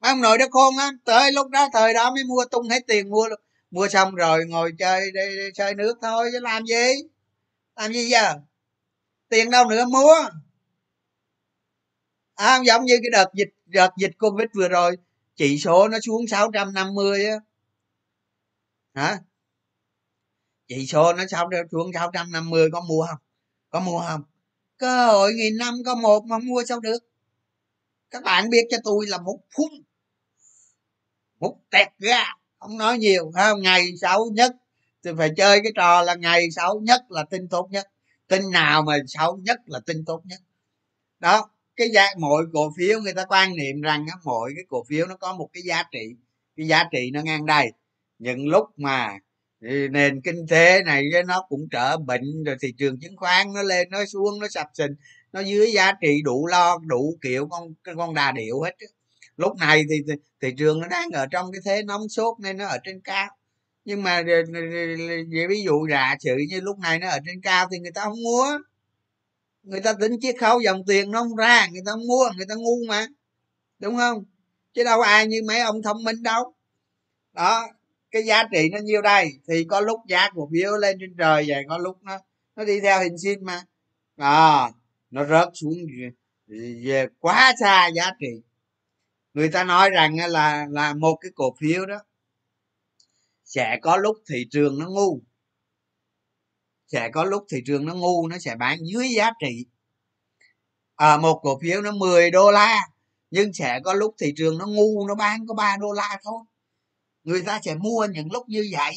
Mấy 0.00 0.10
ông 0.10 0.20
nội 0.20 0.38
đó 0.38 0.46
khôn 0.50 0.76
lắm. 0.76 0.98
Tới 1.04 1.32
lúc 1.32 1.50
đó 1.50 1.68
thời 1.72 1.94
đó 1.94 2.10
mới 2.10 2.24
mua 2.24 2.44
tung 2.50 2.68
hết 2.68 2.80
tiền 2.86 3.10
mua 3.10 3.28
luôn. 3.28 3.40
Mua 3.70 3.88
xong 3.88 4.14
rồi 4.14 4.44
ngồi 4.46 4.72
chơi 4.78 5.00
đi, 5.14 5.36
đi 5.36 5.48
chơi 5.54 5.74
nước 5.74 5.98
thôi 6.02 6.28
chứ 6.32 6.40
làm 6.40 6.66
gì? 6.66 6.92
Làm 7.76 7.92
gì 7.92 8.08
giờ? 8.08 8.34
Tiền 9.28 9.50
đâu 9.50 9.64
nữa 9.68 9.84
mua. 9.84 10.14
À, 12.34 12.60
giống 12.66 12.84
như 12.84 12.98
cái 13.02 13.10
đợt 13.12 13.34
dịch 13.34 13.48
đợt 13.66 13.90
dịch 13.98 14.10
covid 14.18 14.46
vừa 14.54 14.68
rồi 14.68 14.96
chỉ 15.36 15.58
số 15.58 15.88
nó 15.88 15.98
xuống 16.00 16.26
650 16.26 17.26
á. 17.26 17.36
Hả? 18.94 19.18
Chỉ 20.68 20.86
số 20.86 21.12
nó 21.12 21.24
sao 21.30 21.50
xuống 21.72 21.90
650 21.94 22.68
có 22.72 22.80
mua 22.80 23.06
không? 23.08 23.18
Có 23.70 23.80
mua 23.80 24.00
không? 24.08 24.22
Cơ 24.76 25.06
hội 25.06 25.32
nghìn 25.34 25.56
năm 25.56 25.74
có 25.86 25.94
một 25.94 26.24
mà 26.24 26.38
mua 26.38 26.64
sao 26.68 26.80
được? 26.80 26.98
Các 28.10 28.22
bạn 28.22 28.50
biết 28.50 28.66
cho 28.70 28.76
tôi 28.84 29.06
là 29.06 29.18
một 29.18 29.38
phút 29.56 29.70
một 31.40 31.56
tẹt 31.70 31.88
ra 31.98 32.24
không 32.58 32.78
nói 32.78 32.98
nhiều 32.98 33.30
không 33.34 33.62
ngày 33.62 33.86
xấu 34.00 34.30
nhất 34.30 34.56
thì 35.04 35.10
phải 35.18 35.30
chơi 35.36 35.60
cái 35.62 35.72
trò 35.76 36.02
là 36.02 36.14
ngày 36.14 36.50
xấu 36.50 36.80
nhất 36.80 37.00
là 37.08 37.24
tin 37.24 37.48
tốt 37.48 37.68
nhất 37.70 37.86
tin 38.28 38.50
nào 38.50 38.82
mà 38.82 38.96
xấu 39.06 39.36
nhất 39.36 39.60
là 39.66 39.80
tin 39.86 40.04
tốt 40.04 40.22
nhất. 40.24 40.40
Đó 41.20 41.50
cái 41.76 41.90
giá 41.90 42.06
mỗi 42.18 42.46
cổ 42.52 42.72
phiếu 42.78 43.00
người 43.00 43.14
ta 43.14 43.24
quan 43.28 43.56
niệm 43.56 43.80
rằng 43.82 44.06
á, 44.12 44.16
mỗi 44.24 44.52
cái 44.56 44.64
cổ 44.68 44.84
phiếu 44.88 45.06
nó 45.06 45.16
có 45.16 45.34
một 45.34 45.48
cái 45.52 45.62
giá 45.62 45.82
trị. 45.92 46.16
Cái 46.56 46.66
giá 46.66 46.84
trị 46.92 47.10
nó 47.12 47.22
ngang 47.22 47.46
đây. 47.46 47.66
Những 48.18 48.48
lúc 48.48 48.64
mà 48.76 49.18
ừ, 49.60 49.88
nền 49.90 50.20
kinh 50.20 50.46
tế 50.48 50.82
này 50.84 51.04
nó 51.26 51.46
cũng 51.48 51.68
trở 51.70 51.96
bệnh 51.98 52.44
rồi 52.44 52.56
thị 52.62 52.72
trường 52.78 53.00
chứng 53.00 53.16
khoán 53.16 53.52
nó 53.54 53.62
lên 53.62 53.90
nó 53.90 54.04
xuống 54.04 54.40
nó 54.40 54.48
sập 54.50 54.66
sình 54.74 54.94
nó 55.32 55.40
dưới 55.40 55.72
giá 55.72 55.92
trị 56.00 56.22
đủ 56.24 56.46
lo 56.46 56.78
đủ 56.86 57.16
kiểu 57.22 57.48
con 57.50 57.74
con 57.96 58.14
đà 58.14 58.32
điệu 58.32 58.60
hết 58.62 58.76
lúc 59.36 59.56
này 59.56 59.82
thì 59.90 59.96
thị, 60.08 60.14
thị 60.42 60.54
trường 60.58 60.80
nó 60.80 60.88
đang 60.88 61.10
ở 61.10 61.26
trong 61.30 61.52
cái 61.52 61.60
thế 61.64 61.82
nóng 61.82 62.08
sốt 62.08 62.40
nên 62.40 62.56
nó 62.56 62.66
ở 62.66 62.78
trên 62.84 63.00
cao 63.04 63.28
nhưng 63.88 64.02
mà 64.02 64.22
ví 65.48 65.62
dụ 65.64 65.86
giả 65.90 66.16
sử 66.20 66.36
như 66.48 66.60
lúc 66.60 66.78
này 66.78 66.98
nó 66.98 67.08
ở 67.08 67.18
trên 67.26 67.40
cao 67.42 67.68
thì 67.72 67.78
người 67.78 67.90
ta 67.94 68.04
không 68.04 68.22
mua. 68.22 68.58
Người 69.62 69.80
ta 69.80 69.92
tính 69.92 70.12
chiết 70.20 70.34
khấu 70.38 70.60
dòng 70.60 70.84
tiền 70.86 71.10
nó 71.10 71.22
không 71.22 71.36
ra 71.36 71.66
người 71.66 71.82
ta 71.86 71.92
không 71.92 72.06
mua 72.06 72.30
người 72.36 72.46
ta 72.48 72.54
ngu 72.54 72.84
mà. 72.88 73.06
Đúng 73.78 73.96
không? 73.96 74.24
Chứ 74.74 74.84
đâu 74.84 75.00
ai 75.00 75.26
như 75.26 75.42
mấy 75.48 75.60
ông 75.60 75.82
thông 75.82 76.04
minh 76.04 76.22
đâu. 76.22 76.54
Đó 77.32 77.68
cái 78.10 78.22
giá 78.22 78.44
trị 78.52 78.68
nó 78.72 78.78
nhiêu 78.78 79.02
đây 79.02 79.30
thì 79.48 79.64
có 79.68 79.80
lúc 79.80 80.00
giá 80.08 80.30
cổ 80.34 80.48
phiếu 80.52 80.76
lên 80.76 80.96
trên 81.00 81.14
trời 81.18 81.44
vậy 81.48 81.64
có 81.68 81.78
lúc 81.78 82.02
nó 82.02 82.18
nó 82.56 82.64
đi 82.64 82.80
theo 82.80 83.02
hình 83.02 83.18
sin 83.18 83.44
mà. 83.44 83.62
À, 84.16 84.70
nó 85.10 85.24
rớt 85.24 85.48
xuống 85.54 85.74
về 86.84 87.06
quá 87.20 87.54
xa 87.60 87.86
giá 87.94 88.10
trị. 88.20 88.42
Người 89.34 89.48
ta 89.48 89.64
nói 89.64 89.90
rằng 89.90 90.16
là 90.28 90.66
là 90.70 90.94
một 90.94 91.16
cái 91.20 91.30
cổ 91.34 91.54
phiếu 91.60 91.86
đó 91.86 91.98
sẽ 93.48 93.78
có 93.82 93.96
lúc 93.96 94.16
thị 94.28 94.46
trường 94.50 94.78
nó 94.78 94.88
ngu. 94.88 95.20
Sẽ 96.86 97.10
có 97.12 97.24
lúc 97.24 97.44
thị 97.50 97.58
trường 97.66 97.86
nó 97.86 97.94
ngu 97.94 98.28
nó 98.28 98.38
sẽ 98.38 98.56
bán 98.56 98.78
dưới 98.92 99.08
giá 99.08 99.30
trị. 99.40 99.66
À, 100.96 101.16
một 101.16 101.40
cổ 101.42 101.58
phiếu 101.62 101.82
nó 101.82 101.92
10 101.92 102.30
đô 102.30 102.50
la 102.50 102.88
nhưng 103.30 103.52
sẽ 103.52 103.80
có 103.84 103.94
lúc 103.94 104.14
thị 104.18 104.34
trường 104.36 104.58
nó 104.58 104.66
ngu 104.66 105.06
nó 105.08 105.14
bán 105.14 105.46
có 105.46 105.54
3 105.54 105.76
đô 105.80 105.92
la 105.92 106.18
thôi. 106.22 106.44
Người 107.24 107.42
ta 107.42 107.60
sẽ 107.64 107.74
mua 107.74 108.06
những 108.10 108.32
lúc 108.32 108.48
như 108.48 108.68
vậy. 108.72 108.92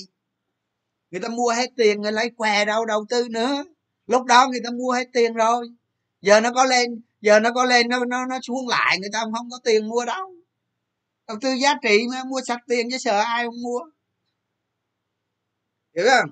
Người 1.11 1.21
ta 1.21 1.29
mua 1.29 1.51
hết 1.51 1.71
tiền 1.77 2.01
người 2.01 2.11
lấy 2.11 2.29
què 2.29 2.65
đâu 2.65 2.85
đầu 2.85 3.05
tư 3.09 3.27
nữa. 3.29 3.63
Lúc 4.07 4.25
đó 4.25 4.47
người 4.47 4.61
ta 4.63 4.71
mua 4.71 4.91
hết 4.91 5.07
tiền 5.13 5.33
rồi. 5.33 5.67
Giờ 6.21 6.41
nó 6.41 6.53
có 6.53 6.63
lên 6.63 7.01
giờ 7.21 7.39
nó 7.39 7.51
có 7.53 7.63
lên 7.63 7.89
nó 7.89 8.05
nó 8.05 8.25
nó 8.25 8.39
xuống 8.43 8.67
lại 8.67 8.99
người 8.99 9.09
ta 9.13 9.23
không 9.35 9.49
có 9.51 9.59
tiền 9.63 9.87
mua 9.87 10.05
đâu. 10.05 10.31
Đầu 11.27 11.37
tư 11.41 11.53
giá 11.53 11.75
trị 11.83 12.07
mà 12.11 12.23
mua 12.23 12.41
sạch 12.47 12.59
tiền 12.67 12.87
chứ 12.91 12.97
sợ 12.97 13.19
ai 13.19 13.45
không 13.45 13.61
mua 13.61 13.81
hiểu 15.95 16.05
không? 16.09 16.29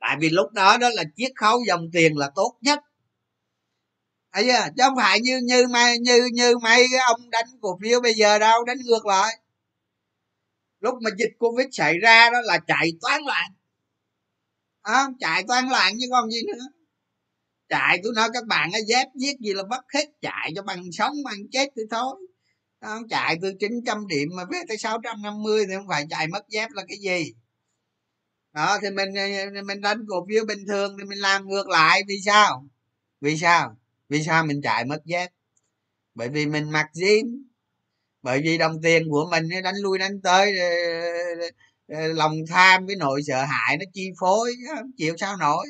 Tại 0.00 0.16
vì 0.20 0.30
lúc 0.30 0.52
đó 0.52 0.76
đó 0.76 0.88
là 0.94 1.04
chiết 1.16 1.32
khấu 1.36 1.60
dòng 1.66 1.90
tiền 1.92 2.18
là 2.18 2.30
tốt 2.34 2.58
nhất. 2.60 2.80
Ấy 4.30 4.46
chứ 4.76 4.82
không 4.82 4.96
phải 4.96 5.20
như 5.20 5.40
như 5.44 5.66
may 5.68 5.98
như 5.98 6.28
như 6.32 6.58
mấy 6.58 6.86
cái 6.92 7.00
ông 7.06 7.30
đánh 7.30 7.46
cổ 7.60 7.78
phiếu 7.82 8.00
bây 8.00 8.14
giờ 8.14 8.38
đâu 8.38 8.64
đánh 8.64 8.76
ngược 8.84 9.06
lại. 9.06 9.38
Lúc 10.80 10.94
mà 11.02 11.10
dịch 11.18 11.32
covid 11.38 11.66
xảy 11.72 11.98
ra 11.98 12.30
đó 12.30 12.38
là 12.44 12.58
chạy 12.66 12.92
toán 13.00 13.22
loạn. 13.22 13.50
À, 14.82 15.06
chạy 15.20 15.44
toán 15.48 15.68
loạn 15.68 15.94
chứ 16.00 16.06
còn 16.10 16.30
gì 16.30 16.42
nữa. 16.46 16.66
Chạy 17.68 18.00
tôi 18.02 18.12
nói 18.16 18.28
các 18.32 18.46
bạn 18.46 18.70
á 18.72 18.78
dép 18.86 19.06
giết 19.14 19.40
gì 19.40 19.52
là 19.54 19.62
bắt 19.62 19.84
hết. 19.94 20.06
Chạy 20.22 20.52
cho 20.56 20.62
bằng 20.62 20.92
sống 20.92 21.14
bằng 21.24 21.38
chết 21.52 21.68
thì 21.76 21.82
thôi. 21.90 22.16
Không? 22.80 23.08
Chạy 23.08 23.36
từ 23.42 23.52
900 23.60 24.06
điểm 24.06 24.28
mà 24.36 24.44
về 24.52 24.58
tới 24.68 24.78
650 24.78 25.64
thì 25.68 25.74
không 25.76 25.88
phải 25.88 26.06
chạy 26.10 26.26
mất 26.26 26.48
dép 26.48 26.70
là 26.70 26.84
cái 26.88 26.98
gì 26.98 27.32
đó 28.54 28.78
thì 28.82 28.90
mình 28.90 29.08
ờ, 29.14 29.24
ờ, 29.56 29.62
mình 29.64 29.80
đánh 29.80 30.04
cổ 30.08 30.26
phiếu 30.28 30.44
bình 30.44 30.66
thường 30.68 30.96
thì 30.98 31.04
mình 31.04 31.18
làm 31.18 31.48
ngược 31.48 31.68
lại. 31.68 32.02
Vì 32.08 32.16
sao? 32.26 32.66
Vì 33.20 33.36
sao? 33.38 33.76
Vì 34.08 34.22
sao 34.24 34.46
mình 34.46 34.62
chạy 34.62 34.84
mất 34.84 35.04
dép 35.04 35.30
bởi 36.14 36.28
vì 36.28 36.46
mình 36.46 36.70
mặc 36.70 36.86
jean 36.94 37.42
bởi 38.22 38.40
vì 38.44 38.58
đồng 38.58 38.82
tiền 38.82 39.10
của 39.10 39.28
mình 39.30 39.48
đánh 39.64 39.76
lui 39.82 39.98
đánh 39.98 40.20
tới 40.22 40.54
ờ, 41.88 42.08
lòng 42.08 42.34
tham 42.48 42.86
với 42.86 42.96
nội 42.96 43.22
sợ 43.26 43.44
hãi 43.44 43.76
nó 43.78 43.84
chi 43.94 44.10
phối 44.20 44.52
không 44.76 44.90
chịu 44.96 45.16
sao 45.18 45.36
nổi. 45.36 45.66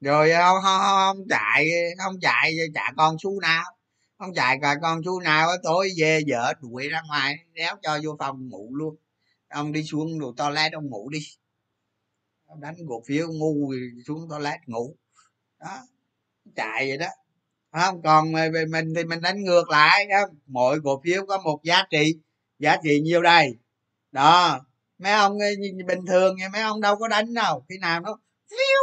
Rồi 0.00 0.30
không, 0.38 0.58
không, 0.62 0.82
không 0.82 1.18
chạy 1.30 1.68
không 1.98 2.20
chạy 2.20 2.54
chạy 2.74 2.92
con 2.96 3.16
xu 3.22 3.40
nào. 3.40 3.64
Không 4.18 4.34
chạy 4.34 4.58
cả 4.62 4.76
con 4.82 5.02
xu 5.04 5.20
nào 5.20 5.48
tối 5.62 5.90
về 5.98 6.20
vợ 6.28 6.54
đuổi 6.62 6.88
ra 6.88 7.02
ngoài 7.08 7.36
đéo 7.54 7.76
cho 7.82 7.98
vô 8.04 8.16
phòng 8.18 8.48
ngủ 8.48 8.70
luôn. 8.76 8.96
Ông 9.48 9.72
đi 9.72 9.84
xuống 9.84 10.20
đồ 10.20 10.34
toilet 10.36 10.72
ông 10.72 10.86
ngủ 10.90 11.10
đi 11.10 11.20
đánh 12.60 12.74
cổ 12.88 13.02
phiếu 13.06 13.28
ngu 13.32 13.72
xuống 14.06 14.28
toilet 14.30 14.60
ngủ. 14.66 14.96
Đó 15.60 15.78
chạy 16.56 16.88
vậy 16.88 16.98
đó. 16.98 17.06
Không 17.72 18.02
còn 18.02 18.32
mình 18.70 18.94
thì 18.96 19.04
mình 19.04 19.20
đánh 19.20 19.44
ngược 19.44 19.70
lại 19.70 20.08
không? 20.12 20.36
Mỗi 20.46 20.80
cổ 20.84 21.00
phiếu 21.04 21.26
có 21.26 21.38
một 21.38 21.60
giá 21.62 21.84
trị 21.90 22.18
giá 22.58 22.76
trị 22.84 23.00
nhiêu 23.00 23.22
đây? 23.22 23.56
Đó 24.12 24.60
mấy 24.98 25.12
ông 25.12 25.38
bình 25.86 26.06
thường 26.06 26.36
nha 26.36 26.48
mấy 26.52 26.62
ông 26.62 26.80
đâu 26.80 26.96
có 26.96 27.08
đánh 27.08 27.34
đâu. 27.34 27.64
Khi 27.68 27.78
nào 27.78 28.00
nó 28.00 28.18
phiêu 28.50 28.82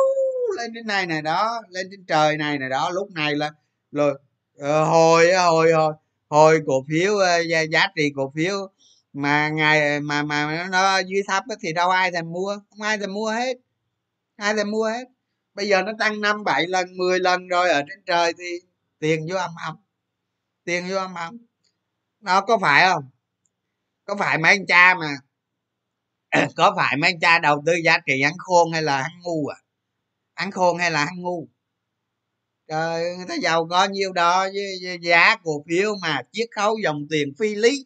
lên 0.57 0.71
trên 0.75 0.87
này 0.87 1.05
này 1.05 1.21
đó 1.21 1.61
lên 1.69 1.87
trên 1.91 2.05
trời 2.05 2.37
này 2.37 2.59
này 2.59 2.69
đó 2.69 2.89
lúc 2.89 3.11
này 3.11 3.35
là 3.35 3.51
rồi 3.91 4.19
ờ, 4.57 4.85
hồi 4.85 5.33
hồi 5.33 5.71
hồi 5.71 5.93
hồi 6.29 6.59
cổ 6.65 6.85
phiếu 6.89 7.13
uh, 7.13 7.69
giá 7.71 7.87
trị 7.95 8.11
cổ 8.15 8.31
phiếu 8.35 8.71
mà 9.13 9.49
ngày, 9.49 9.99
mà 9.99 10.23
mà 10.23 10.67
nó 10.71 10.99
dưới 10.99 11.21
thấp 11.27 11.43
thì 11.61 11.73
đâu 11.73 11.89
ai 11.89 12.11
thèm 12.11 12.31
mua, 12.31 12.57
không 12.69 12.81
ai 12.81 12.97
thèm 12.97 13.13
mua 13.13 13.29
hết, 13.31 13.57
ai 14.35 14.55
thèm 14.55 14.71
mua 14.71 14.85
hết. 14.85 15.05
Bây 15.53 15.67
giờ 15.67 15.81
nó 15.81 15.91
tăng 15.99 16.21
năm, 16.21 16.43
bảy 16.43 16.67
lần 16.67 16.97
10 16.97 17.19
lần 17.19 17.47
rồi 17.47 17.69
ở 17.69 17.81
trên 17.89 18.03
trời 18.05 18.33
thì 18.37 18.45
tiền 18.99 19.27
vô 19.29 19.37
âm 19.37 19.51
âm 19.65 19.75
tiền 20.69 20.87
vô 20.89 20.97
âm 20.97 21.13
âm 21.13 21.37
nó 22.21 22.41
có 22.41 22.57
phải 22.61 22.89
không? 22.91 23.09
Có 24.05 24.15
phải 24.15 24.37
mấy 24.37 24.51
anh 24.51 24.65
cha 24.67 24.95
mà, 24.95 25.17
có 26.55 26.73
phải 26.77 26.97
mấy 26.97 27.11
anh 27.11 27.19
cha 27.19 27.39
đầu 27.39 27.63
tư 27.65 27.73
giá 27.83 27.97
trị 28.05 28.21
ăn 28.21 28.33
khôn 28.37 28.71
hay 28.71 28.81
là 28.81 28.97
ăn 28.97 29.11
ngu 29.23 29.47
à? 29.47 29.57
Ăn 30.33 30.51
khôn 30.51 30.77
hay 30.77 30.91
là 30.91 31.05
ăn 31.05 31.21
ngu? 31.21 31.47
Trời 32.67 33.17
người 33.17 33.25
ta 33.29 33.35
giàu 33.35 33.67
có 33.69 33.85
nhiêu 33.85 34.13
đó 34.13 34.43
với 34.43 34.97
giá 35.01 35.35
cổ 35.43 35.63
phiếu 35.69 35.95
mà 36.01 36.21
chiết 36.31 36.47
khấu 36.55 36.77
dòng 36.83 37.07
tiền 37.09 37.33
phi 37.39 37.55
lý 37.55 37.85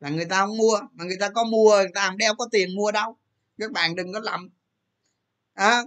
là 0.00 0.08
người 0.08 0.24
ta 0.24 0.40
không 0.40 0.56
mua 0.56 0.80
mà 0.92 1.04
người 1.04 1.16
ta 1.20 1.30
có 1.30 1.44
mua 1.44 1.76
người 1.76 1.92
ta 1.94 2.06
không 2.06 2.16
đeo 2.16 2.34
có 2.34 2.48
tiền 2.52 2.74
mua 2.74 2.92
đâu. 2.92 3.16
Các 3.58 3.72
bạn 3.72 3.94
đừng 3.94 4.12
có 4.12 4.20
lầm. 4.20 4.50
À, 5.54 5.82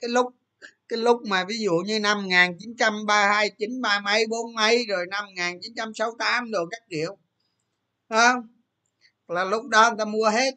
cái 0.00 0.08
lúc 0.08 0.34
cái 0.88 0.98
lúc 0.98 1.22
mà 1.26 1.44
ví 1.44 1.58
dụ 1.58 1.72
như 1.86 2.00
năm 2.00 2.22
1932 2.22 3.50
chín 3.58 3.80
ba 3.80 4.00
mấy 4.00 4.26
bốn 4.26 4.54
mấy 4.54 4.86
rồi 4.88 5.06
năm 5.10 5.24
1968 5.26 6.50
rồi 6.50 6.66
các 6.70 6.82
kiểu. 6.90 7.18
À, 8.08 8.34
là 9.28 9.44
lúc 9.44 9.66
đó 9.68 9.90
người 9.90 9.98
ta 9.98 10.04
mua 10.04 10.28
hết. 10.28 10.54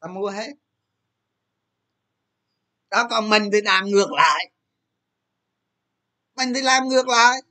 Ta 0.00 0.08
mua 0.08 0.28
hết. 0.30 0.52
Đó 2.90 3.06
còn 3.10 3.30
mình 3.30 3.50
thì 3.52 3.60
làm 3.60 3.86
ngược 3.86 4.12
lại. 4.12 4.50
Mình 6.36 6.54
thì 6.54 6.60
làm 6.60 6.88
ngược 6.88 7.08
lại 7.08 7.42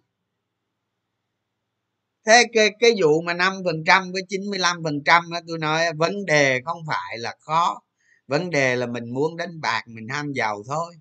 thế 2.25 2.43
cái 2.53 2.69
cái 2.79 2.91
vụ 3.01 3.21
mà 3.21 3.33
năm 3.33 3.53
phần 3.65 3.83
trăm 3.85 4.11
với 4.11 4.21
chín 4.29 4.41
mươi 4.49 4.59
lăm 4.59 4.83
phần 4.83 5.03
trăm 5.05 5.23
tôi 5.47 5.57
nói 5.57 5.93
vấn 5.93 6.25
đề 6.25 6.61
không 6.65 6.81
phải 6.87 7.17
là 7.17 7.35
khó. 7.39 7.81
Vấn 8.27 8.49
đề 8.49 8.75
là 8.75 8.85
mình 8.85 9.13
muốn 9.13 9.37
đánh 9.37 9.61
bạc 9.61 9.83
mình 9.87 10.07
ham 10.07 10.31
giàu 10.33 10.63
thôi. 10.67 10.95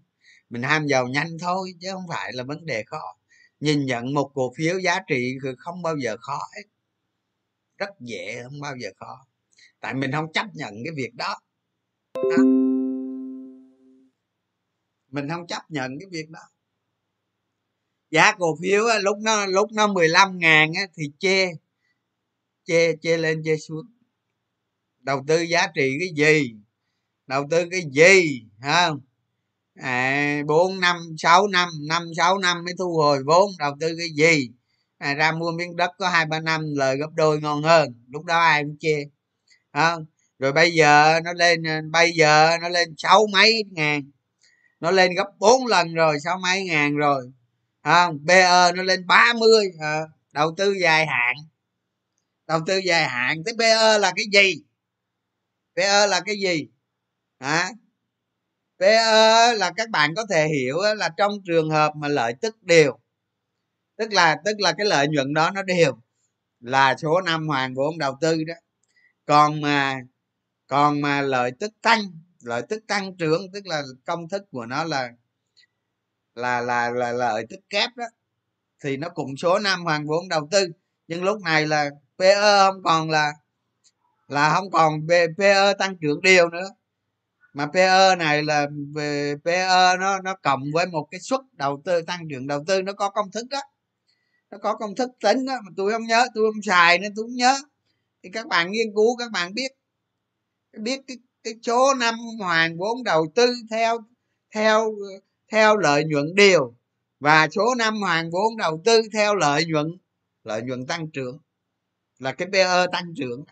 Mình 0.51 0.63
ham 0.63 0.87
giàu 0.87 1.09
nhanh 1.09 1.39
thôi 1.41 1.75
chứ 1.81 1.89
không 1.93 2.07
phải 2.09 2.33
là 2.33 2.43
vấn 2.43 2.67
đề 2.67 2.85
khó. 2.87 3.17
Nhìn 3.61 3.87
nhận 3.87 4.15
một 4.15 4.31
cổ 4.35 4.53
phiếu 4.57 4.79
giá 4.79 5.01
trị 5.09 5.35
không 5.59 5.83
bao 5.83 5.97
giờ 5.97 6.17
khó 6.21 6.39
hết. 6.57 6.63
Rất 7.79 7.91
dễ 8.01 8.43
không 8.43 8.61
bao 8.61 8.77
giờ 8.77 8.89
khó. 8.97 9.27
Tại 9.81 9.95
mình 9.95 10.13
không 10.13 10.33
chấp 10.33 10.47
nhận 10.55 10.75
cái 10.85 10.93
việc 10.97 11.15
đó, 11.15 11.41
đó. 12.15 12.43
mình 15.11 15.29
không 15.29 15.47
chấp 15.47 15.63
nhận 15.71 15.99
cái 16.01 16.09
việc 16.11 16.31
đó 16.31 16.41
giá 18.11 18.33
cổ 18.39 18.57
phiếu 18.63 18.87
á, 18.87 18.99
lúc 18.99 19.19
nó 19.19 19.47
lúc 19.47 19.73
nó 19.73 19.87
15 19.87 20.39
ngàn 20.39 20.73
á, 20.75 20.83
thì 20.97 21.05
chê 21.19 21.49
chê 22.65 22.97
chê 23.03 23.17
lên 23.17 23.43
chê 23.45 23.57
xuống. 23.57 23.87
Đầu 25.01 25.25
tư 25.27 25.41
giá 25.41 25.67
trị 25.75 25.97
cái 26.01 26.09
gì? 26.17 26.55
Đầu 27.27 27.47
tư 27.51 27.65
cái 27.71 27.83
gì 27.93 28.43
không 28.63 29.01
à, 29.75 30.43
4 30.47 30.81
năm 30.81 30.97
6 31.19 31.49
năm 31.49 31.69
5 31.89 32.03
6 32.17 32.39
năm 32.39 32.65
mới 32.65 32.75
thu 32.79 32.97
hồi 32.97 33.23
vốn. 33.27 33.51
Đầu 33.59 33.73
tư 33.81 33.95
cái 33.99 34.09
gì? 34.15 34.51
À, 34.99 35.15
ra 35.15 35.33
mua 35.33 35.53
miếng 35.53 35.77
đất 35.77 35.91
có 35.99 36.09
hai 36.09 36.27
ba 36.27 36.41
năm 36.41 36.75
lời 36.77 36.97
gấp 36.97 37.11
đôi 37.15 37.41
ngon 37.41 37.63
hơn. 37.63 37.95
Lúc 38.09 38.25
đó 38.25 38.39
ai 38.39 38.63
cũng 38.63 38.77
chê 38.81 39.05
không 39.73 40.07
rồi 40.39 40.53
bây 40.53 40.71
giờ 40.73 41.21
nó 41.25 41.33
lên 41.33 41.63
bây 41.93 42.13
giờ 42.13 42.59
nó 42.63 42.69
lên 42.69 42.95
sáu 42.99 43.27
mấy 43.33 43.65
ngàn. 43.71 44.11
Nó 44.81 44.91
lên 44.91 45.15
gấp 45.15 45.27
bốn 45.39 45.67
lần 45.67 45.95
rồi 45.95 46.21
sáu 46.25 46.39
mấy 46.43 46.65
ngàn 46.65 46.97
rồi 46.97 47.33
à, 47.89 48.11
pe 48.29 48.73
nó 48.77 48.83
lên 48.83 49.07
30 49.07 49.67
à, 49.81 50.01
ờ, 50.01 50.09
đầu 50.33 50.55
tư 50.57 50.73
dài 50.83 51.07
hạn. 51.07 51.35
Đầu 52.47 52.61
tư 52.67 52.79
dài 52.79 53.09
hạn 53.09 53.43
thế 53.47 53.53
pe 53.59 53.99
là 53.99 54.13
cái 54.17 54.25
gì? 54.33 54.55
Pe 55.77 56.07
là 56.07 56.21
cái 56.21 56.37
gì? 56.41 56.69
Hả? 57.41 57.71
Pe 58.79 58.93
là 59.55 59.73
các 59.77 59.91
bạn 59.91 60.15
có 60.15 60.27
thể 60.31 60.49
hiểu 60.49 60.77
là 60.97 61.09
trong 61.17 61.33
trường 61.47 61.71
hợp 61.71 61.93
mà 61.97 62.09
lợi 62.09 62.35
tức 62.41 62.63
đều 62.63 62.99
tức 63.97 64.13
là 64.13 64.37
tức 64.45 64.61
là 64.61 64.73
cái 64.73 64.87
lợi 64.87 65.09
nhuận 65.09 65.35
đó 65.35 65.51
nó 65.51 65.63
đều 65.63 65.93
là 66.61 66.97
số 66.97 67.21
năm 67.21 67.49
hoàn 67.49 67.75
vốn 67.75 67.99
đầu 67.99 68.19
tư 68.21 68.45
đó. 68.45 68.55
Còn 69.27 69.61
mà 69.61 70.01
còn 70.67 71.01
mà 71.01 71.23
lợi 71.23 71.53
tức 71.61 71.73
tăng 71.83 72.01
lợi 72.43 72.63
tức 72.69 72.85
tăng 72.89 73.17
trưởng 73.17 73.53
tức 73.53 73.67
là 73.67 73.83
công 74.07 74.29
thức 74.29 74.43
của 74.51 74.67
nó 74.67 74.85
là 74.85 75.11
là 76.39 76.61
là 76.61 76.91
là 76.91 77.13
lợi 77.13 77.47
tức 77.51 77.61
kép 77.71 77.91
đó, 77.97 78.05
thì 78.85 78.97
nó 78.97 79.09
cùng 79.09 79.37
số 79.37 79.59
năm 79.59 79.85
hoàn 79.85 80.07
vốn 80.07 80.29
đầu 80.29 80.49
tư. 80.51 80.69
Nhưng 81.09 81.25
lúc 81.25 81.41
này 81.43 81.67
là 81.67 81.91
pe 82.19 82.35
không 82.35 82.83
còn 82.85 83.11
là 83.11 83.33
là 84.29 84.55
không 84.55 84.71
còn 84.71 85.07
pe 85.39 85.75
tăng 85.79 85.97
trưởng 86.01 86.21
đều 86.23 86.49
nữa. 86.49 86.69
Mà 87.53 87.67
pe 87.67 88.17
này 88.17 88.43
là 88.43 88.67
về 88.95 89.35
pe 89.45 89.69
nó 89.97 90.21
nó 90.21 90.35
cộng 90.43 90.63
với 90.73 90.87
một 90.87 91.09
cái 91.11 91.21
suất 91.21 91.41
đầu 91.53 91.83
tư, 91.85 92.03
tăng 92.03 92.29
trưởng 92.31 92.47
đầu 92.47 92.65
tư, 92.67 92.83
nó 92.83 92.93
có 92.93 93.11
công 93.11 93.31
thức 93.31 93.47
đó. 93.51 93.61
Nó 94.51 94.59
có 94.59 94.77
công 94.77 94.95
thức 94.95 95.11
tính 95.21 95.47
đó, 95.47 95.55
mà 95.65 95.71
tôi 95.77 95.93
không 95.93 96.07
nhớ, 96.07 96.27
tôi 96.35 96.53
không 96.53 96.63
xài 96.63 96.99
nên 96.99 97.13
tôi 97.17 97.25
không 97.25 97.35
nhớ. 97.35 97.59
Thì 98.23 98.31
các 98.33 98.47
bạn 98.47 98.71
nghiên 98.71 98.95
cứu, 98.95 99.17
các 99.17 99.31
bạn 99.31 99.55
biết. 99.55 99.73
Biết 100.73 101.01
cái 101.07 101.17
cái 101.43 101.55
số 101.63 101.95
năm 101.95 102.15
hoàn 102.39 102.79
vốn 102.79 103.05
đầu 103.05 103.27
tư 103.35 103.55
theo 103.71 103.99
theo 104.55 104.95
theo 105.53 105.77
lợi 105.77 106.05
nhuận 106.05 106.35
đều. 106.35 106.75
Và 107.21 107.49
số 107.49 107.75
năm 107.75 108.01
hoàn 108.01 108.31
vốn 108.31 108.57
đầu 108.57 108.83
tư 108.85 109.03
theo 109.13 109.35
lợi 109.35 109.65
nhuận 109.65 109.99
lợi 110.45 110.63
nhuận 110.63 110.87
tăng 110.87 111.11
trưởng 111.11 111.39
là 112.19 112.33
cái 112.33 112.49
PE 112.53 112.87
tăng 112.93 113.15
trưởng. 113.17 113.45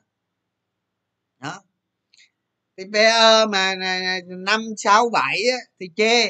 Đó. 1.38 1.62
Thì 2.76 2.84
PE 2.92 3.46
mà 3.46 3.74
năm 4.26 4.60
sáu 4.76 5.08
bảy 5.12 5.42
thì 5.80 5.90
chê. 5.96 6.26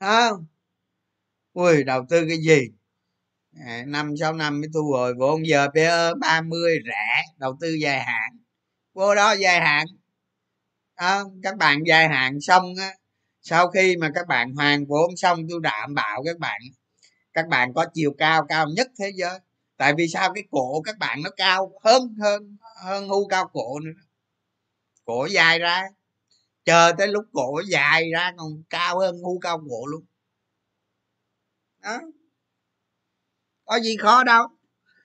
Không? 0.00 0.46
Ui 1.52 1.84
đầu 1.84 2.06
tư 2.08 2.24
cái 2.28 2.38
gì? 2.38 2.60
Năm 3.86 4.14
sáu 4.20 4.32
năm 4.32 4.60
mới 4.60 4.68
thu 4.74 4.82
hồi 4.92 5.14
vốn 5.14 5.46
giờ 5.46 5.68
PE 5.74 6.14
30 6.20 6.78
rẻ 6.86 7.24
đầu 7.38 7.56
tư 7.60 7.74
dài 7.74 8.04
hạn. 8.04 8.38
Vô 8.94 9.14
đó 9.14 9.32
dài 9.32 9.60
hạn. 9.60 9.86
À, 10.94 11.20
các 11.42 11.56
bạn 11.56 11.82
dài 11.86 12.08
hạn 12.08 12.40
xong 12.40 12.74
á 12.78 12.94
sau 13.44 13.68
khi 13.70 13.96
mà 13.96 14.10
các 14.14 14.26
bạn 14.28 14.54
hoàn 14.54 14.86
vốn 14.86 15.16
xong, 15.16 15.38
tôi 15.50 15.60
đảm 15.62 15.94
bảo 15.94 16.22
các 16.26 16.38
bạn 16.38 16.60
các 17.34 17.48
bạn 17.48 17.74
có 17.74 17.86
chiều 17.94 18.14
cao 18.18 18.46
cao 18.48 18.66
nhất 18.76 18.88
thế 18.98 19.12
giới. 19.14 19.38
Tại 19.76 19.94
vì 19.98 20.08
sao? 20.08 20.32
Cái 20.34 20.44
cổ 20.50 20.82
các 20.84 20.98
bạn 20.98 21.22
nó 21.22 21.30
cao 21.36 21.72
hơn 21.84 22.14
hơn 22.22 22.56
hơn 22.84 23.08
hưu 23.08 23.28
cao 23.28 23.50
cổ 23.52 23.80
nữa 23.80 23.92
cổ 25.04 25.26
dài 25.26 25.58
ra. 25.58 25.82
Chờ 26.64 26.92
tới 26.98 27.08
lúc 27.08 27.24
cổ 27.32 27.60
dài 27.68 28.10
ra 28.12 28.32
còn 28.36 28.62
cao 28.70 28.98
hơn 28.98 29.16
hưu 29.18 29.38
cao 29.40 29.58
cổ 29.70 29.86
luôn. 29.86 30.04
Đó. 31.82 32.00
Có 33.64 33.80
gì 33.80 33.96
khó 33.96 34.24
đâu. 34.24 34.48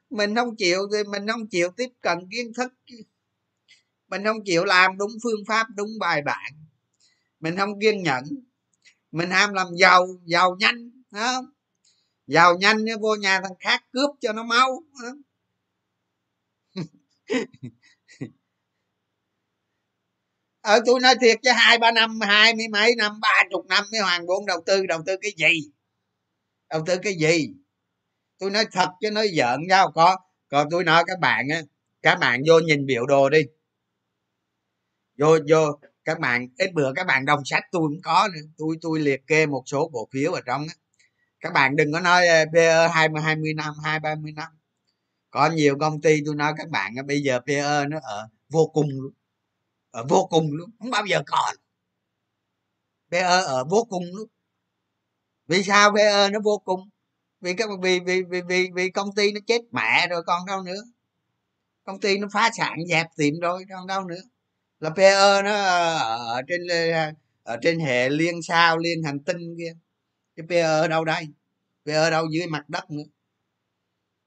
Mình 0.10 0.36
không 0.36 0.56
chịu 0.58 0.80
thì 0.94 1.04
mình 1.04 1.28
không 1.28 1.48
chịu 1.48 1.70
tiếp 1.78 1.90
cận 2.02 2.18
kiến 2.32 2.54
thức. 2.54 2.74
Mình 4.08 4.24
không 4.24 4.38
chịu 4.46 4.66
làm 4.66 4.98
đúng 4.98 5.12
phương 5.24 5.46
pháp, 5.48 5.68
đúng 5.76 5.90
bài 6.00 6.22
bản 6.22 6.69
mình 7.40 7.58
không 7.58 7.80
kiên 7.82 8.04
nhẫn. 8.04 8.24
Mình 9.12 9.30
ham 9.30 9.54
làm 9.54 9.68
giàu 9.76 10.08
giàu 10.26 10.56
nhanh 10.60 10.92
đó. 11.12 11.42
giàu 12.28 12.58
nhanh 12.58 12.86
vô 13.02 13.16
nhà 13.16 13.42
thằng 13.42 13.56
khác 13.60 13.84
cướp 13.92 14.10
cho 14.22 14.34
nó 14.34 14.44
mau 14.44 14.84
Ở 20.62 20.80
tôi 20.86 21.00
nói 21.00 21.16
thiệt 21.22 21.40
cho 21.42 21.54
hai, 21.54 21.78
ba 21.78 21.92
năm, 21.92 22.20
hai 22.22 22.56
mươi 22.56 22.68
mấy 22.68 22.96
năm, 22.96 23.20
ba 23.20 23.44
chục 23.52 23.66
năm 23.66 23.84
mới 23.92 24.02
hoàn 24.02 24.26
vốn 24.28 24.46
đầu 24.46 24.64
tư. 24.66 24.86
Đầu 24.86 25.02
tư 25.06 25.16
cái 25.22 25.32
gì? 25.38 25.72
Đầu 26.70 26.84
tư 26.86 26.98
cái 27.04 27.14
gì? 27.14 27.50
Tôi 28.38 28.50
nói 28.50 28.66
thật 28.72 28.90
chứ, 29.02 29.12
nói 29.12 29.28
giỡn 29.38 29.68
nhau 29.68 29.92
có 29.96 30.18
còn 30.48 30.68
tôi 30.72 30.84
nói 30.84 31.04
các 31.08 31.20
bạn 31.20 31.48
á, 31.50 31.62
các 32.02 32.16
bạn 32.16 32.42
vô 32.48 32.60
nhìn 32.60 32.86
biểu 32.86 33.06
đồ 33.06 33.30
đi. 33.30 33.42
Vô 35.18 35.38
vô 35.50 35.80
các 36.10 36.20
bạn 36.20 36.48
ít 36.58 36.74
bữa 36.74 36.94
các 36.94 37.08
bạn 37.08 37.26
đồng 37.26 37.46
sách 37.46 37.64
tôi 37.72 37.82
cũng 37.82 38.02
có 38.04 38.30
nữa. 38.34 38.42
Tôi 38.58 38.76
tôi 38.82 39.00
liệt 39.00 39.28
kê 39.28 39.46
một 39.46 39.64
số 39.66 39.90
cổ 39.94 40.08
phiếu 40.12 40.32
ở 40.34 40.42
trong 40.46 40.68
đó. 40.68 40.74
các 41.40 41.54
bạn 41.54 41.76
đừng 41.76 41.94
có 41.94 42.00
nói 42.00 42.28
ờ, 42.28 42.46
PE 42.54 42.88
hai 42.88 43.10
mươi 43.10 43.22
hai 43.22 43.36
mươi 43.36 43.54
năm 43.54 43.74
hai 43.84 44.00
ba 44.00 44.16
mươi 44.16 44.32
năm. 44.32 44.48
Có 45.32 45.50
nhiều 45.50 45.78
công 45.80 46.02
ty 46.02 46.22
tôi 46.26 46.36
nói 46.36 46.54
các 46.58 46.70
bạn 46.70 46.96
bây 47.08 47.22
giờ 47.22 47.40
PE 47.48 47.86
nó 47.90 48.00
ở 48.04 48.30
vô 48.50 48.68
cùng 48.74 48.90
luôn. 48.90 49.14
Ở 49.92 50.06
vô 50.10 50.28
cùng 50.30 50.54
luôn 50.54 50.70
không 50.80 50.92
bao 50.92 51.06
giờ 51.06 51.22
còn. 51.28 51.56
PE 53.12 53.22
ở 53.22 53.64
vô 53.70 53.88
cùng 53.90 54.04
luôn. 54.14 54.28
Vì 55.48 55.64
sao 55.64 55.92
PE 55.96 56.30
nó 56.30 56.40
vô 56.44 56.62
cùng? 56.66 56.90
Vì 57.42 57.54
các 57.54 57.70
vì 57.82 58.00
vì 58.00 58.24
vì 58.24 58.42
vì, 58.42 58.70
vì 58.76 58.90
công 58.90 59.16
ty 59.16 59.32
nó 59.32 59.40
chết 59.48 59.62
mẹ 59.72 60.08
rồi 60.08 60.24
còn 60.24 60.46
đâu 60.46 60.64
nữa. 60.64 60.84
Công 61.84 62.00
ty 62.00 62.18
nó 62.18 62.28
phá 62.34 62.50
sản 62.58 62.78
dẹp 62.90 63.08
tiệm 63.18 63.40
rồi 63.40 63.66
còn 63.70 63.88
đâu 63.88 64.04
nữa 64.06 64.22
là 64.80 64.90
PE 64.90 65.42
nó 65.44 65.52
ở 66.36 66.42
trên 66.48 66.68
ờ, 66.68 67.12
ở 67.44 67.58
trên 67.62 67.80
hệ 67.80 68.10
liên 68.10 68.42
sao, 68.42 68.78
liên 68.78 69.04
hành 69.04 69.20
tinh 69.20 69.56
kia. 69.58 69.74
Cái 70.36 70.46
PE 70.50 70.62
ở 70.62 70.88
đâu 70.88 71.06
đây? 71.06 71.28
PE 71.86 71.94
ở 71.94 72.10
đâu 72.10 72.28
dưới 72.32 72.48
mặt 72.48 72.70
đất 72.70 72.92
nữa. 72.92 73.04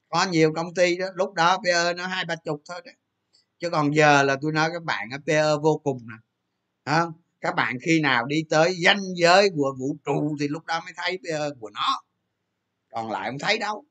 Có 0.09 0.25
nhiều 0.31 0.53
công 0.55 0.73
ty 0.73 0.97
đó. 0.97 1.07
Lúc 1.15 1.33
đó 1.33 1.57
PE 1.63 1.93
nó 1.93 2.07
hai 2.07 2.25
ba 2.25 2.35
chục 2.35 2.61
thôi 2.69 2.81
đó. 2.85 2.91
Chứ 3.59 3.69
còn 3.69 3.95
giờ 3.95 4.23
là 4.23 4.37
tôi 4.41 4.51
nói 4.51 4.69
các 4.73 4.83
bạn 4.83 5.09
PE 5.27 5.43
vô 5.63 5.81
cùng 5.83 5.99
nè. 6.07 6.15
Không 6.85 7.13
các 7.41 7.55
bạn 7.55 7.77
khi 7.85 7.99
nào 8.01 8.25
đi 8.25 8.43
tới 8.49 8.75
danh 8.77 9.01
giới 9.15 9.49
của 9.55 9.75
vũ 9.79 9.97
trụ 10.05 10.35
thì 10.39 10.47
lúc 10.47 10.65
đó 10.65 10.81
mới 10.85 10.93
thấy 10.95 11.19
PE 11.23 11.39
của 11.59 11.69
nó. 11.69 12.03
Còn 12.91 13.11
lại 13.11 13.29
không 13.29 13.39
thấy 13.39 13.57
đâu. 13.57 13.85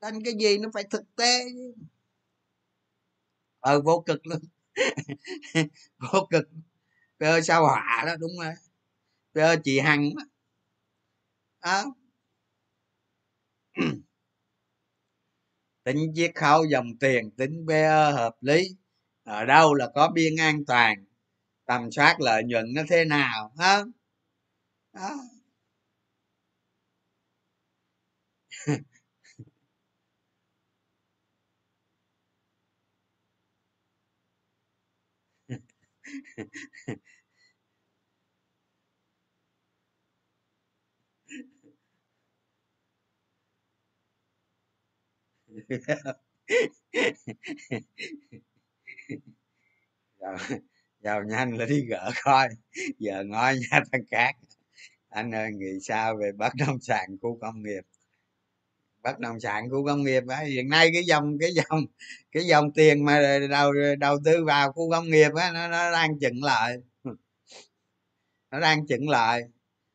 Nên 0.00 0.24
cái 0.24 0.34
gì 0.40 0.58
nó 0.58 0.68
phải 0.74 0.84
thực 0.90 1.02
tế 1.16 1.44
ờ 3.60 3.80
vô 3.80 4.02
cực 4.06 4.26
luôn. 4.26 4.40
vô 5.98 6.26
cực. 6.30 6.48
Cơ 7.18 7.40
sao 7.40 7.62
hỏa 7.66 8.04
đó 8.06 8.16
đúng 8.20 8.32
rồi. 8.42 8.54
Cơ 9.34 9.56
chị 9.64 9.80
hằng 9.80 10.10
đó, 10.16 10.24
đó. 11.62 11.94
tính 15.84 16.12
chiết 16.14 16.34
khấu 16.34 16.64
dòng 16.64 16.98
tiền 17.00 17.30
tính 17.30 17.64
PE 17.68 18.12
hợp 18.12 18.34
lý. 18.40 18.62
Ở 19.24 19.44
đâu 19.44 19.74
là 19.74 19.88
có 19.94 20.08
biên 20.14 20.36
an 20.36 20.64
toàn 20.66 21.04
tầm 21.66 21.92
soát 21.92 22.16
lợi 22.20 22.44
nhuận 22.44 22.66
nó 22.74 22.82
thế 22.90 23.04
nào 23.04 23.52
đó, 23.58 23.84
đó. 24.92 25.10
Giàu, 50.20 50.36
giàu 51.00 51.22
nhanh 51.24 51.56
là 51.58 51.66
đi 51.66 51.86
gỡ 51.90 52.10
coi. 52.24 52.48
Giờ 52.98 53.24
ngói 53.26 53.56
nha 53.70 53.80
thằng 53.92 54.02
khác 54.10 54.32
anh 55.08 55.30
ơi 55.34 55.50
nghĩ 55.54 55.80
sao 55.82 56.16
về 56.20 56.32
bất 56.38 56.52
động 56.58 56.80
sản 56.80 57.16
khu 57.22 57.38
công 57.40 57.62
nghiệp? 57.62 57.82
Bất 59.02 59.18
động 59.18 59.40
sản 59.40 59.70
khu 59.70 59.86
công 59.86 60.02
nghiệp 60.04 60.22
á 60.28 60.38
hiện 60.38 60.68
nay 60.68 60.90
cái 60.94 61.04
dòng 61.04 61.38
cái 61.40 61.50
dòng 61.52 61.84
cái 62.32 62.44
dòng 62.46 62.72
tiền 62.72 63.04
mà 63.04 63.38
đầu 63.50 63.72
đầu 63.98 64.18
tư 64.24 64.44
vào 64.44 64.72
khu 64.72 64.90
công 64.90 65.10
nghiệp 65.10 65.30
á 65.34 65.50
nó, 65.52 65.68
nó 65.68 65.92
đang 65.92 66.20
chững 66.20 66.42
lại. 66.44 66.76
Nó 68.50 68.60
đang 68.60 68.86
chững 68.86 69.08
lại. 69.08 69.42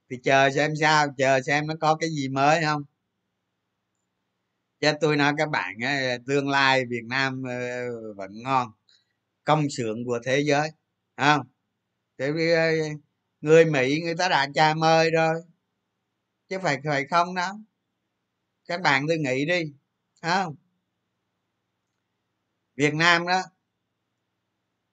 Thì 0.10 0.18
chờ 0.24 0.50
xem 0.50 0.72
sao 0.82 1.08
chờ 1.18 1.42
xem 1.42 1.68
nó 1.68 1.74
có 1.82 1.96
cái 1.96 2.10
gì 2.10 2.30
mới 2.30 2.64
không. 2.66 2.84
Cho 4.82 4.94
tôi 5.02 5.18
nói 5.18 5.34
các 5.38 5.50
bạn 5.50 5.76
á, 5.82 6.18
tương 6.28 6.50
lai 6.50 6.86
việt 6.90 7.04
nam 7.10 7.44
ờ, 7.48 8.14
vẫn 8.14 8.32
ngon. 8.44 8.72
Công 9.44 9.70
xưởng 9.70 10.06
của 10.06 10.20
thế 10.26 10.40
giới 10.40 10.70
không? 11.18 11.42
Tại 12.18 12.32
vì 12.34 12.52
ờ, 12.52 12.72
người 13.42 13.66
mỹ 13.66 14.02
người 14.02 14.16
ta 14.16 14.30
đã 14.30 14.48
chào 14.56 14.76
mời 14.76 15.12
rồi. 15.12 15.42
Chứ 16.50 16.60
phải 16.64 16.78
phải 16.86 17.06
không 17.10 17.36
đâu 17.36 17.56
các 18.68 18.82
bạn 18.82 19.06
tôi 19.08 19.18
nghĩ 19.18 19.46
đi 19.46 19.74
không? 20.22 20.56
Việt 22.76 22.94
nam 22.94 23.28
đó, 23.28 23.42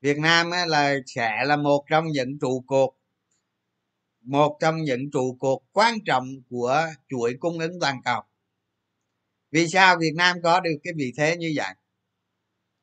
việt 0.00 0.18
nam 0.18 0.50
là 0.66 0.94
sẽ 1.06 1.44
là 1.44 1.56
một 1.56 1.84
trong 1.90 2.06
những 2.06 2.38
trụ 2.40 2.64
cột, 2.66 2.90
một 4.20 4.56
trong 4.60 4.82
những 4.82 5.10
trụ 5.12 5.36
cột 5.40 5.58
quan 5.72 5.94
trọng 6.06 6.28
của 6.50 6.86
chuỗi 7.08 7.36
cung 7.40 7.58
ứng 7.58 7.80
toàn 7.80 8.00
cầu. 8.04 8.22
Vì 9.50 9.68
sao 9.68 9.96
việt 10.00 10.12
nam 10.16 10.42
có 10.42 10.60
được 10.60 10.76
cái 10.82 10.92
vị 10.96 11.12
thế 11.16 11.36
như 11.36 11.52
vậy? 11.56 11.74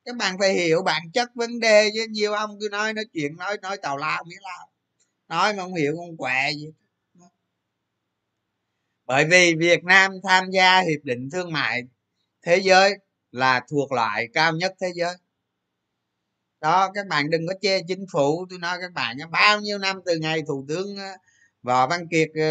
Các 0.06 0.16
bạn 0.16 0.36
phải 0.40 0.54
hiểu 0.54 0.82
bản 0.84 1.12
chất 1.14 1.30
vấn 1.36 1.60
đề 1.60 1.90
chứ, 1.94 2.06
nhiều 2.10 2.34
ông 2.34 2.58
cứ 2.60 2.70
nói 2.72 2.94
nói 2.94 3.06
chuyện, 3.14 3.36
nói 3.38 3.58
nói 3.62 3.78
tào 3.78 3.98
lao 3.98 4.24
nghĩa 4.26 4.40
lao 4.42 4.72
nói 5.28 5.54
mà 5.54 5.64
không 5.64 5.76
hiểu 5.76 5.96
không 5.98 6.18
quẹ 6.18 6.52
gì 6.54 6.68
bởi 9.12 9.26
vì 9.26 9.56
việt 9.56 9.84
nam 9.84 10.12
tham 10.24 10.50
gia 10.52 10.82
hiệp 10.82 11.00
định 11.04 11.30
thương 11.32 11.52
mại 11.52 11.84
thế 12.42 12.58
giới 12.58 12.94
là 13.32 13.62
thuộc 13.70 13.92
loại 13.92 14.28
cao 14.34 14.54
nhất 14.54 14.74
thế 14.82 14.88
giới. 14.96 15.14
Đó, 16.62 16.92
các 16.94 17.08
bạn 17.08 17.30
đừng 17.30 17.48
có 17.48 17.54
chê 17.62 17.82
chính 17.88 18.06
phủ. 18.12 18.46
Tôi 18.50 18.60
nói 18.60 18.78
các 18.82 18.92
bạn, 18.94 19.18
bao 19.32 19.62
nhiêu 19.62 19.78
năm 19.78 20.00
từ 20.06 20.18
ngày 20.18 20.42
thủ 20.48 20.66
tướng 20.68 20.98
ờ, 20.98 21.12
võ 21.64 21.88
văn 21.88 22.08
kiệt 22.12 22.30
ờ, 22.36 22.42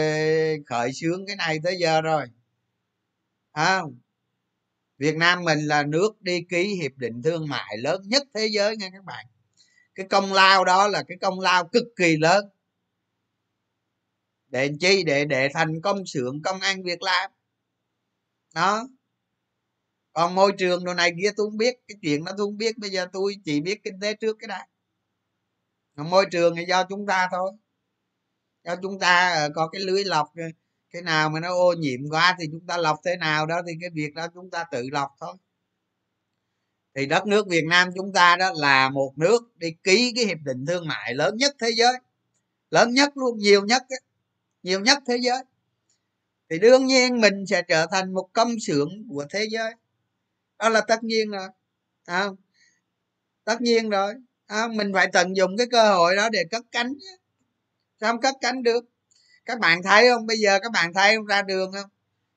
khởi 0.66 0.92
xướng 0.92 1.26
cái 1.26 1.36
này 1.36 1.58
tới 1.64 1.76
giờ 1.78 2.00
rồi. 2.00 2.26
Không? 3.52 3.98
Việt 4.98 5.16
nam 5.16 5.44
mình 5.44 5.58
là 5.58 5.82
nước 5.82 6.22
đi 6.22 6.44
ký 6.50 6.74
hiệp 6.82 6.92
định 6.96 7.22
thương 7.22 7.48
mại 7.48 7.78
lớn 7.78 8.02
nhất 8.04 8.22
thế 8.34 8.46
giới 8.46 8.76
nha 8.76 8.90
các 8.92 9.04
bạn. 9.04 9.26
Cái 9.94 10.06
công 10.10 10.32
lao 10.32 10.64
đó 10.64 10.88
là 10.88 11.02
cái 11.08 11.18
công 11.20 11.40
lao 11.40 11.68
cực 11.68 11.84
kỳ 11.96 12.16
lớn 12.16 12.44
để 14.50 14.70
chi? 14.80 15.02
Để 15.04 15.24
để 15.24 15.48
thành 15.54 15.80
công 15.82 16.06
xưởng, 16.06 16.42
công 16.42 16.60
ăn 16.60 16.82
việc 16.82 17.02
làm. 17.02 17.30
Đó. 18.54 18.88
Còn 20.12 20.34
môi 20.34 20.52
trường 20.58 20.84
đồ 20.84 20.94
này 20.94 21.10
kia 21.22 21.30
tôi 21.36 21.46
không 21.46 21.56
biết, 21.56 21.74
cái 21.88 21.96
chuyện 22.02 22.24
đó 22.24 22.32
tôi 22.38 22.46
không 22.46 22.56
biết. 22.56 22.78
Bây 22.78 22.90
giờ 22.90 23.06
tôi 23.12 23.36
chỉ 23.44 23.60
biết 23.60 23.84
kinh 23.84 24.00
tế 24.00 24.14
trước 24.14 24.36
cái 24.38 24.48
đã. 24.48 24.66
Môi 25.96 26.26
trường 26.30 26.56
thì 26.56 26.64
do 26.68 26.84
chúng 26.88 27.06
ta 27.06 27.28
thôi. 27.32 27.52
Do 28.64 28.76
chúng 28.82 28.98
ta 28.98 29.34
ờ, 29.34 29.48
có 29.54 29.68
cái 29.68 29.82
lưới 29.82 30.04
lọc 30.04 30.28
ờ, 30.36 30.42
cái 30.90 31.02
nào 31.02 31.30
mà 31.30 31.40
nó 31.40 31.48
ô 31.48 31.72
nhiễm 31.72 32.00
quá 32.10 32.36
thì 32.40 32.46
chúng 32.52 32.66
ta 32.66 32.76
lọc 32.76 32.98
thế 33.04 33.16
nào 33.16 33.46
đó 33.46 33.60
thì 33.66 33.72
cái 33.80 33.90
việc 33.94 34.14
đó 34.14 34.26
chúng 34.34 34.50
ta 34.50 34.64
tự 34.72 34.88
lọc 34.92 35.10
thôi. 35.20 35.34
Thì 36.94 37.06
đất 37.06 37.26
nước 37.26 37.46
việt 37.48 37.64
nam 37.68 37.88
chúng 37.96 38.12
ta 38.12 38.36
đó 38.36 38.52
là 38.56 38.90
một 38.90 39.12
nước 39.16 39.56
đi 39.56 39.68
ký 39.82 40.12
cái 40.16 40.24
hiệp 40.24 40.38
định 40.44 40.66
thương 40.66 40.88
mại 40.88 41.14
lớn 41.14 41.36
nhất 41.36 41.56
thế 41.60 41.70
giới. 41.76 41.92
Lớn 42.70 42.94
nhất 42.94 43.12
luôn, 43.16 43.38
nhiều 43.38 43.64
nhất 43.66 43.82
ấy 43.88 44.00
nhiều 44.62 44.80
nhất 44.80 44.98
thế 45.06 45.16
giới. 45.22 45.44
Thì 46.50 46.58
đương 46.58 46.86
nhiên 46.86 47.20
mình 47.20 47.46
sẽ 47.46 47.62
trở 47.62 47.86
thành 47.86 48.14
một 48.14 48.28
công 48.32 48.60
xưởng 48.60 48.88
của 49.08 49.24
thế 49.30 49.46
giới. 49.50 49.72
Đó 50.58 50.68
là 50.68 50.80
tất 50.80 51.02
nhiên 51.02 51.30
rồi 51.30 51.48
à, 52.04 52.26
tất 53.44 53.60
nhiên 53.60 53.90
rồi 53.90 54.14
à, 54.46 54.68
mình 54.68 54.92
phải 54.94 55.06
tận 55.12 55.36
dụng 55.36 55.56
cái 55.56 55.66
cơ 55.70 55.94
hội 55.94 56.16
đó 56.16 56.28
để 56.28 56.44
cất 56.50 56.62
cánh 56.72 56.92
sao 58.00 58.12
không 58.12 58.20
cất 58.20 58.34
cánh 58.40 58.62
được? 58.62 58.84
Các 59.44 59.60
bạn 59.60 59.82
thấy 59.82 60.08
không? 60.08 60.26
Bây 60.26 60.38
giờ 60.38 60.58
các 60.62 60.72
bạn 60.72 60.94
thấy 60.94 61.16
không? 61.16 61.26
Ra 61.26 61.42
đường 61.42 61.72
không? 61.72 61.90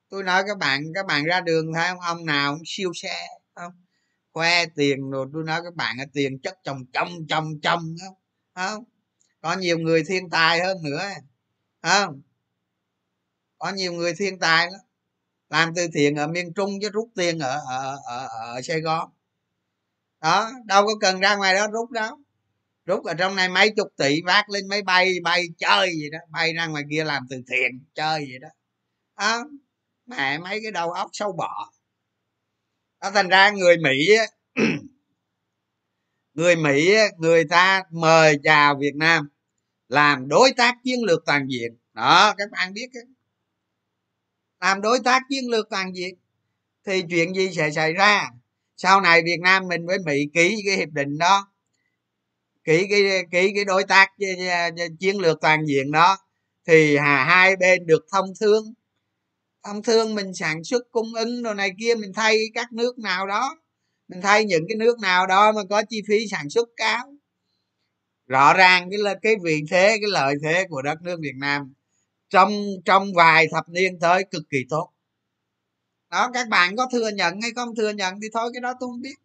Tôi 0.09 0.23
nói 0.23 0.43
các 0.47 0.57
bạn 0.57 0.83
các 0.95 1.05
bạn 1.05 1.25
ra 1.25 1.41
đường 1.41 1.73
thấy 1.73 1.89
không? 1.89 1.99
Ông 1.99 2.25
nào 2.25 2.53
cũng 2.53 2.63
siêu 2.65 2.91
xe 2.95 3.27
không? 3.55 3.71
Khoe 4.33 4.65
tiền 4.65 5.09
rồi 5.09 5.27
tôi 5.33 5.43
nói 5.43 5.61
các 5.63 5.75
bạn 5.75 5.97
tiền 6.13 6.39
chất 6.43 6.57
chồng 6.63 6.85
chồng 6.93 7.09
chồng 7.29 7.59
chồng 7.61 7.95
không? 8.01 8.15
Không? 8.55 8.83
Có 9.41 9.55
nhiều 9.55 9.77
người 9.79 10.03
thiên 10.07 10.29
tài 10.29 10.59
hơn 10.59 10.77
nữa 10.83 10.97
à 10.97 11.15
à, 11.83 12.07
có 13.57 13.71
nhiều 13.71 13.93
người 13.93 14.13
thiên 14.17 14.39
tài 14.39 14.65
lắm. 14.71 14.81
Làm 15.49 15.73
từ 15.75 15.87
thiện 15.93 16.15
ở 16.15 16.27
miền 16.27 16.53
trung 16.53 16.69
chứ 16.81 16.89
rút 16.89 17.09
tiền 17.15 17.39
ở 17.39 17.61
ở 17.67 17.97
ở, 18.05 18.27
ở 18.27 18.61
sài 18.61 18.81
gòn. 18.81 19.09
Đó 20.21 20.51
đâu 20.65 20.85
có 20.87 20.93
cần 21.01 21.19
ra 21.19 21.35
ngoài 21.35 21.53
đó 21.55 21.67
rút 21.67 21.91
đâu. 21.91 22.17
Rút 22.85 23.05
ở 23.05 23.13
trong 23.13 23.35
này 23.35 23.49
mấy 23.49 23.69
chục 23.77 23.87
tỷ 23.97 24.21
vác 24.25 24.49
lên 24.49 24.67
máy 24.67 24.81
bay 24.81 25.13
bay 25.23 25.45
chơi 25.57 25.89
gì 25.89 26.09
đó. 26.09 26.19
Bay 26.29 26.53
ra 26.53 26.67
ngoài 26.67 26.83
kia 26.91 27.03
làm 27.03 27.23
từ 27.29 27.35
thiện 27.51 27.85
chơi 27.95 28.25
gì 28.25 28.39
đó. 28.41 28.47
À, 29.15 29.39
mẹ 30.05 30.37
mấy 30.37 30.59
cái 30.63 30.71
đầu 30.71 30.91
óc 30.91 31.09
sâu 31.13 31.31
bọ. 31.31 31.71
Đó 33.01 33.11
thành 33.11 33.29
ra 33.29 33.49
người 33.51 33.77
mỹ 33.77 34.07
người 36.33 36.55
mỹ 36.55 36.95
người 37.17 37.45
ta 37.49 37.83
mời 37.91 38.39
chào 38.43 38.75
việt 38.79 38.95
nam 38.95 39.29
làm 39.93 40.27
đối 40.27 40.51
tác 40.57 40.75
chiến 40.83 41.03
lược 41.03 41.23
toàn 41.25 41.47
diện. 41.47 41.77
Đó, 41.93 42.33
các 42.37 42.51
bạn 42.51 42.73
biết 42.73 42.89
làm 44.61 44.81
đối 44.81 44.99
tác 44.99 45.21
chiến 45.29 45.49
lược 45.49 45.69
toàn 45.69 45.95
diện. 45.95 46.15
Thì 46.85 47.03
chuyện 47.09 47.33
gì 47.33 47.49
sẽ 47.55 47.71
xảy 47.71 47.93
ra? 47.93 48.29
Sau 48.77 49.01
này 49.01 49.21
việt 49.25 49.39
nam 49.43 49.67
mình 49.67 49.85
với 49.85 49.97
mỹ 50.05 50.13
ký 50.33 50.61
cái 50.65 50.75
hiệp 50.77 50.89
định 50.89 51.17
đó, 51.17 51.47
ký 52.63 52.87
cái 52.89 53.01
ký 53.31 53.51
cái 53.55 53.65
đối 53.65 53.83
tác 53.83 54.09
ờ, 54.19 54.47
ờ, 54.77 54.85
chiến 54.99 55.17
lược 55.17 55.41
toàn 55.41 55.65
diện 55.65 55.91
đó, 55.91 56.17
thì 56.67 56.97
hà, 56.97 57.23
hai 57.23 57.55
bên 57.55 57.85
được 57.85 58.05
thông 58.11 58.29
thương. 58.39 58.73
Thông 59.63 59.83
thương 59.83 60.15
mình 60.15 60.33
sản 60.33 60.63
xuất 60.63 60.83
cung 60.91 61.13
ứng 61.13 61.43
đồ 61.43 61.53
này 61.53 61.71
kia, 61.79 61.95
mình 61.95 62.11
thay 62.15 62.39
các 62.53 62.73
nước 62.73 62.99
nào 62.99 63.27
đó. 63.27 63.57
Mình 64.07 64.21
thay 64.21 64.45
những 64.45 64.63
cái 64.67 64.75
nước 64.75 64.99
nào 64.99 65.27
đó 65.27 65.51
mà 65.51 65.61
có 65.69 65.83
chi 65.89 66.01
phí 66.07 66.27
sản 66.31 66.49
xuất 66.49 66.69
cao 66.77 67.13
rõ 68.33 68.53
ràng 68.53 68.89
cái 68.91 68.99
là 68.99 69.15
cái 69.21 69.35
vị 69.43 69.63
thế, 69.71 69.87
cái 69.87 70.09
lợi 70.11 70.35
thế 70.43 70.65
của 70.69 70.81
đất 70.81 71.01
nước 71.01 71.19
việt 71.21 71.35
nam 71.35 71.73
trong 72.29 72.51
trong 72.85 73.13
vài 73.15 73.47
thập 73.51 73.69
niên 73.69 73.99
tới 73.99 74.23
cực 74.31 74.43
kỳ 74.49 74.57
tốt. 74.69 74.89
Đó, 76.11 76.29
các 76.33 76.49
bạn 76.49 76.75
có 76.75 76.87
thừa 76.91 77.09
nhận 77.09 77.41
hay 77.41 77.51
không 77.55 77.75
thừa 77.75 77.89
nhận 77.89 78.21
thì 78.21 78.27
thôi, 78.33 78.49
cái 78.53 78.61
đó 78.61 78.73
tôi 78.79 78.89
không 78.89 79.01
biết. 79.01 79.15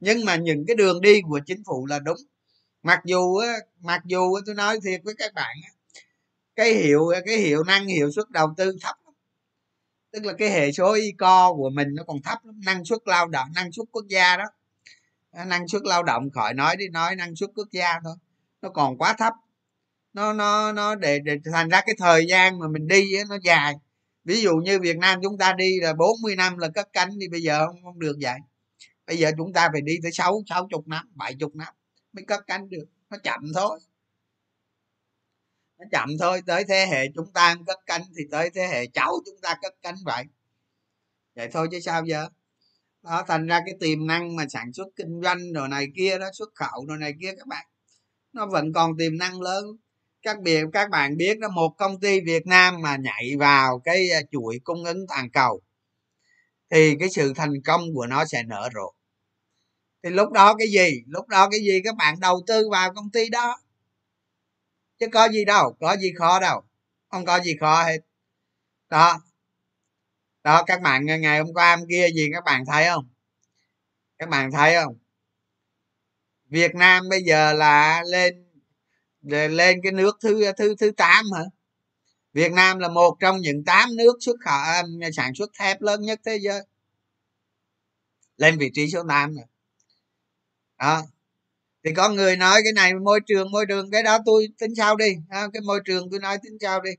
Nhưng 0.00 0.24
mà 0.24 0.36
những 0.36 0.64
cái 0.66 0.76
đường 0.76 1.00
đi 1.00 1.20
của 1.28 1.40
chính 1.46 1.62
phủ 1.64 1.86
là 1.86 1.98
đúng. 1.98 2.18
Mặc 2.82 3.00
dù 3.04 3.40
mặc 3.80 4.02
dù 4.04 4.40
tôi 4.46 4.54
nói 4.54 4.78
thiệt 4.84 5.00
với 5.04 5.14
các 5.18 5.34
bạn 5.34 5.56
cái 6.56 6.74
hiệu 6.74 7.10
cái 7.26 7.36
hiệu 7.36 7.64
năng, 7.64 7.86
hiệu 7.86 8.10
suất 8.10 8.30
đầu 8.30 8.54
tư 8.56 8.76
thấp 8.82 8.96
tức 10.12 10.24
là 10.24 10.32
cái 10.38 10.50
hệ 10.50 10.72
số 10.72 10.92
y 10.92 11.12
co 11.12 11.54
của 11.54 11.70
mình 11.70 11.88
nó 11.94 12.04
còn 12.06 12.22
thấp 12.22 12.38
lắm. 12.44 12.60
Năng 12.64 12.84
suất 12.84 12.98
lao 13.04 13.28
động, 13.28 13.48
năng 13.54 13.72
suất 13.72 13.86
quốc 13.92 14.04
gia 14.08 14.36
đó. 14.36 14.44
Năng 15.46 15.68
suất 15.68 15.82
lao 15.84 16.02
động 16.02 16.30
khỏi 16.30 16.54
nói 16.54 16.76
đi, 16.76 16.88
nói 16.88 17.16
năng 17.16 17.36
suất 17.36 17.50
quốc 17.54 17.68
gia 17.72 18.00
thôi 18.04 18.14
nó 18.62 18.68
còn 18.70 18.98
quá 18.98 19.14
thấp. 19.18 19.32
Nó 20.12 20.32
nó 20.32 20.72
nó 20.72 20.94
để 20.94 21.18
để 21.18 21.36
thành 21.52 21.68
ra 21.68 21.80
cái 21.86 21.94
thời 21.98 22.26
gian 22.26 22.58
mà 22.58 22.68
mình 22.68 22.88
đi 22.88 23.12
nó 23.28 23.38
dài. 23.44 23.74
Ví 24.24 24.42
dụ 24.42 24.56
như 24.56 24.78
việt 24.80 24.98
nam 24.98 25.20
chúng 25.22 25.38
ta 25.38 25.52
đi 25.52 25.80
là 25.80 25.92
40 25.94 26.36
năm 26.36 26.58
là 26.58 26.68
cất 26.68 26.88
cánh 26.92 27.10
thì 27.20 27.28
bây 27.28 27.42
giờ 27.42 27.66
không, 27.66 27.82
không 27.82 27.98
được 27.98 28.16
vậy. 28.20 28.38
Bây 29.06 29.18
giờ 29.18 29.30
chúng 29.38 29.52
ta 29.52 29.68
phải 29.72 29.80
đi 29.80 29.94
tới 30.02 30.12
sáu 30.12 30.42
sáu 30.46 30.68
chục 30.70 30.88
năm 30.88 31.10
bảy 31.14 31.34
chục 31.34 31.56
năm 31.56 31.74
mới 32.12 32.24
cất 32.24 32.46
cánh 32.46 32.68
được. 32.68 32.84
Nó 33.10 33.18
chậm 33.18 33.40
thôi. 33.54 33.80
Nó 35.78 35.84
chậm 35.92 36.08
thôi 36.20 36.42
tới 36.46 36.64
thế 36.68 36.86
hệ 36.86 37.06
chúng 37.14 37.32
ta 37.32 37.56
cất 37.66 37.78
cánh 37.86 38.02
thì 38.16 38.24
tới 38.30 38.50
thế 38.54 38.66
hệ 38.66 38.86
cháu 38.86 39.12
chúng 39.26 39.40
ta 39.42 39.54
cất 39.62 39.74
cánh 39.82 39.94
vậy. 40.04 40.24
Vậy 41.36 41.48
thôi 41.52 41.68
chứ 41.72 41.80
sao 41.80 42.04
giờ? 42.04 42.28
Đó 43.02 43.24
thành 43.28 43.46
ra 43.46 43.60
cái 43.66 43.74
tiềm 43.80 44.06
năng 44.06 44.36
mà 44.36 44.44
sản 44.48 44.72
xuất 44.72 44.88
kinh 44.96 45.20
doanh 45.22 45.52
đồ 45.52 45.66
này 45.66 45.86
kia 45.96 46.18
đó 46.18 46.26
xuất 46.32 46.48
khẩu 46.54 46.86
đồ 46.86 46.96
này 46.96 47.14
kia 47.20 47.34
các 47.38 47.46
bạn 47.46 47.66
nó 48.38 48.46
vẫn 48.46 48.72
còn 48.72 48.96
tiềm 48.98 49.18
năng 49.18 49.40
lớn. 49.40 49.64
Các 50.22 50.40
biệt, 50.40 50.64
các 50.72 50.90
bạn 50.90 51.16
biết 51.16 51.38
đó, 51.38 51.48
một 51.48 51.74
công 51.78 52.00
ty 52.00 52.20
Việt 52.20 52.46
Nam 52.46 52.82
mà 52.82 52.96
nhảy 52.96 53.36
vào 53.38 53.78
cái 53.78 54.10
à, 54.10 54.20
chuỗi 54.32 54.60
cung 54.64 54.84
ứng 54.84 55.06
toàn 55.08 55.30
cầu, 55.30 55.62
thì 56.70 56.96
cái 57.00 57.08
sự 57.10 57.32
thành 57.36 57.62
công 57.64 57.94
của 57.94 58.06
nó 58.06 58.24
sẽ 58.24 58.42
nở 58.42 58.68
rộ. 58.74 58.94
Thì 60.02 60.10
lúc 60.10 60.32
đó 60.32 60.54
cái 60.54 60.68
gì? 60.68 61.02
Lúc 61.06 61.28
đó 61.28 61.48
cái 61.50 61.60
gì? 61.60 61.80
Các 61.84 61.96
bạn 61.96 62.20
đầu 62.20 62.42
tư 62.46 62.68
vào 62.70 62.94
công 62.94 63.10
ty 63.10 63.28
đó. 63.28 63.60
Chứ 64.98 65.06
có 65.12 65.28
gì 65.28 65.44
đâu, 65.44 65.76
có 65.80 65.96
gì 65.96 66.12
khó 66.18 66.40
đâu, 66.40 66.62
không 67.08 67.24
có 67.24 67.40
gì 67.40 67.56
khó 67.60 67.84
hết. 67.84 67.98
Đó. 68.90 69.20
Đó, 70.44 70.62
các 70.66 70.80
bạn, 70.80 71.06
ngày 71.06 71.38
hôm 71.38 71.54
qua, 71.54 71.76
hôm 71.76 71.88
kia 71.88 72.08
gì 72.14 72.28
các 72.32 72.44
bạn 72.44 72.64
thấy 72.66 72.84
không? 72.86 73.08
Các 74.18 74.28
bạn 74.28 74.52
thấy 74.52 74.74
không? 74.74 74.98
Việt 76.48 76.74
nam 76.74 77.08
bây 77.08 77.22
giờ 77.22 77.52
là 77.52 78.02
lên 78.06 78.44
lên 79.28 79.80
cái 79.82 79.92
nước 79.92 80.18
thứ 80.22 80.52
thứ 80.58 80.74
thứ 80.78 80.90
tám 80.90 81.24
hả? 81.36 81.44
Việt 82.32 82.52
nam 82.52 82.78
là 82.78 82.88
một 82.88 83.16
trong 83.20 83.40
những 83.40 83.64
tám 83.64 83.96
nước 83.96 84.16
xuất 84.20 84.36
khẩu 84.44 84.52
à, 84.52 84.82
sản 85.12 85.34
xuất 85.34 85.50
thép 85.58 85.82
lớn 85.82 86.02
nhất 86.02 86.20
thế 86.26 86.38
giới. 86.42 86.62
Lên 88.36 88.58
vị 88.58 88.70
trí 88.74 88.90
số 88.90 89.02
8 89.08 89.34
rồi. 89.34 89.44
Đó. 90.78 91.02
Thì 91.84 91.94
có 91.94 92.08
người 92.08 92.36
nói 92.36 92.60
cái 92.64 92.72
này 92.72 92.94
môi 92.94 93.20
trường 93.26 93.50
môi 93.50 93.66
trường 93.68 93.90
cái 93.90 94.02
đó 94.02 94.18
tôi 94.26 94.48
tính 94.58 94.74
sao 94.74 94.96
đi. 94.96 95.16
À, 95.28 95.48
cái 95.52 95.62
môi 95.66 95.80
trường 95.84 96.10
tôi 96.10 96.20
nói 96.20 96.38
tính 96.42 96.58
sao 96.60 96.80
đi. 96.80 96.90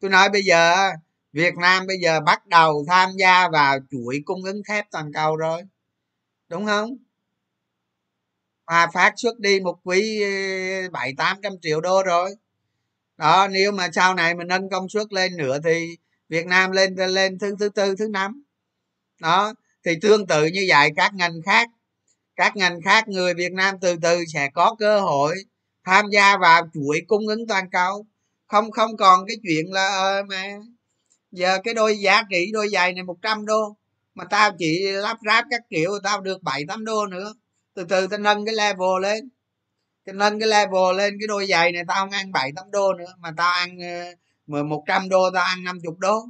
Tôi 0.00 0.10
nói 0.10 0.28
bây 0.28 0.42
giờ 0.42 0.90
việt 1.32 1.54
nam 1.56 1.86
bây 1.86 1.96
giờ 2.02 2.20
bắt 2.20 2.46
đầu 2.46 2.84
tham 2.88 3.10
gia 3.18 3.48
vào 3.48 3.78
chuỗi 3.90 4.22
cung 4.24 4.44
ứng 4.44 4.62
thép 4.68 4.86
toàn 4.90 5.12
cầu 5.12 5.36
rồi. 5.36 5.62
Đúng 6.48 6.66
không? 6.66 6.96
Hòa 8.66 8.90
phát 8.94 9.12
xuất 9.16 9.38
đi 9.38 9.60
một 9.60 9.78
quý 9.84 10.22
bảy 10.92 11.14
tám 11.16 11.36
trăm 11.42 11.52
triệu 11.62 11.80
đô 11.80 12.02
rồi. 12.02 12.30
Đó 13.16 13.48
nếu 13.50 13.72
mà 13.72 13.88
sau 13.92 14.14
này 14.14 14.34
mình 14.34 14.48
nâng 14.48 14.70
công 14.70 14.88
suất 14.88 15.12
lên 15.12 15.36
nữa 15.36 15.58
thì 15.64 15.96
việt 16.28 16.46
nam 16.46 16.70
lên 16.70 16.94
lên 16.94 17.38
thứ 17.38 17.54
thứ 17.60 17.68
tư 17.68 17.96
thứ 17.98 18.08
năm. 18.08 18.42
Đó 19.20 19.54
thì 19.84 19.92
tương 20.02 20.26
tự 20.26 20.46
như 20.46 20.66
vậy 20.68 20.90
các 20.96 21.14
ngành 21.14 21.42
khác 21.46 21.68
các 22.36 22.56
ngành 22.56 22.82
khác 22.82 23.08
người 23.08 23.34
việt 23.34 23.52
nam 23.52 23.74
từ 23.80 23.96
từ 24.02 24.24
sẽ 24.34 24.50
có 24.54 24.76
cơ 24.78 25.00
hội 25.00 25.36
tham 25.84 26.06
gia 26.12 26.36
vào 26.36 26.68
chuỗi 26.74 27.00
cung 27.08 27.26
ứng 27.28 27.46
toàn 27.46 27.70
cầu. 27.70 28.06
Không 28.46 28.70
không 28.70 28.96
còn 28.96 29.26
cái 29.26 29.36
chuyện 29.42 29.72
là 29.72 29.88
ờ, 29.88 30.22
mà 30.28 30.44
giờ 31.32 31.58
cái 31.64 31.74
đôi 31.74 31.98
giá 31.98 32.22
trị 32.30 32.50
đôi 32.52 32.68
giày 32.68 32.92
này 32.92 33.02
100 33.04 33.46
đô 33.46 33.76
mà 34.14 34.24
tao 34.30 34.50
chỉ 34.58 34.80
lắp 34.92 35.18
ráp 35.26 35.44
các 35.50 35.60
kiểu 35.70 35.90
tao 36.02 36.20
được 36.20 36.42
bảy 36.42 36.64
tám 36.68 36.84
đô 36.84 37.06
nữa 37.06 37.34
từ 37.76 37.84
từ 37.88 38.06
tao 38.06 38.18
nâng 38.18 38.44
cái 38.46 38.54
level 38.54 39.02
lên. 39.02 39.28
Tao 40.04 40.14
nâng 40.14 40.40
cái 40.40 40.48
level 40.48 40.96
lên 40.96 41.16
cái 41.20 41.26
đôi 41.28 41.46
giày 41.46 41.72
này 41.72 41.82
tao 41.88 41.96
không 42.00 42.10
ăn 42.10 42.32
bảy 42.32 42.52
tám 42.56 42.70
đô 42.70 42.92
nữa 42.94 43.14
mà 43.18 43.30
tao 43.36 43.52
ăn 43.52 43.78
ờ, 43.78 44.14
mười 44.46 44.64
một 44.64 44.84
trăm 44.86 45.08
đô 45.08 45.30
tao 45.34 45.44
ăn 45.44 45.64
50 45.64 45.94
đô. 45.98 46.26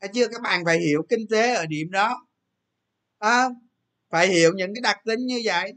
Thấy 0.00 0.10
chưa? 0.14 0.28
Các 0.28 0.42
bạn 0.42 0.64
phải 0.64 0.78
hiểu 0.78 1.02
kinh 1.08 1.26
tế 1.30 1.54
ở 1.54 1.66
điểm 1.66 1.90
đó. 1.90 2.26
À, 3.18 3.48
phải 4.10 4.28
hiểu 4.28 4.52
những 4.56 4.74
cái 4.74 4.80
đặc 4.80 4.96
tính 5.04 5.26
như 5.26 5.40
vậy. 5.44 5.72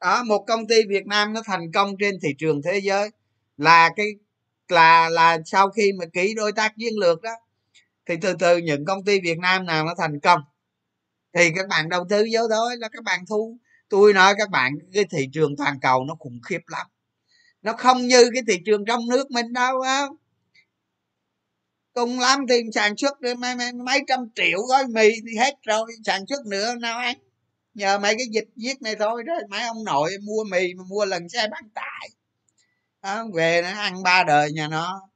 Đó 0.00 0.22
một 0.22 0.44
công 0.48 0.66
ty 0.66 0.76
việt 0.88 1.06
nam 1.06 1.32
nó 1.32 1.42
thành 1.44 1.72
công 1.72 1.96
trên 2.00 2.14
thị 2.22 2.28
trường 2.38 2.62
thế 2.62 2.80
giới 2.82 3.10
là 3.56 3.90
cái 3.96 4.06
là 4.68 5.08
là 5.08 5.38
sau 5.44 5.70
khi 5.70 5.92
mà 5.98 6.04
ký 6.12 6.34
đối 6.34 6.52
tác 6.52 6.74
chiến 6.78 6.92
lược 6.98 7.22
đó 7.22 7.32
thì 8.06 8.14
từ 8.20 8.34
từ 8.38 8.56
những 8.56 8.84
công 8.84 9.04
ty 9.04 9.20
việt 9.20 9.38
nam 9.38 9.66
nào 9.66 9.84
nó 9.84 9.94
thành 9.98 10.20
công 10.20 10.40
thì 11.36 11.50
các 11.56 11.68
bạn 11.68 11.88
đầu 11.88 12.04
tư 12.08 12.24
vô 12.32 12.40
thôi 12.50 12.76
là 12.76 12.88
các 12.88 13.04
bạn 13.04 13.26
thu. 13.26 13.58
Tôi 13.88 14.12
nói 14.12 14.34
các 14.38 14.50
bạn 14.50 14.72
cái 14.92 15.04
thị 15.10 15.28
trường 15.32 15.56
toàn 15.56 15.80
cầu 15.82 16.04
nó 16.04 16.14
khủng 16.14 16.40
khiếp 16.42 16.60
lắm. 16.66 16.86
Nó 17.62 17.72
không 17.72 18.06
như 18.06 18.30
cái 18.34 18.42
thị 18.48 18.62
trường 18.66 18.84
trong 18.84 19.08
nước 19.08 19.30
mình 19.30 19.52
đâu 19.52 19.82
không? 19.82 20.16
Cùng 21.92 22.20
lắm 22.20 22.44
thì 22.48 22.60
sản 22.74 22.96
xuất 22.96 23.22
mấy, 23.22 23.54
mấy, 23.54 23.72
mấy 23.72 24.00
trăm 24.08 24.20
triệu 24.34 24.58
gói 24.62 24.86
mì 24.86 25.08
thì 25.10 25.36
hết 25.38 25.54
rồi 25.62 25.92
sản 26.04 26.26
xuất 26.26 26.46
nữa 26.46 26.74
nào 26.74 26.98
ăn. 26.98 27.16
Nhờ 27.74 27.98
mấy 27.98 28.14
cái 28.18 28.26
dịch 28.30 28.48
giết 28.56 28.82
này 28.82 28.96
thôi 28.98 29.22
đó 29.26 29.34
mấy 29.50 29.62
ông 29.62 29.84
nội 29.84 30.10
mua 30.22 30.44
mì 30.44 30.74
mà 30.74 30.84
mua 30.88 31.04
lần 31.04 31.28
xe 31.28 31.48
bán 31.50 31.68
tải. 31.74 32.10
Đó, 33.02 33.24
về 33.34 33.62
nó 33.62 33.68
ăn 33.68 34.02
ba 34.02 34.24
đời 34.24 34.52
nhà 34.52 34.68
nó 34.68 35.08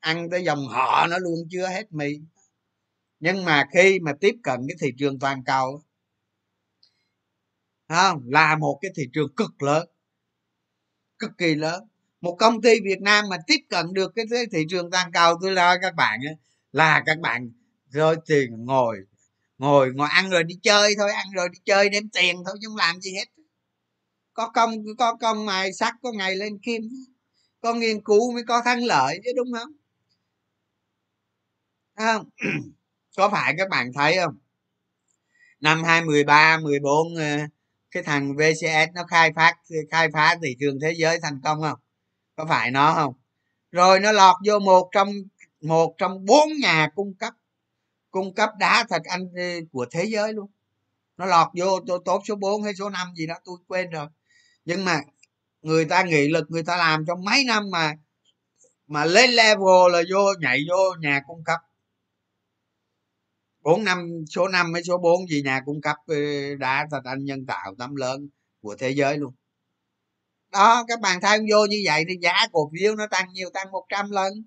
ăn 0.00 0.30
tới 0.30 0.44
dòng 0.44 0.68
họ 0.68 1.06
nó 1.06 1.18
luôn 1.18 1.38
chưa 1.50 1.66
hết 1.66 1.92
mì 1.92 2.14
nhưng 3.20 3.44
mà 3.44 3.64
khi 3.72 3.98
mà 4.00 4.12
tiếp 4.20 4.34
cận 4.42 4.60
cái 4.68 4.76
thị 4.80 4.92
trường 4.98 5.18
toàn 5.18 5.44
cầu 5.44 5.82
không? 7.88 8.22
Là 8.26 8.56
một 8.56 8.78
cái 8.82 8.90
thị 8.96 9.02
trường 9.12 9.34
cực 9.36 9.62
lớn, 9.62 9.88
cực 11.18 11.30
kỳ 11.38 11.54
lớn. 11.54 11.84
Một 12.20 12.36
công 12.40 12.62
ty 12.62 12.80
việt 12.84 13.00
nam 13.00 13.24
mà 13.30 13.36
tiếp 13.46 13.58
cận 13.70 13.92
được 13.92 14.12
cái 14.16 14.24
thị 14.52 14.66
trường 14.70 14.90
toàn 14.90 15.12
cầu, 15.12 15.34
tôi 15.42 15.52
lo 15.52 15.76
các 15.82 15.94
bạn 15.94 16.20
là 16.72 17.02
các 17.06 17.18
bạn 17.20 17.50
rồi 17.90 18.16
thì 18.28 18.46
ngồi 18.50 18.98
ngồi 19.58 19.92
ngồi 19.94 20.08
ăn 20.10 20.30
rồi 20.30 20.44
đi 20.44 20.54
chơi 20.62 20.94
thôi, 20.98 21.10
ăn 21.12 21.26
rồi 21.34 21.48
đi 21.48 21.58
chơi 21.64 21.88
đem 21.88 22.08
tiền 22.08 22.36
thôi, 22.46 22.56
chứ 22.62 22.68
không 22.68 22.76
làm 22.76 23.00
gì 23.00 23.14
hết. 23.16 23.24
Có 24.34 24.50
công 24.54 24.70
có 24.98 25.16
công 25.20 25.46
mài 25.46 25.72
sắt, 25.72 25.94
có 26.02 26.12
ngày 26.12 26.36
lên 26.36 26.58
kim, 26.62 26.82
có 27.60 27.74
nghiên 27.74 28.04
cứu 28.04 28.32
mới 28.32 28.42
có 28.48 28.62
thắng 28.64 28.84
lợi 28.84 29.20
chứ 29.24 29.30
đúng 29.36 29.48
không? 29.52 29.70
Không? 31.96 32.28
có 33.16 33.28
phải 33.28 33.54
các 33.58 33.68
bạn 33.68 33.92
thấy 33.92 34.16
không? 34.24 34.36
Năm 35.60 35.84
2013 35.84 36.58
14 36.58 37.14
ờ, 37.16 37.22
cái 37.90 38.02
thằng 38.02 38.36
VCS 38.36 38.94
nó 38.94 39.04
khai 39.04 39.32
phát, 39.36 39.56
khai 39.90 40.08
phá 40.12 40.36
thị 40.42 40.56
trường 40.60 40.80
thế 40.80 40.94
giới 40.96 41.20
thành 41.22 41.40
công 41.44 41.62
không? 41.62 41.78
Có 42.36 42.46
phải 42.46 42.70
nó 42.70 42.94
không? 42.94 43.14
Rồi 43.72 44.00
nó 44.00 44.12
lọt 44.12 44.36
vô 44.46 44.58
một 44.58 44.88
trong 44.92 45.12
một 45.60 45.94
trong 45.98 46.24
bốn 46.24 46.48
nhà 46.60 46.88
cung 46.94 47.14
cấp 47.14 47.34
cung 48.10 48.34
cấp 48.34 48.50
đá 48.58 48.84
thạch 48.90 49.04
anh 49.04 49.28
ờ, 49.36 49.42
của 49.72 49.86
thế 49.90 50.04
giới 50.04 50.32
luôn. 50.32 50.50
Nó 51.16 51.26
lọt 51.26 51.48
vô 51.54 51.80
tốt 52.04 52.22
số 52.28 52.34
4 52.36 52.62
hay 52.62 52.74
số 52.74 52.90
5 52.90 53.14
gì 53.16 53.26
đó, 53.26 53.34
tôi 53.44 53.56
quên 53.68 53.90
rồi. 53.90 54.06
Nhưng 54.64 54.84
mà 54.84 55.00
người 55.62 55.84
ta 55.84 56.02
nghị 56.02 56.28
lực 56.28 56.50
người 56.50 56.62
ta 56.62 56.76
làm 56.76 57.04
trong 57.06 57.24
mấy 57.24 57.44
năm 57.44 57.70
mà 57.70 57.92
mà 58.86 59.04
lên 59.04 59.30
level 59.30 59.92
là 59.92 60.02
vô, 60.12 60.34
nhảy 60.40 60.60
vô 60.68 60.94
nhà 61.00 61.20
cung 61.26 61.44
cấp 61.44 61.60
bốn 63.64 63.84
năm 63.84 64.24
số 64.30 64.48
năm 64.48 64.72
mấy 64.72 64.82
số 64.84 64.98
4 64.98 65.28
gì 65.28 65.42
nhà 65.42 65.60
cung 65.66 65.80
cấp 65.80 65.96
ờ, 66.06 66.14
đá 66.58 66.86
thạch 66.90 67.04
anh 67.04 67.24
nhân 67.24 67.46
tạo 67.46 67.74
tấm 67.78 67.96
lớn 67.96 68.28
của 68.62 68.76
thế 68.78 68.90
giới 68.90 69.18
luôn. 69.18 69.34
Đó 70.52 70.84
các 70.88 71.00
bạn 71.00 71.20
tham 71.22 71.40
vô 71.50 71.66
như 71.66 71.82
vậy 71.84 72.04
thì 72.08 72.14
giá 72.20 72.46
cổ 72.52 72.70
phiếu 72.72 72.96
nó 72.96 73.06
tăng 73.10 73.28
nhiều 73.32 73.50
tăng 73.54 73.70
100 73.72 74.10
lần. 74.10 74.44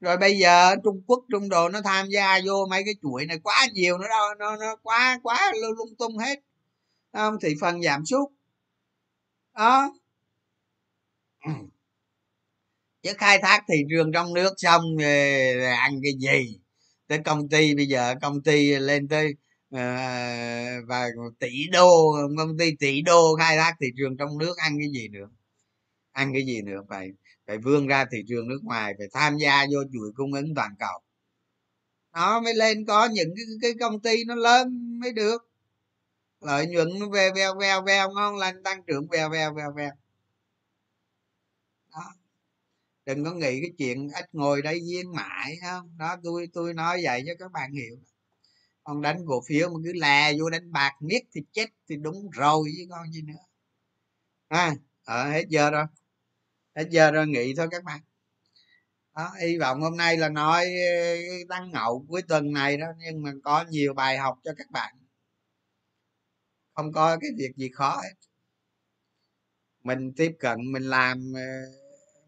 Rồi 0.00 0.16
bây 0.16 0.38
giờ 0.38 0.76
trung 0.84 1.02
quốc 1.06 1.24
trung 1.30 1.48
đồ 1.48 1.68
nó 1.68 1.80
tham 1.84 2.08
gia 2.08 2.40
vô 2.46 2.66
mấy 2.70 2.82
cái 2.84 2.94
chuỗi 3.02 3.26
này 3.26 3.38
quá 3.42 3.66
nhiều 3.72 3.98
nữa 3.98 4.06
đâu 4.08 4.34
nó 4.38 4.56
nó 4.56 4.76
quá 4.82 5.20
quá 5.22 5.52
lung 5.76 5.94
tung 5.98 6.18
hết. 6.18 6.40
Không 7.12 7.36
thì 7.42 7.54
phần 7.60 7.82
giảm 7.82 8.06
sút. 8.06 8.28
Đó. 9.54 9.92
Chứ 13.02 13.12
khai 13.18 13.38
thác 13.42 13.64
thị 13.68 13.76
trường 13.90 14.12
trong 14.12 14.34
nước 14.34 14.54
xong 14.56 14.96
rồi 14.96 15.64
ăn 15.64 16.00
cái 16.02 16.12
gì 16.18 16.60
tới 17.08 17.18
công 17.24 17.48
ty 17.48 17.74
bây 17.74 17.86
giờ 17.86 18.14
công 18.22 18.42
ty 18.42 18.78
lên 18.78 19.08
tới 19.08 19.34
uh, 19.74 19.78
và 20.88 21.08
tỷ 21.38 21.68
đô 21.72 22.12
công 22.38 22.58
ty 22.58 22.76
tỷ 22.80 23.02
đô 23.02 23.36
khai 23.38 23.56
thác 23.56 23.74
thị 23.80 23.86
trường 23.96 24.16
trong 24.16 24.38
nước 24.38 24.56
ăn 24.56 24.78
cái 24.78 24.88
gì 24.92 25.08
nữa 25.08 25.28
ăn 26.12 26.32
cái 26.32 26.46
gì 26.46 26.62
nữa 26.62 26.80
phải 26.88 27.10
phải 27.46 27.58
vươn 27.58 27.86
ra 27.86 28.04
thị 28.12 28.18
trường 28.28 28.48
nước 28.48 28.60
ngoài 28.62 28.94
phải 28.98 29.06
tham 29.12 29.38
gia 29.38 29.66
vô 29.72 29.78
chuỗi 29.92 30.12
cung 30.16 30.32
ứng 30.32 30.54
toàn 30.54 30.70
cầu. 30.78 31.02
Nó 32.14 32.40
mới 32.40 32.54
lên 32.54 32.84
có 32.86 33.06
những 33.12 33.34
cái, 33.36 33.44
cái 33.62 33.72
công 33.80 34.00
ty 34.00 34.24
nó 34.24 34.34
lớn 34.34 34.98
mới 35.00 35.12
được. 35.12 35.50
Lợi 36.40 36.66
nhuận 36.66 36.88
nó 37.00 37.08
về 37.08 37.30
veo 37.36 37.54
veo 37.60 37.82
veo 37.82 38.10
ngon 38.10 38.36
lành 38.36 38.62
tăng 38.62 38.82
trưởng 38.86 39.08
veo 39.08 39.30
veo 39.30 39.54
veo 39.54 39.72
veo 39.76 39.90
đó 41.92 42.14
đừng 43.08 43.24
có 43.24 43.32
nghĩ 43.32 43.60
cái 43.60 43.72
chuyện 43.78 44.08
ít 44.14 44.28
ngồi 44.32 44.62
đây 44.62 44.80
viên 44.88 45.12
mãi 45.12 45.58
không? 45.62 45.98
Đó 45.98 46.16
tôi 46.22 46.48
tôi 46.52 46.74
nói 46.74 47.00
vậy 47.04 47.22
cho 47.26 47.32
các 47.38 47.52
bạn 47.52 47.72
hiểu. 47.72 47.96
Còn 48.84 49.02
đánh 49.02 49.24
cổ 49.26 49.42
phiếu 49.48 49.68
mà 49.68 49.74
cứ 49.84 49.92
lè 49.92 50.32
vô 50.38 50.50
đánh 50.50 50.72
bạc 50.72 50.92
miết 51.00 51.20
thì 51.34 51.40
chết 51.52 51.66
thì 51.88 51.96
đúng 51.96 52.30
rồi 52.30 52.70
chứ 52.76 52.86
con 52.90 53.12
gì 53.12 53.22
nữa. 53.22 53.34
À 54.48 54.74
à 55.04 55.24
hết 55.24 55.44
giờ 55.48 55.70
rồi. 55.70 55.84
Hết 56.76 56.88
giờ 56.90 57.10
rồi 57.10 57.26
nghỉ 57.26 57.54
thôi 57.56 57.68
các 57.70 57.84
bạn. 57.84 58.00
Đó, 59.16 59.32
hy 59.40 59.58
vọng 59.58 59.80
hôm 59.80 59.96
nay 59.96 60.16
là 60.16 60.28
nói 60.28 60.66
tăng 61.48 61.70
ngậu 61.70 62.06
cuối 62.08 62.22
tuần 62.22 62.52
này 62.52 62.76
đó 62.76 62.86
nhưng 62.98 63.22
mà 63.22 63.32
có 63.44 63.64
nhiều 63.70 63.94
bài 63.94 64.18
học 64.18 64.38
cho 64.44 64.52
các 64.58 64.70
bạn. 64.70 64.94
Không 66.74 66.92
có 66.92 67.18
cái 67.20 67.30
việc 67.38 67.56
gì 67.56 67.70
khó 67.72 68.00
hết. 68.02 68.14
Mình 69.84 70.12
tiếp 70.16 70.32
cận 70.40 70.72
mình 70.72 70.82
làm 70.82 71.32
ờ, 71.34 71.42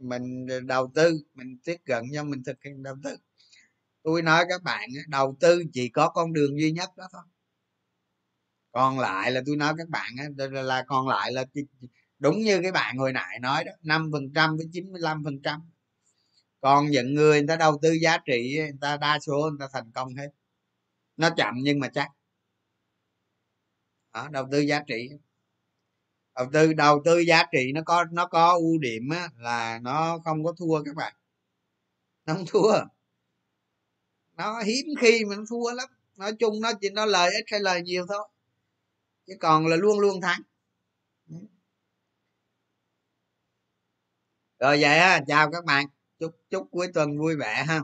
mình 0.01 0.47
đầu 0.67 0.93
tư 0.95 1.21
mình 1.35 1.59
tiếp 1.65 1.77
cận 1.85 2.05
cho 2.15 2.25
mình 2.25 2.43
thực 2.45 2.63
hiện 2.65 2.83
đầu 2.83 2.97
tư. 3.05 3.17
Tôi 4.03 4.23
nói 4.23 4.45
các 4.49 4.63
bạn 4.63 4.91
đầu 5.09 5.37
tư 5.41 5.63
chỉ 5.73 5.89
có 5.89 6.09
con 6.09 6.33
đường 6.33 6.61
duy 6.61 6.73
nhất 6.73 6.91
đó 6.97 7.09
thôi. 7.13 7.23
Còn 8.73 8.99
lại 8.99 9.33
là 9.33 9.43
tôi 9.47 9.57
nói 9.57 9.75
các 9.79 9.89
bạn 9.89 10.13
là 10.51 10.85
còn 10.87 11.09
lại 11.09 11.33
là 11.33 11.45
đúng 12.19 12.39
như 12.39 12.63
cái 12.63 12.73
bạn 12.73 12.97
hồi 12.97 13.13
nãy 13.13 13.39
nói 13.41 13.65
đó 13.65 13.73
năm 13.83 14.11
phần 14.13 14.33
trăm 14.35 14.57
với 14.57 14.67
chín 14.73 14.93
mươi 14.93 15.01
lăm 15.01 15.25
phần 15.25 15.43
trăm. 15.43 15.61
Còn 16.61 16.87
những 16.87 17.15
người 17.15 17.39
người 17.41 17.49
ta 17.49 17.57
đầu 17.57 17.79
tư 17.83 17.93
giá 17.93 18.19
trị 18.19 18.57
người 18.59 18.73
ta 18.81 18.97
đa 18.97 19.19
số 19.19 19.51
người 19.51 19.59
ta 19.61 19.67
thành 19.73 19.93
công 19.93 20.15
hết. 20.15 20.29
Nó 21.17 21.31
chậm 21.37 21.55
nhưng 21.63 21.81
mà 21.81 21.89
chắc. 21.89 22.09
Đó, 24.13 24.29
đầu 24.29 24.49
tư 24.53 24.61
giá 24.61 24.83
trị 24.87 25.11
đầu 26.41 26.49
tư 26.53 26.73
đầu 26.73 27.03
tư 27.05 27.19
giá 27.19 27.45
trị 27.53 27.73
nó 27.75 27.81
có 27.87 28.05
nó 28.13 28.27
có 28.27 28.53
ưu 28.53 28.79
điểm 28.79 29.09
á, 29.11 29.29
là 29.39 29.79
nó 29.83 30.19
không 30.25 30.45
có 30.45 30.53
thua 30.59 30.83
các 30.85 30.95
bạn. 30.97 31.15
Nó 32.27 32.35
không 32.35 32.45
thua. 32.49 32.81
Nó 34.37 34.61
hiếm 34.63 34.87
khi 35.01 35.25
mà 35.25 35.37
nó 35.37 35.43
thua 35.49 35.73
lắm. 35.73 35.89
Nói 36.17 36.33
chung 36.39 36.61
nó 36.61 36.73
chỉ 36.81 36.91
nó 36.91 37.07
lời 37.07 37.31
ít 37.31 37.45
hay 37.51 37.61
lời 37.61 37.83
nhiều 37.83 38.07
thôi. 38.09 38.29
Chứ 39.27 39.35
còn 39.41 39.67
là 39.67 39.77
luôn 39.77 40.01
luôn 40.01 40.21
thắng. 40.21 40.43
Rồi 44.59 44.81
vậy 44.81 44.99
á 44.99 45.21
chào 45.27 45.51
các 45.51 45.65
bạn. 45.65 45.87
Chúc 46.19 46.37
chúc 46.51 46.69
cuối 46.71 46.89
tuần 46.95 47.19
vui 47.19 47.37
vẻ 47.37 47.65
ha. 47.69 47.81